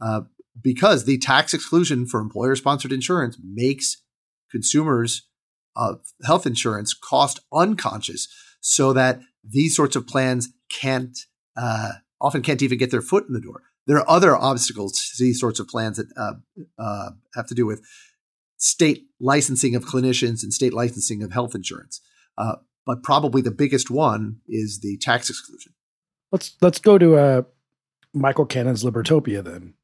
uh, 0.01 0.23
because 0.61 1.05
the 1.05 1.19
tax 1.19 1.53
exclusion 1.53 2.07
for 2.07 2.21
employer 2.21 2.55
sponsored 2.55 2.93
insurance 2.93 3.37
makes 3.43 4.03
consumers 4.51 5.27
of 5.77 6.01
health 6.25 6.47
insurance 6.47 6.95
cost 6.95 7.41
unconscious 7.53 8.29
so 8.61 8.93
that 8.93 9.21
these 9.43 9.77
sorts 9.77 9.97
of 9.97 10.07
plans 10.07 10.49
can't 10.71 11.19
uh, 11.57 11.93
often 12.21 12.43
can't 12.43 12.63
even 12.63 12.79
get 12.79 12.91
their 12.91 13.03
foot 13.03 13.27
in 13.29 13.35
the 13.35 13.41
door. 13.41 13.63
There 13.87 13.99
are 13.99 14.09
other 14.09 14.35
obstacles 14.35 14.93
to 15.17 15.23
these 15.23 15.39
sorts 15.39 15.61
of 15.61 15.69
plans 15.69 15.99
that 15.99 16.07
uh, 16.17 16.35
uh, 16.79 17.11
have 17.35 17.47
to 17.49 17.55
do 17.55 17.67
with 17.67 17.83
state 18.57 19.05
licensing 19.21 19.75
of 19.75 19.85
clinicians 19.85 20.43
and 20.43 20.53
state 20.53 20.73
licensing 20.73 21.23
of 21.23 21.33
health 21.33 21.55
insurance. 21.55 22.01
Uh, 22.39 22.57
but 22.87 23.03
probably 23.03 23.43
the 23.43 23.51
biggest 23.51 23.91
one 23.91 24.39
is 24.49 24.81
the 24.81 24.97
tax 24.99 25.29
exclusion. 25.29 25.73
Let's 26.33 26.57
let's 26.61 26.79
go 26.79 26.99
to 26.99 27.17
uh, 27.17 27.43
Michael 28.13 28.47
Cannon's 28.47 28.85
Libertopia 28.85 29.45
then. 29.45 29.75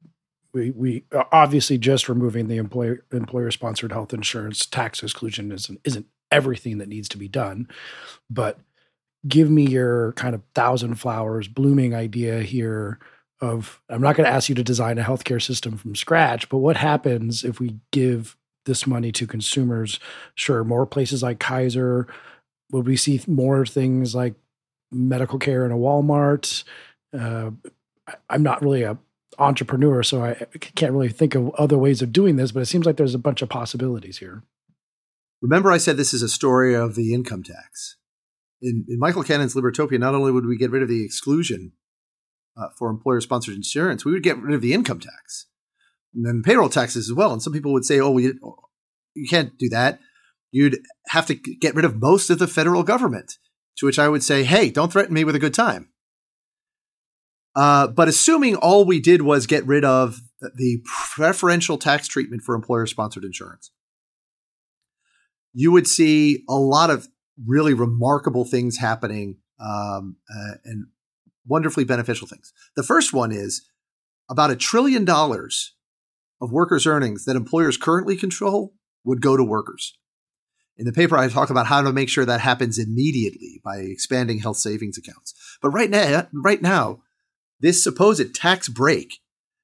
We 0.53 0.71
we 0.71 1.05
obviously 1.33 1.79
just 1.79 2.09
removing 2.09 2.49
the 2.49 2.57
employer 2.57 3.05
employer 3.13 3.51
sponsored 3.51 3.93
health 3.93 4.13
insurance 4.13 4.67
tax 4.67 5.03
exclusion 5.03 5.53
isn't 5.53 5.81
isn't 5.85 6.07
everything 6.31 6.79
that 6.79 6.89
needs 6.89 7.09
to 7.11 7.19
be 7.19 7.29
done, 7.29 7.69
but 8.29 8.59
give 9.27 9.51
me 9.51 9.67
your 9.67 10.13
kind 10.13 10.35
of 10.35 10.43
thousand 10.55 10.95
flowers 10.97 11.47
blooming 11.49 11.95
idea 11.95 12.43
here 12.43 12.99
of 13.41 13.81
I'm 13.89 14.03
not 14.03 14.17
going 14.17 14.27
to 14.27 14.33
ask 14.33 14.49
you 14.49 14.55
to 14.57 14.65
design 14.65 14.99
a 14.99 15.03
healthcare 15.03 15.43
system 15.43 15.77
from 15.77 15.95
scratch, 15.95 16.49
but 16.49 16.59
what 16.59 16.77
happens 16.77 17.45
if 17.45 17.61
we 17.61 17.77
give 17.91 18.37
this 18.67 18.87
money 18.87 19.13
to 19.13 19.27
consumers? 19.27 19.99
Sure, 20.35 20.63
more 20.65 20.87
places 20.87 21.23
like 21.23 21.41
Kaiser. 21.41 22.07
Would 22.73 22.87
we 22.87 22.97
see 22.97 23.21
more 23.27 23.65
things 23.67 24.15
like 24.15 24.35
medical 24.93 25.39
care 25.39 25.65
in 25.65 25.73
a 25.73 25.77
Walmart? 25.77 26.65
Uh, 27.19 27.51
I'm 28.29 28.43
not 28.43 28.63
really 28.63 28.83
a 28.83 28.99
entrepreneur, 29.41 30.03
so 30.03 30.23
I 30.23 30.35
can't 30.61 30.93
really 30.93 31.09
think 31.09 31.35
of 31.35 31.55
other 31.55 31.79
ways 31.79 32.03
of 32.03 32.13
doing 32.13 32.37
this, 32.37 32.53
but 32.53 32.61
it 32.61 32.67
seems 32.67 32.87
like 32.87 32.97
there's 32.97 33.15
a 33.15 33.19
bunch 33.19 33.43
of 33.43 33.49
possibilities 33.49 34.19
here. 34.19 34.43
Remember, 35.43 35.73
I 35.73 35.79
said 35.79 35.97
this 35.97 36.13
is 36.13 36.23
a 36.23 36.29
story 36.29 36.75
of 36.75 36.95
the 36.95 37.15
income 37.15 37.43
tax 37.43 37.97
in, 38.63 38.85
in 38.89 38.99
Michael 38.99 39.23
Cannon's 39.23 39.55
Libertopia, 39.55 39.99
not 39.99 40.15
only 40.15 40.33
would 40.33 40.47
we 40.47 40.57
get 40.57 40.71
rid 40.71 40.83
of 40.83 40.89
the 40.89 41.05
exclusion 41.05 41.73
uh, 42.57 42.69
for 42.79 42.91
employer 42.91 43.21
sponsored 43.21 43.55
insurance, 43.55 44.05
we 44.05 44.13
would 44.13 44.23
get 44.23 44.39
rid 44.39 44.55
of 44.55 44.61
the 44.61 44.73
income 44.73 45.01
tax 45.01 45.47
and 46.15 46.27
then 46.27 46.43
payroll 46.43 46.69
taxes 46.69 47.09
as 47.09 47.15
well. 47.15 47.33
And 47.33 47.43
some 47.43 47.53
people 47.53 47.73
would 47.73 47.85
say, 47.85 48.01
oh, 48.01 48.19
you 48.19 48.35
can't 49.29 49.57
do 49.59 49.69
that. 49.71 50.01
You'd 50.51 50.79
have 51.09 51.27
to 51.27 51.35
get 51.35 51.75
rid 51.75 51.85
of 51.85 52.01
most 52.01 52.29
of 52.29 52.39
the 52.39 52.49
federal 52.49 52.83
government. 52.83 53.39
To 53.79 53.87
which 53.87 53.99
I 53.99 54.09
would 54.09 54.23
say, 54.23 54.45
hey, 54.45 54.69
don't 54.69 54.93
threaten 54.93 55.15
me 55.15 55.25
with 55.25 55.35
a 55.35 55.39
good 55.39 55.55
time. 55.55 55.90
Uh, 57.55 57.89
but 57.89 58.09
assuming 58.09 58.55
all 58.57 58.85
we 58.85 59.01
did 59.01 59.23
was 59.23 59.47
get 59.47 59.67
rid 59.67 59.85
of 59.85 60.21
the 60.41 60.83
preferential 61.15 61.77
tax 61.77 62.07
treatment 62.09 62.43
for 62.43 62.55
employer 62.55 62.87
sponsored 62.87 63.25
insurance, 63.25 63.71
you 65.53 65.73
would 65.73 65.87
see 65.87 66.45
a 66.49 66.55
lot 66.55 66.91
of 66.91 67.09
really 67.47 67.75
remarkable 67.75 68.45
things 68.45 68.79
happening 68.79 69.37
um, 69.59 70.17
uh, 70.33 70.55
and 70.65 70.87
wonderfully 71.47 71.85
beneficial 71.85 72.29
things. 72.29 72.53
The 72.77 72.83
first 72.83 73.13
one 73.13 73.33
is 73.33 73.67
about 74.29 74.51
a 74.51 74.57
trillion 74.57 75.05
dollars 75.05 75.75
of 76.41 76.53
workers' 76.53 76.87
earnings 76.87 77.25
that 77.25 77.37
employers 77.37 77.77
currently 77.77 78.17
control 78.17 78.75
would 79.05 79.21
go 79.21 79.37
to 79.37 79.45
workers. 79.45 79.99
In 80.77 80.87
the 80.87 80.93
paper, 80.93 81.17
I 81.17 81.29
talk 81.29 81.51
about 81.51 81.67
how 81.67 81.83
to 81.83 81.93
make 81.93 82.09
sure 82.09 82.25
that 82.25 82.41
happens 82.41 82.79
immediately 82.79 83.61
by 83.63 83.79
expanding 83.79 84.39
health 84.39 84.57
savings 84.57 84.97
accounts. 84.97 85.35
But 85.61 85.71
right 85.71 85.91
now, 85.91 86.29
right 86.33 86.63
now, 86.63 87.03
this 87.61 87.83
supposed 87.83 88.35
tax 88.35 88.69
break 88.69 89.21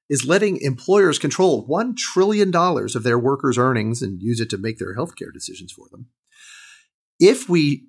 is 0.09 0.25
letting 0.25 0.57
employers 0.61 1.19
control 1.19 1.67
$1 1.67 1.97
trillion 1.97 2.55
of 2.55 3.03
their 3.03 3.19
workers' 3.19 3.57
earnings 3.57 4.01
and 4.01 4.21
use 4.21 4.39
it 4.39 4.49
to 4.49 4.57
make 4.57 4.77
their 4.77 4.95
healthcare 4.95 5.33
decisions 5.33 5.71
for 5.71 5.87
them 5.91 6.07
if 7.19 7.49
we 7.49 7.87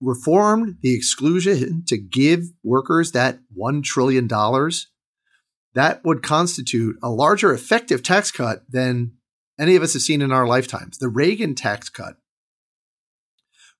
reformed 0.00 0.78
the 0.82 0.94
exclusion 0.94 1.84
to 1.86 1.96
give 1.96 2.44
workers 2.62 3.12
that 3.12 3.38
$1 3.56 3.82
trillion, 3.84 4.28
that 5.74 6.04
would 6.04 6.22
constitute 6.22 6.96
a 7.02 7.10
larger 7.10 7.52
effective 7.52 8.02
tax 8.02 8.30
cut 8.30 8.64
than 8.68 9.12
any 9.58 9.76
of 9.76 9.82
us 9.82 9.92
have 9.92 10.02
seen 10.02 10.22
in 10.22 10.32
our 10.32 10.46
lifetimes. 10.46 10.98
The 10.98 11.08
Reagan 11.08 11.54
tax 11.54 11.88
cut 11.88 12.16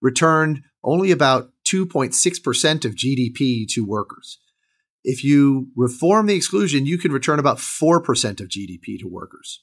returned 0.00 0.62
only 0.84 1.10
about 1.10 1.50
2.6% 1.68 2.84
of 2.84 2.94
GDP 2.94 3.66
to 3.68 3.84
workers. 3.84 4.38
If 5.04 5.24
you 5.24 5.68
reform 5.76 6.26
the 6.26 6.36
exclusion, 6.36 6.86
you 6.86 6.98
can 6.98 7.12
return 7.12 7.38
about 7.38 7.58
4% 7.58 8.40
of 8.40 8.48
GDP 8.48 8.98
to 9.00 9.08
workers. 9.08 9.62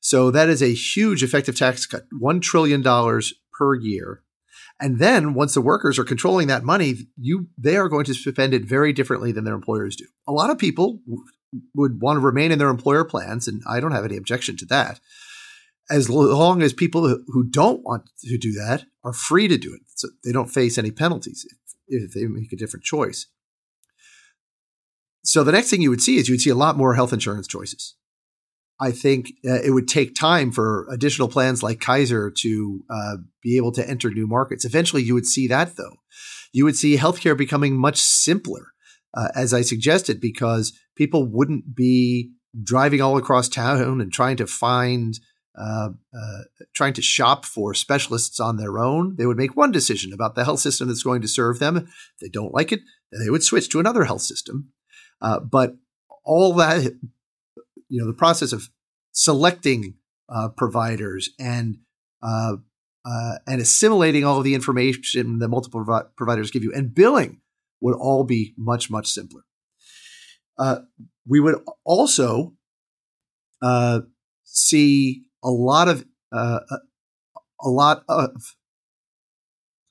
So 0.00 0.30
that 0.30 0.48
is 0.48 0.62
a 0.62 0.74
huge 0.74 1.22
effective 1.22 1.56
tax 1.56 1.86
cut, 1.86 2.04
$1 2.12 2.42
trillion 2.42 2.82
per 2.82 3.74
year. 3.74 4.22
And 4.80 4.98
then 4.98 5.34
once 5.34 5.54
the 5.54 5.60
workers 5.60 5.98
are 5.98 6.04
controlling 6.04 6.46
that 6.48 6.62
money, 6.62 6.94
you 7.16 7.48
they 7.58 7.76
are 7.76 7.88
going 7.88 8.04
to 8.04 8.14
spend 8.14 8.54
it 8.54 8.64
very 8.64 8.92
differently 8.92 9.32
than 9.32 9.44
their 9.44 9.54
employers 9.54 9.96
do. 9.96 10.06
A 10.26 10.32
lot 10.32 10.50
of 10.50 10.58
people 10.58 11.00
w- 11.06 11.24
would 11.74 12.00
want 12.00 12.16
to 12.16 12.20
remain 12.20 12.52
in 12.52 12.58
their 12.58 12.68
employer 12.68 13.04
plans, 13.04 13.48
and 13.48 13.62
I 13.68 13.80
don't 13.80 13.92
have 13.92 14.04
any 14.04 14.16
objection 14.16 14.56
to 14.58 14.66
that. 14.66 15.00
As 15.90 16.08
long 16.08 16.62
as 16.62 16.72
people 16.72 17.08
who 17.26 17.44
don't 17.44 17.82
want 17.82 18.08
to 18.20 18.38
do 18.38 18.52
that 18.52 18.84
are 19.02 19.12
free 19.12 19.48
to 19.48 19.56
do 19.56 19.74
it, 19.74 19.80
so 19.96 20.08
they 20.22 20.32
don't 20.32 20.50
face 20.50 20.78
any 20.78 20.90
penalties 20.90 21.46
if, 21.88 22.04
if 22.04 22.12
they 22.12 22.26
make 22.26 22.52
a 22.52 22.56
different 22.56 22.84
choice. 22.84 23.26
So 25.28 25.44
the 25.44 25.52
next 25.52 25.68
thing 25.68 25.82
you 25.82 25.90
would 25.90 26.00
see 26.00 26.16
is 26.16 26.26
you 26.26 26.32
would 26.32 26.40
see 26.40 26.48
a 26.48 26.54
lot 26.54 26.78
more 26.78 26.94
health 26.94 27.12
insurance 27.12 27.46
choices. 27.46 27.94
I 28.80 28.92
think 28.92 29.26
uh, 29.46 29.60
it 29.62 29.72
would 29.72 29.86
take 29.86 30.14
time 30.14 30.50
for 30.50 30.86
additional 30.90 31.28
plans 31.28 31.62
like 31.62 31.80
Kaiser 31.80 32.30
to 32.30 32.84
uh, 32.88 33.16
be 33.42 33.58
able 33.58 33.70
to 33.72 33.86
enter 33.86 34.08
new 34.08 34.26
markets. 34.26 34.64
Eventually, 34.64 35.02
you 35.02 35.12
would 35.12 35.26
see 35.26 35.46
that 35.48 35.76
though. 35.76 35.96
You 36.54 36.64
would 36.64 36.76
see 36.76 36.96
healthcare 36.96 37.36
becoming 37.36 37.76
much 37.76 37.98
simpler, 37.98 38.68
uh, 39.12 39.28
as 39.34 39.52
I 39.52 39.60
suggested, 39.60 40.18
because 40.18 40.72
people 40.96 41.26
wouldn't 41.26 41.76
be 41.76 42.30
driving 42.62 43.02
all 43.02 43.18
across 43.18 43.50
town 43.50 44.00
and 44.00 44.10
trying 44.10 44.38
to 44.38 44.46
find, 44.46 45.20
uh, 45.60 45.90
uh, 46.18 46.42
trying 46.74 46.94
to 46.94 47.02
shop 47.02 47.44
for 47.44 47.74
specialists 47.74 48.40
on 48.40 48.56
their 48.56 48.78
own. 48.78 49.16
They 49.16 49.26
would 49.26 49.36
make 49.36 49.54
one 49.54 49.72
decision 49.72 50.14
about 50.14 50.36
the 50.36 50.44
health 50.46 50.60
system 50.60 50.88
that's 50.88 51.02
going 51.02 51.20
to 51.20 51.28
serve 51.28 51.58
them. 51.58 51.76
If 51.76 52.18
they 52.22 52.30
don't 52.30 52.54
like 52.54 52.72
it, 52.72 52.80
they 53.12 53.28
would 53.28 53.42
switch 53.42 53.68
to 53.68 53.78
another 53.78 54.04
health 54.04 54.22
system. 54.22 54.72
Uh, 55.20 55.40
but 55.40 55.76
all 56.24 56.52
that 56.54 56.84
you 57.88 58.00
know 58.00 58.06
the 58.06 58.14
process 58.14 58.52
of 58.52 58.68
selecting 59.12 59.94
uh, 60.28 60.48
providers 60.56 61.30
and 61.38 61.78
uh, 62.22 62.56
uh, 63.04 63.34
and 63.46 63.60
assimilating 63.60 64.24
all 64.24 64.38
of 64.38 64.44
the 64.44 64.54
information 64.54 65.38
that 65.38 65.48
multiple 65.48 65.84
provi- 65.84 66.08
providers 66.16 66.50
give 66.50 66.62
you 66.62 66.72
and 66.74 66.94
billing 66.94 67.40
would 67.80 67.96
all 67.96 68.24
be 68.24 68.54
much 68.56 68.90
much 68.90 69.06
simpler. 69.06 69.42
Uh, 70.58 70.80
we 71.26 71.40
would 71.40 71.56
also 71.84 72.54
uh, 73.62 74.00
see 74.44 75.24
a 75.42 75.50
lot 75.50 75.88
of 75.88 76.04
a 76.32 77.68
lot 77.68 78.04
of 78.08 78.54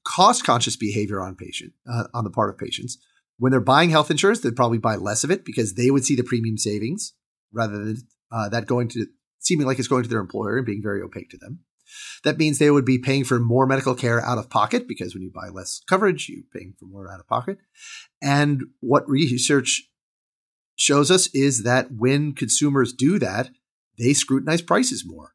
cost 0.05 0.43
conscious 0.45 0.77
behavior 0.77 1.19
on 1.19 1.35
patient 1.35 1.73
on 2.13 2.23
the 2.23 2.29
part 2.29 2.49
of 2.49 2.57
patients 2.57 2.97
when 3.37 3.51
they're 3.51 3.61
buying 3.61 3.89
health 3.89 4.11
insurance, 4.11 4.39
they'd 4.39 4.55
probably 4.55 4.77
buy 4.77 4.95
less 4.95 5.23
of 5.23 5.31
it 5.31 5.45
because 5.45 5.73
they 5.73 5.91
would 5.91 6.05
see 6.05 6.15
the 6.15 6.23
premium 6.23 6.57
savings 6.57 7.13
rather 7.53 7.83
than 7.83 7.97
uh, 8.31 8.49
that 8.49 8.65
going 8.65 8.87
to 8.89 9.07
seeming 9.39 9.67
like 9.67 9.79
it's 9.79 9.87
going 9.87 10.03
to 10.03 10.09
their 10.09 10.19
employer 10.19 10.57
and 10.57 10.65
being 10.65 10.81
very 10.81 11.01
opaque 11.01 11.29
to 11.29 11.37
them. 11.37 11.59
That 12.23 12.37
means 12.37 12.59
they 12.59 12.71
would 12.71 12.85
be 12.85 12.97
paying 12.97 13.23
for 13.23 13.39
more 13.39 13.65
medical 13.65 13.95
care 13.95 14.21
out 14.21 14.37
of 14.37 14.49
pocket 14.49 14.87
because 14.87 15.13
when 15.13 15.23
you 15.23 15.31
buy 15.33 15.47
less 15.47 15.81
coverage, 15.87 16.27
you're 16.27 16.43
paying 16.53 16.73
for 16.77 16.85
more 16.85 17.11
out 17.11 17.19
of 17.19 17.27
pocket. 17.27 17.59
And 18.21 18.63
what 18.81 19.07
research 19.07 19.83
shows 20.75 21.09
us 21.09 21.27
is 21.33 21.63
that 21.63 21.91
when 21.91 22.33
consumers 22.33 22.91
do 22.91 23.19
that, 23.19 23.49
they 23.97 24.13
scrutinize 24.13 24.61
prices 24.61 25.03
more 25.05 25.33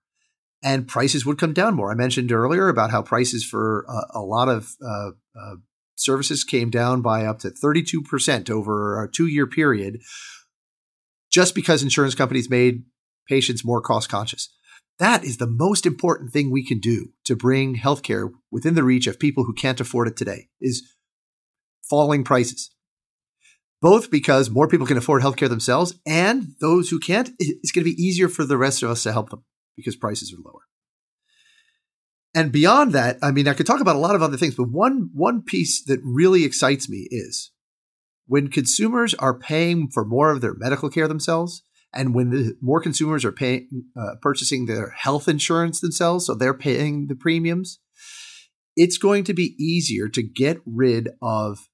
and 0.62 0.86
prices 0.86 1.26
would 1.26 1.38
come 1.38 1.52
down 1.52 1.74
more. 1.74 1.90
I 1.90 1.94
mentioned 1.94 2.30
earlier 2.30 2.68
about 2.68 2.90
how 2.90 3.02
prices 3.02 3.44
for 3.44 3.84
uh, 3.88 4.04
a 4.14 4.20
lot 4.20 4.48
of 4.48 4.76
uh, 4.84 5.10
uh, 5.38 5.54
services 6.02 6.44
came 6.44 6.70
down 6.70 7.02
by 7.02 7.24
up 7.24 7.38
to 7.40 7.50
32% 7.50 8.50
over 8.50 9.02
a 9.02 9.10
two 9.10 9.26
year 9.26 9.46
period 9.46 10.00
just 11.30 11.54
because 11.54 11.82
insurance 11.82 12.14
companies 12.14 12.50
made 12.50 12.84
patients 13.28 13.64
more 13.64 13.80
cost 13.80 14.08
conscious. 14.08 14.54
That 14.98 15.24
is 15.24 15.38
the 15.38 15.46
most 15.46 15.86
important 15.86 16.32
thing 16.32 16.50
we 16.50 16.64
can 16.64 16.78
do 16.78 17.08
to 17.24 17.34
bring 17.34 17.76
healthcare 17.76 18.30
within 18.50 18.74
the 18.74 18.84
reach 18.84 19.06
of 19.06 19.18
people 19.18 19.44
who 19.44 19.54
can't 19.54 19.80
afford 19.80 20.08
it 20.08 20.16
today 20.16 20.48
is 20.60 20.82
falling 21.88 22.24
prices. 22.24 22.70
Both 23.80 24.10
because 24.10 24.48
more 24.48 24.68
people 24.68 24.86
can 24.86 24.96
afford 24.96 25.22
healthcare 25.22 25.48
themselves 25.48 25.94
and 26.06 26.54
those 26.60 26.90
who 26.90 27.00
can't, 27.00 27.30
it's 27.38 27.72
going 27.72 27.84
to 27.84 27.90
be 27.90 28.00
easier 28.00 28.28
for 28.28 28.44
the 28.44 28.56
rest 28.56 28.82
of 28.82 28.90
us 28.90 29.02
to 29.02 29.12
help 29.12 29.30
them 29.30 29.44
because 29.76 29.96
prices 29.96 30.32
are 30.32 30.42
lower. 30.44 30.62
And 32.34 32.50
beyond 32.50 32.92
that, 32.92 33.18
I 33.22 33.30
mean, 33.30 33.46
I 33.46 33.54
could 33.54 33.66
talk 33.66 33.80
about 33.80 33.96
a 33.96 34.00
lot 34.00 34.14
of 34.14 34.22
other 34.22 34.36
things, 34.38 34.54
but 34.54 34.70
one, 34.70 35.10
one 35.12 35.42
piece 35.42 35.84
that 35.84 36.00
really 36.02 36.44
excites 36.44 36.88
me 36.88 37.08
is 37.10 37.52
when 38.26 38.48
consumers 38.48 39.12
are 39.14 39.38
paying 39.38 39.88
for 39.88 40.04
more 40.04 40.30
of 40.30 40.40
their 40.40 40.54
medical 40.54 40.88
care 40.88 41.08
themselves, 41.08 41.62
and 41.92 42.14
when 42.14 42.30
the, 42.30 42.56
more 42.62 42.80
consumers 42.80 43.24
are 43.24 43.32
paying, 43.32 43.68
uh, 44.00 44.14
purchasing 44.22 44.64
their 44.64 44.90
health 44.90 45.28
insurance 45.28 45.80
themselves, 45.80 46.26
so 46.26 46.34
they're 46.34 46.54
paying 46.54 47.08
the 47.08 47.14
premiums, 47.14 47.80
it's 48.76 48.96
going 48.96 49.24
to 49.24 49.34
be 49.34 49.54
easier 49.58 50.08
to 50.08 50.22
get 50.22 50.58
rid 50.64 51.10
of 51.20 51.68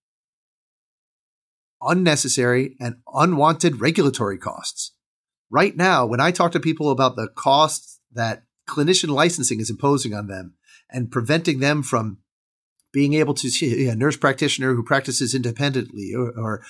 unnecessary 1.81 2.75
and 2.81 2.97
unwanted 3.15 3.81
regulatory 3.81 4.39
costs. 4.39 4.93
Right 5.51 5.77
now, 5.77 6.05
when 6.05 6.21
I 6.21 6.33
talk 6.33 6.51
to 6.53 6.61
people 6.61 6.91
about 6.91 7.15
the 7.15 7.29
costs 7.29 8.01
that 8.13 8.43
clinician 8.69 9.09
licensing 9.09 9.61
is 9.61 9.71
imposing 9.71 10.15
on 10.15 10.27
them 10.27 10.55
and 10.91 11.11
preventing 11.11 11.61
them 11.61 11.83
from 11.83 12.19
being 12.93 13.15
able 13.15 13.35
to 13.35 13.51
see 13.51 13.87
a 13.89 13.97
nurse 13.97 14.17
practitioner 14.17 14.75
who 14.75 14.83
practices 14.83 15.35
independently 15.35 16.13
or, 16.17 16.31
or 16.39 16.63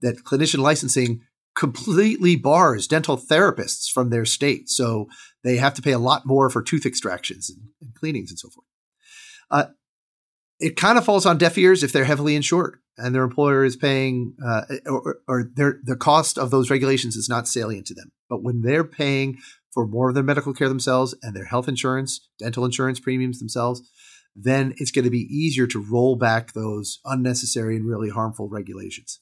that 0.00 0.24
clinician 0.24 0.58
licensing 0.58 1.20
completely 1.54 2.36
bars 2.36 2.86
dental 2.86 3.16
therapists 3.16 3.90
from 3.90 4.10
their 4.10 4.24
state. 4.24 4.68
So 4.68 5.06
they 5.44 5.56
have 5.56 5.74
to 5.74 5.82
pay 5.82 5.92
a 5.92 5.98
lot 5.98 6.26
more 6.26 6.50
for 6.50 6.62
tooth 6.62 6.86
extractions 6.86 7.50
and, 7.50 7.68
and 7.80 7.94
cleanings 7.94 8.30
and 8.30 8.38
so 8.38 8.48
forth. 8.48 8.66
Uh, 9.50 9.66
it 10.58 10.76
kind 10.76 10.96
of 10.96 11.04
falls 11.04 11.26
on 11.26 11.38
deaf 11.38 11.58
ears 11.58 11.82
if 11.82 11.92
they're 11.92 12.04
heavily 12.04 12.36
insured 12.36 12.78
and 12.96 13.14
their 13.14 13.24
employer 13.24 13.64
is 13.64 13.76
paying, 13.76 14.34
uh, 14.44 14.62
or, 14.86 15.18
or 15.26 15.50
their, 15.54 15.80
the 15.82 15.96
cost 15.96 16.38
of 16.38 16.50
those 16.50 16.70
regulations 16.70 17.16
is 17.16 17.28
not 17.28 17.48
salient 17.48 17.86
to 17.86 17.94
them. 17.94 18.12
But 18.28 18.42
when 18.42 18.62
they're 18.62 18.84
paying 18.84 19.38
for 19.72 19.86
more 19.86 20.08
of 20.08 20.14
their 20.14 20.22
medical 20.22 20.52
care 20.52 20.68
themselves 20.68 21.14
and 21.22 21.34
their 21.34 21.46
health 21.46 21.68
insurance, 21.68 22.28
dental 22.38 22.64
insurance 22.64 23.00
premiums 23.00 23.38
themselves, 23.38 23.82
then 24.34 24.74
it's 24.76 24.90
going 24.90 25.04
to 25.04 25.10
be 25.10 25.26
easier 25.30 25.66
to 25.66 25.84
roll 25.90 26.16
back 26.16 26.52
those 26.52 27.00
unnecessary 27.04 27.76
and 27.76 27.86
really 27.86 28.10
harmful 28.10 28.48
regulations. 28.48 29.20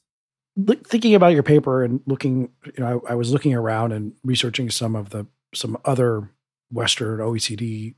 Thinking 0.85 1.15
about 1.15 1.33
your 1.33 1.43
paper 1.43 1.85
and 1.85 2.01
looking, 2.07 2.51
you 2.67 2.85
know, 2.85 3.03
I, 3.07 3.13
I 3.13 3.15
was 3.15 3.33
looking 3.33 3.55
around 3.55 3.93
and 3.93 4.13
researching 4.25 4.71
some 4.71 4.97
of 4.97 5.11
the 5.11 5.27
some 5.55 5.77
other 5.85 6.31
Western 6.71 7.19
OECD 7.19 7.95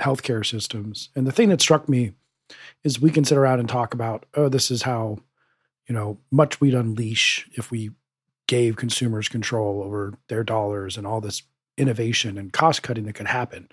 healthcare 0.00 0.44
systems, 0.44 1.10
and 1.14 1.26
the 1.26 1.32
thing 1.32 1.50
that 1.50 1.60
struck 1.60 1.88
me 1.88 2.12
is 2.84 3.00
we 3.00 3.10
can 3.10 3.24
sit 3.24 3.38
around 3.38 3.60
and 3.60 3.68
talk 3.68 3.94
about, 3.94 4.26
oh, 4.34 4.48
this 4.48 4.70
is 4.70 4.82
how, 4.82 5.18
you 5.88 5.94
know, 5.94 6.18
much 6.30 6.60
we'd 6.60 6.74
unleash 6.74 7.48
if 7.52 7.70
we 7.70 7.90
gave 8.46 8.76
consumers 8.76 9.28
control 9.28 9.82
over 9.82 10.14
their 10.28 10.42
dollars 10.42 10.96
and 10.96 11.06
all 11.06 11.20
this 11.20 11.42
innovation 11.80 12.38
and 12.38 12.52
cost 12.52 12.82
cutting 12.82 13.04
that 13.04 13.14
could 13.14 13.26
happen. 13.26 13.68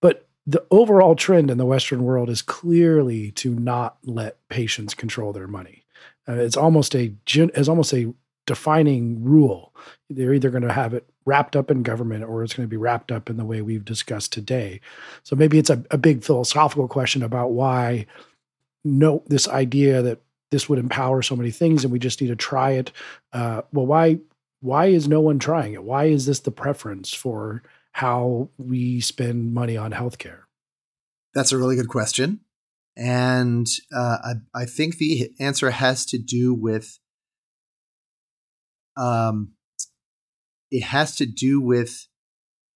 But 0.00 0.26
the 0.46 0.64
overall 0.70 1.14
trend 1.14 1.50
in 1.50 1.58
the 1.58 1.66
Western 1.66 2.02
world 2.02 2.28
is 2.28 2.42
clearly 2.42 3.30
to 3.32 3.54
not 3.54 3.98
let 4.04 4.36
patients 4.48 4.94
control 4.94 5.32
their 5.32 5.46
money. 5.46 5.84
Uh, 6.28 6.34
it's 6.34 6.56
almost 6.56 6.94
a 6.94 7.12
it's 7.26 7.68
almost 7.68 7.92
a 7.92 8.12
defining 8.46 9.22
rule. 9.22 9.74
They're 10.10 10.34
either 10.34 10.50
going 10.50 10.62
to 10.64 10.72
have 10.72 10.94
it 10.94 11.08
wrapped 11.24 11.54
up 11.54 11.70
in 11.70 11.82
government 11.82 12.24
or 12.24 12.42
it's 12.42 12.54
going 12.54 12.66
to 12.66 12.70
be 12.70 12.76
wrapped 12.76 13.12
up 13.12 13.30
in 13.30 13.36
the 13.36 13.44
way 13.44 13.62
we've 13.62 13.84
discussed 13.84 14.32
today. 14.32 14.80
So 15.22 15.36
maybe 15.36 15.58
it's 15.58 15.70
a, 15.70 15.84
a 15.90 15.98
big 15.98 16.24
philosophical 16.24 16.88
question 16.88 17.22
about 17.22 17.52
why 17.52 18.06
no 18.84 19.22
this 19.28 19.46
idea 19.46 20.02
that 20.02 20.20
this 20.50 20.68
would 20.68 20.78
empower 20.78 21.22
so 21.22 21.36
many 21.36 21.50
things 21.50 21.84
and 21.84 21.92
we 21.92 21.98
just 21.98 22.20
need 22.20 22.28
to 22.28 22.36
try 22.36 22.72
it. 22.72 22.92
Uh, 23.32 23.62
well, 23.72 23.86
why 23.86 24.18
why 24.62 24.86
is 24.86 25.08
no 25.08 25.20
one 25.20 25.40
trying 25.40 25.74
it? 25.74 25.82
Why 25.82 26.04
is 26.04 26.24
this 26.24 26.40
the 26.40 26.52
preference 26.52 27.12
for 27.12 27.64
how 27.90 28.48
we 28.56 29.00
spend 29.00 29.52
money 29.52 29.76
on 29.76 29.90
healthcare? 29.90 30.42
That's 31.34 31.50
a 31.50 31.58
really 31.58 31.74
good 31.74 31.88
question. 31.88 32.40
And 32.96 33.66
uh, 33.94 34.18
I, 34.22 34.32
I, 34.54 34.64
think 34.66 34.98
the 34.98 35.30
answer 35.40 35.70
has 35.70 36.04
to 36.06 36.18
do 36.18 36.54
with 36.54 36.98
um, 38.98 39.54
it 40.70 40.84
has 40.84 41.16
to 41.16 41.26
do 41.26 41.58
with 41.58 42.06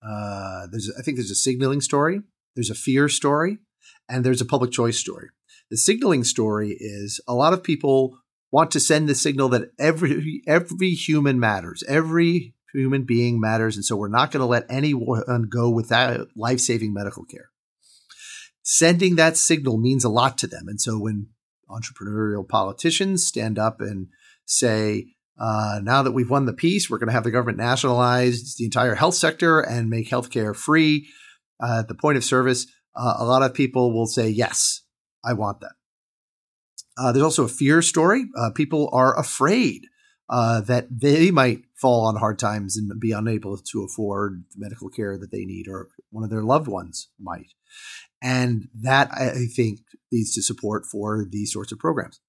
uh, 0.02 0.66
there's 0.70 0.90
I 0.98 1.02
think 1.02 1.18
there's 1.18 1.30
a 1.30 1.34
signaling 1.34 1.82
story, 1.82 2.22
there's 2.54 2.70
a 2.70 2.74
fear 2.74 3.10
story, 3.10 3.58
and 4.08 4.24
there's 4.24 4.40
a 4.40 4.46
public 4.46 4.72
choice 4.72 4.98
story. 4.98 5.28
The 5.70 5.76
signaling 5.76 6.24
story 6.24 6.76
is 6.80 7.20
a 7.28 7.34
lot 7.34 7.52
of 7.52 7.62
people 7.62 8.18
want 8.56 8.70
to 8.70 8.80
send 8.80 9.06
the 9.06 9.14
signal 9.14 9.50
that 9.50 9.70
every 9.78 10.40
every 10.46 10.92
human 10.92 11.38
matters, 11.38 11.84
every 11.86 12.54
human 12.72 13.04
being 13.04 13.38
matters, 13.38 13.76
and 13.76 13.84
so 13.84 13.94
we're 13.96 14.08
not 14.08 14.30
going 14.30 14.40
to 14.40 14.46
let 14.46 14.64
anyone 14.70 15.46
go 15.50 15.68
without 15.68 16.28
life 16.34 16.60
saving 16.60 16.94
medical 16.94 17.26
care. 17.26 17.50
Sending 18.62 19.16
that 19.16 19.36
signal 19.36 19.76
means 19.76 20.04
a 20.04 20.08
lot 20.08 20.38
to 20.38 20.46
them, 20.46 20.68
and 20.68 20.80
so 20.80 20.98
when 20.98 21.26
entrepreneurial 21.68 22.48
politicians 22.48 23.26
stand 23.26 23.58
up 23.58 23.82
and 23.82 24.08
say, 24.46 25.08
uh, 25.38 25.78
now 25.82 26.02
that 26.02 26.12
we've 26.12 26.30
won 26.30 26.46
the 26.46 26.54
peace, 26.54 26.88
we're 26.88 26.96
going 26.96 27.08
to 27.08 27.12
have 27.12 27.24
the 27.24 27.30
government 27.30 27.58
nationalize 27.58 28.54
the 28.54 28.64
entire 28.64 28.94
health 28.94 29.16
sector 29.16 29.60
and 29.60 29.90
make 29.90 30.08
healthcare 30.08 30.56
free 30.56 31.06
uh, 31.62 31.80
at 31.80 31.88
the 31.88 31.94
point 31.94 32.16
of 32.16 32.24
service. 32.24 32.66
Uh, 32.94 33.16
a 33.18 33.24
lot 33.26 33.42
of 33.42 33.52
people 33.52 33.92
will 33.92 34.06
say, 34.06 34.30
yes, 34.30 34.80
I 35.22 35.34
want 35.34 35.60
that. 35.60 35.72
Uh, 36.98 37.12
there's 37.12 37.24
also 37.24 37.44
a 37.44 37.48
fear 37.48 37.82
story. 37.82 38.24
Uh, 38.36 38.50
people 38.50 38.88
are 38.92 39.18
afraid 39.18 39.86
uh, 40.28 40.60
that 40.62 40.86
they 40.90 41.30
might 41.30 41.62
fall 41.74 42.06
on 42.06 42.16
hard 42.16 42.38
times 42.38 42.76
and 42.76 42.98
be 42.98 43.12
unable 43.12 43.56
to 43.56 43.84
afford 43.84 44.44
the 44.52 44.58
medical 44.58 44.88
care 44.88 45.16
that 45.18 45.30
they 45.30 45.44
need, 45.44 45.68
or 45.68 45.88
one 46.10 46.24
of 46.24 46.30
their 46.30 46.42
loved 46.42 46.66
ones 46.66 47.08
might. 47.20 47.52
And 48.22 48.68
that, 48.74 49.10
I 49.12 49.46
think, 49.54 49.80
leads 50.10 50.34
to 50.34 50.42
support 50.42 50.86
for 50.86 51.26
these 51.30 51.52
sorts 51.52 51.70
of 51.70 51.78
programs. 51.78 52.20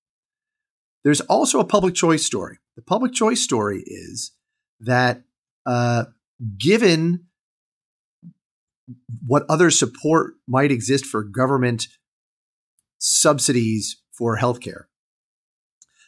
There's 1.04 1.22
also 1.22 1.60
a 1.60 1.66
public 1.66 1.96
choice 1.96 2.26
story. 2.26 2.58
The 2.76 2.82
public 2.82 3.14
choice 3.14 3.42
story 3.42 3.84
is 3.86 4.34
that 4.80 5.24
uh, 5.66 6.06
given 6.58 7.26
what 9.26 9.46
other 9.50 9.72
support 9.72 10.34
might 10.48 10.72
exist 10.72 11.06
for 11.06 11.24
government 11.24 11.88
subsidies 13.00 14.02
for 14.18 14.38
healthcare, 14.38 14.84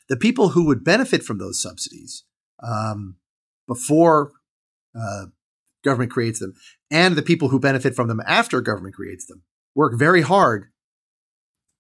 the 0.07 0.17
people 0.17 0.49
who 0.49 0.65
would 0.65 0.83
benefit 0.83 1.23
from 1.23 1.37
those 1.37 1.61
subsidies 1.61 2.23
um, 2.61 3.17
before 3.67 4.31
uh, 4.99 5.25
government 5.83 6.11
creates 6.11 6.39
them 6.39 6.53
and 6.91 7.15
the 7.15 7.21
people 7.21 7.49
who 7.49 7.59
benefit 7.59 7.95
from 7.95 8.07
them 8.07 8.21
after 8.25 8.59
government 8.59 8.95
creates 8.95 9.25
them 9.27 9.43
work 9.75 9.97
very 9.97 10.21
hard 10.21 10.65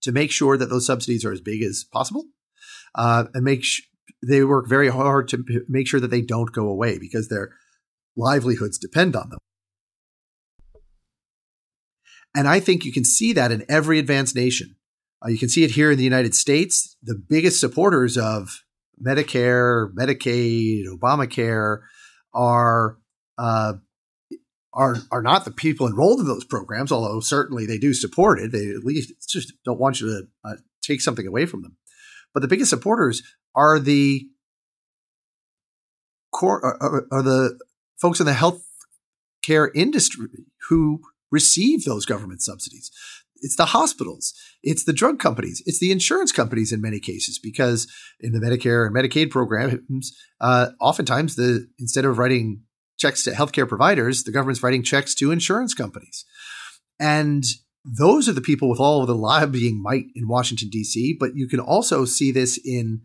to 0.01 0.11
make 0.11 0.31
sure 0.31 0.57
that 0.57 0.69
those 0.69 0.85
subsidies 0.85 1.25
are 1.25 1.33
as 1.33 1.41
big 1.41 1.61
as 1.61 1.83
possible 1.91 2.25
uh, 2.95 3.25
and 3.33 3.43
make 3.43 3.63
sh- 3.63 3.81
they 4.25 4.43
work 4.43 4.67
very 4.67 4.89
hard 4.89 5.27
to 5.27 5.39
p- 5.39 5.59
make 5.67 5.87
sure 5.87 5.99
that 5.99 6.11
they 6.11 6.21
don't 6.21 6.51
go 6.53 6.67
away 6.67 6.97
because 6.97 7.27
their 7.27 7.51
livelihoods 8.15 8.77
depend 8.77 9.15
on 9.15 9.29
them. 9.29 9.39
And 12.35 12.47
I 12.47 12.59
think 12.59 12.85
you 12.85 12.91
can 12.91 13.05
see 13.05 13.33
that 13.33 13.51
in 13.51 13.65
every 13.67 13.97
advanced 13.97 14.35
nation. 14.35 14.75
Uh, 15.23 15.29
you 15.29 15.37
can 15.37 15.49
see 15.49 15.63
it 15.63 15.71
here 15.71 15.91
in 15.91 15.97
the 15.97 16.03
United 16.03 16.33
States. 16.33 16.95
The 17.03 17.15
biggest 17.15 17.59
supporters 17.59 18.17
of 18.17 18.63
Medicare, 19.03 19.91
Medicaid, 19.93 20.85
Obamacare 20.87 21.79
are 22.33 22.97
uh, 23.37 23.73
are 24.73 24.97
are 25.11 25.21
not 25.21 25.45
the 25.45 25.51
people 25.51 25.87
enrolled 25.87 26.19
in 26.19 26.27
those 26.27 26.45
programs, 26.45 26.91
although 26.91 27.19
certainly 27.19 27.65
they 27.65 27.77
do 27.77 27.93
support 27.93 28.39
it. 28.39 28.51
They 28.51 28.69
at 28.69 28.83
least 28.83 29.13
just 29.27 29.53
don't 29.65 29.79
want 29.79 29.99
you 29.99 30.07
to 30.07 30.27
uh, 30.49 30.55
take 30.81 31.01
something 31.01 31.27
away 31.27 31.45
from 31.45 31.63
them. 31.63 31.77
But 32.33 32.41
the 32.41 32.47
biggest 32.47 32.69
supporters 32.69 33.23
are 33.55 33.79
the 33.79 34.27
core 36.31 36.63
are, 36.63 37.07
are 37.11 37.23
the 37.23 37.59
folks 37.99 38.19
in 38.19 38.25
the 38.25 38.33
health 38.33 38.63
care 39.43 39.71
industry 39.73 40.27
who 40.69 41.01
receive 41.31 41.83
those 41.85 42.05
government 42.05 42.41
subsidies. 42.41 42.91
It's 43.41 43.55
the 43.55 43.67
hospitals, 43.67 44.33
it's 44.63 44.83
the 44.83 44.93
drug 44.93 45.19
companies, 45.19 45.61
it's 45.65 45.79
the 45.79 45.91
insurance 45.91 46.31
companies 46.31 46.71
in 46.71 46.81
many 46.81 46.99
cases, 46.99 47.39
because 47.41 47.87
in 48.19 48.33
the 48.33 48.39
Medicare 48.39 48.85
and 48.85 48.95
Medicaid 48.95 49.29
programs, 49.29 50.15
uh, 50.41 50.69
oftentimes 50.79 51.35
the 51.35 51.67
instead 51.79 52.05
of 52.05 52.17
writing 52.17 52.63
checks 52.97 53.23
to 53.23 53.31
healthcare 53.31 53.67
providers, 53.67 54.23
the 54.23 54.31
government's 54.31 54.61
writing 54.61 54.83
checks 54.83 55.15
to 55.15 55.31
insurance 55.31 55.73
companies. 55.73 56.25
And 56.99 57.43
those 57.85 58.27
are 58.27 58.33
the 58.33 58.41
people 58.41 58.69
with 58.69 58.79
all 58.79 59.01
of 59.01 59.07
the 59.07 59.15
lobbying 59.15 59.81
might 59.81 60.05
in 60.15 60.27
Washington 60.27 60.69
D.C. 60.69 61.15
But 61.19 61.31
you 61.35 61.47
can 61.47 61.59
also 61.59 62.05
see 62.05 62.31
this 62.31 62.59
in 62.63 63.01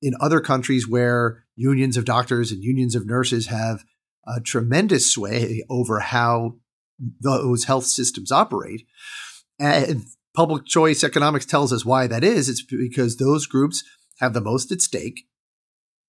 in 0.00 0.14
other 0.20 0.40
countries 0.40 0.88
where 0.88 1.44
unions 1.56 1.96
of 1.96 2.04
doctors 2.04 2.50
and 2.50 2.62
unions 2.62 2.94
of 2.94 3.06
nurses 3.06 3.46
have 3.46 3.84
a 4.26 4.40
tremendous 4.40 5.10
sway 5.10 5.62
over 5.70 6.00
how 6.00 6.56
those 7.20 7.64
health 7.64 7.84
systems 7.84 8.32
operate. 8.32 8.86
And 9.58 10.04
public 10.34 10.66
choice 10.66 11.04
economics 11.04 11.46
tells 11.46 11.72
us 11.72 11.84
why 11.84 12.06
that 12.06 12.24
is. 12.24 12.48
It's 12.48 12.62
because 12.62 13.16
those 13.16 13.46
groups 13.46 13.84
have 14.20 14.34
the 14.34 14.40
most 14.40 14.72
at 14.72 14.80
stake 14.80 15.26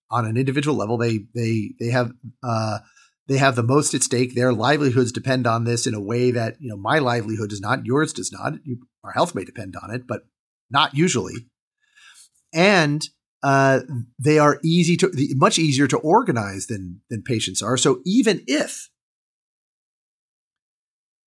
on 0.10 0.26
an 0.26 0.38
individual 0.38 0.76
level. 0.76 0.98
They 0.98 1.26
they 1.34 1.72
they 1.80 1.90
have 1.90 2.12
uh, 2.44 2.80
they 3.28 3.38
have 3.38 3.56
the 3.56 3.64
most 3.64 3.94
at 3.94 4.04
stake. 4.04 4.36
Their 4.36 4.54
livelihoods 4.54 5.12
depend 5.12 5.48
on 5.48 5.64
this 5.64 5.88
in 5.88 5.94
a 5.94 6.02
way 6.02 6.32
that, 6.32 6.58
you 6.60 6.70
know, 6.70 6.78
my 6.78 7.00
livelihood 7.00 7.50
does 7.50 7.62
not, 7.62 7.86
yours 7.86 8.14
does 8.14 8.32
not. 8.32 8.54
You, 8.64 8.86
our 9.04 9.12
health 9.12 9.34
may 9.34 9.44
depend 9.44 9.76
on 9.82 9.94
it, 9.94 10.06
but 10.08 10.22
not 10.70 10.96
usually. 10.96 11.48
And 12.54 13.04
uh, 13.44 13.82
they 14.20 14.40
are 14.40 14.60
easy 14.64 14.96
to, 14.98 15.12
much 15.36 15.60
easier 15.60 15.88
to 15.88 15.98
organize 15.98 16.68
than 16.68 17.02
than 17.10 17.22
patients 17.22 17.62
are. 17.62 17.78
So 17.78 18.02
even 18.06 18.44
if 18.48 18.90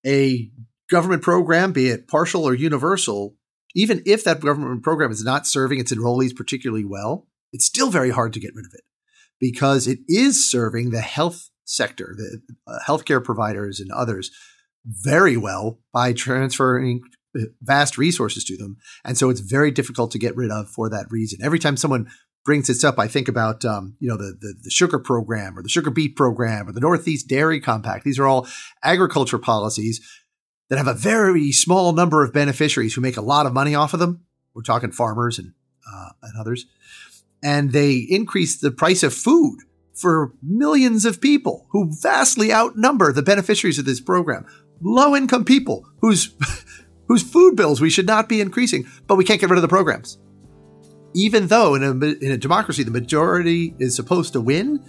a 0.05 0.49
government 0.89 1.21
program, 1.21 1.71
be 1.71 1.87
it 1.87 2.07
partial 2.07 2.47
or 2.47 2.53
universal, 2.53 3.35
even 3.75 4.01
if 4.05 4.23
that 4.23 4.39
government 4.39 4.83
program 4.83 5.11
is 5.11 5.23
not 5.23 5.47
serving 5.47 5.79
its 5.79 5.93
enrollees 5.93 6.35
particularly 6.35 6.85
well, 6.85 7.27
it's 7.51 7.65
still 7.65 7.89
very 7.89 8.09
hard 8.09 8.33
to 8.33 8.39
get 8.39 8.55
rid 8.55 8.65
of 8.65 8.73
it 8.73 8.83
because 9.39 9.87
it 9.87 9.99
is 10.07 10.49
serving 10.49 10.89
the 10.89 11.01
health 11.01 11.49
sector, 11.65 12.15
the 12.17 12.41
uh, 12.67 12.79
healthcare 12.85 13.23
providers 13.23 13.79
and 13.79 13.91
others, 13.91 14.31
very 14.85 15.37
well 15.37 15.79
by 15.93 16.13
transferring 16.13 17.01
uh, 17.37 17.43
vast 17.61 17.97
resources 17.97 18.43
to 18.43 18.57
them. 18.57 18.77
And 19.05 19.17
so 19.17 19.29
it's 19.29 19.39
very 19.39 19.71
difficult 19.71 20.11
to 20.11 20.19
get 20.19 20.35
rid 20.35 20.51
of 20.51 20.69
for 20.69 20.89
that 20.89 21.07
reason. 21.09 21.39
Every 21.43 21.59
time 21.59 21.77
someone 21.77 22.09
brings 22.43 22.67
this 22.67 22.83
up, 22.83 22.97
I 22.97 23.07
think 23.07 23.27
about 23.27 23.63
um, 23.65 23.95
you 23.99 24.09
know 24.09 24.17
the, 24.17 24.35
the, 24.39 24.55
the 24.63 24.71
sugar 24.71 24.97
program 24.97 25.57
or 25.57 25.61
the 25.61 25.69
sugar 25.69 25.91
beet 25.91 26.15
program 26.15 26.67
or 26.67 26.71
the 26.71 26.79
Northeast 26.79 27.27
Dairy 27.27 27.59
Compact. 27.59 28.03
These 28.03 28.17
are 28.17 28.27
all 28.27 28.47
agriculture 28.83 29.37
policies 29.37 30.01
that 30.69 30.77
have 30.77 30.87
a 30.87 30.93
very 30.93 31.51
small 31.51 31.93
number 31.93 32.23
of 32.23 32.33
beneficiaries 32.33 32.93
who 32.93 33.01
make 33.01 33.17
a 33.17 33.21
lot 33.21 33.45
of 33.45 33.53
money 33.53 33.75
off 33.75 33.93
of 33.93 33.99
them. 33.99 34.25
We're 34.53 34.63
talking 34.63 34.91
farmers 34.91 35.39
and 35.39 35.53
uh, 35.91 36.09
and 36.21 36.33
others, 36.39 36.65
and 37.43 37.71
they 37.71 37.95
increase 37.95 38.57
the 38.57 38.71
price 38.71 39.03
of 39.03 39.13
food 39.13 39.59
for 39.99 40.33
millions 40.41 41.05
of 41.05 41.19
people 41.19 41.67
who 41.69 41.91
vastly 42.01 42.53
outnumber 42.53 43.11
the 43.11 43.21
beneficiaries 43.21 43.77
of 43.77 43.85
this 43.85 43.99
program. 43.99 44.45
Low 44.81 45.15
income 45.15 45.43
people 45.43 45.85
whose, 45.99 46.33
whose 47.07 47.23
food 47.23 47.55
bills 47.55 47.81
we 47.81 47.89
should 47.89 48.07
not 48.07 48.29
be 48.29 48.39
increasing, 48.39 48.87
but 49.07 49.15
we 49.15 49.25
can't 49.25 49.41
get 49.41 49.49
rid 49.49 49.57
of 49.57 49.61
the 49.61 49.67
programs. 49.67 50.17
Even 51.13 51.47
though 51.47 51.75
in 51.75 51.83
a, 51.83 51.91
in 51.91 52.31
a 52.31 52.37
democracy, 52.37 52.83
the 52.83 52.91
majority 52.91 53.75
is 53.79 53.95
supposed 53.95 54.33
to 54.33 54.41
win, 54.41 54.83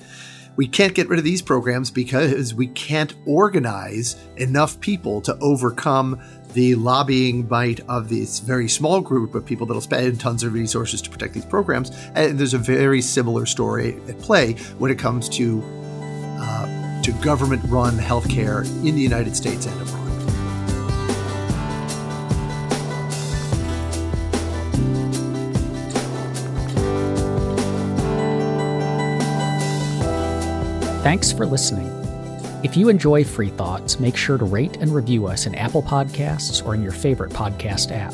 we 0.61 0.69
can't 0.69 0.93
get 0.93 1.09
rid 1.09 1.19
of 1.19 1.25
these 1.25 1.41
programs 1.41 1.91
because 1.91 2.53
we 2.53 2.67
can't 2.67 3.15
organize 3.25 4.17
enough 4.37 4.79
people 4.81 5.23
to 5.23 5.35
overcome 5.39 6.21
the 6.53 6.75
lobbying 6.75 7.49
might 7.49 7.81
of 7.89 8.11
this 8.11 8.41
very 8.41 8.69
small 8.69 9.01
group 9.01 9.35
of 9.35 9.47
people 9.47 9.67
that'll 9.67 9.81
spend 9.81 10.21
tons 10.21 10.43
of 10.43 10.53
resources 10.53 11.01
to 11.01 11.09
protect 11.09 11.33
these 11.33 11.47
programs. 11.47 11.91
And 12.15 12.39
there's 12.39 12.53
a 12.53 12.59
very 12.59 13.01
similar 13.01 13.47
story 13.47 13.99
at 14.07 14.19
play 14.19 14.53
when 14.77 14.91
it 14.91 14.99
comes 14.99 15.31
to 15.31 15.63
uh, 16.39 17.03
to 17.05 17.13
government-run 17.23 17.97
healthcare 17.97 18.67
in 18.87 18.95
the 18.95 19.01
United 19.01 19.35
States 19.35 19.65
and 19.65 19.81
abroad. 19.81 20.00
Thanks 31.03 31.33
for 31.33 31.47
listening. 31.47 31.89
If 32.63 32.77
you 32.77 32.91
enjoy 32.91 33.25
Free 33.25 33.49
Thoughts, 33.49 33.99
make 33.99 34.19
sure 34.19 34.37
to 34.37 34.45
rate 34.45 34.77
and 34.77 34.95
review 34.95 35.27
us 35.27 35.47
in 35.47 35.55
Apple 35.55 35.83
Podcasts 35.83 36.63
or 36.65 36.75
in 36.75 36.83
your 36.83 36.93
favorite 36.93 37.33
podcast 37.33 37.91
app. 37.91 38.13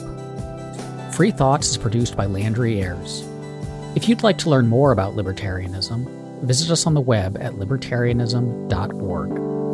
Free 1.12 1.32
Thoughts 1.32 1.70
is 1.70 1.76
produced 1.76 2.16
by 2.16 2.26
Landry 2.26 2.80
Ayres. 2.80 3.24
If 3.96 4.08
you'd 4.08 4.22
like 4.22 4.38
to 4.38 4.50
learn 4.50 4.68
more 4.68 4.92
about 4.92 5.16
libertarianism, 5.16 6.08
visit 6.42 6.70
us 6.70 6.86
on 6.86 6.94
the 6.94 7.00
web 7.00 7.36
at 7.40 7.54
libertarianism.org. 7.54 9.65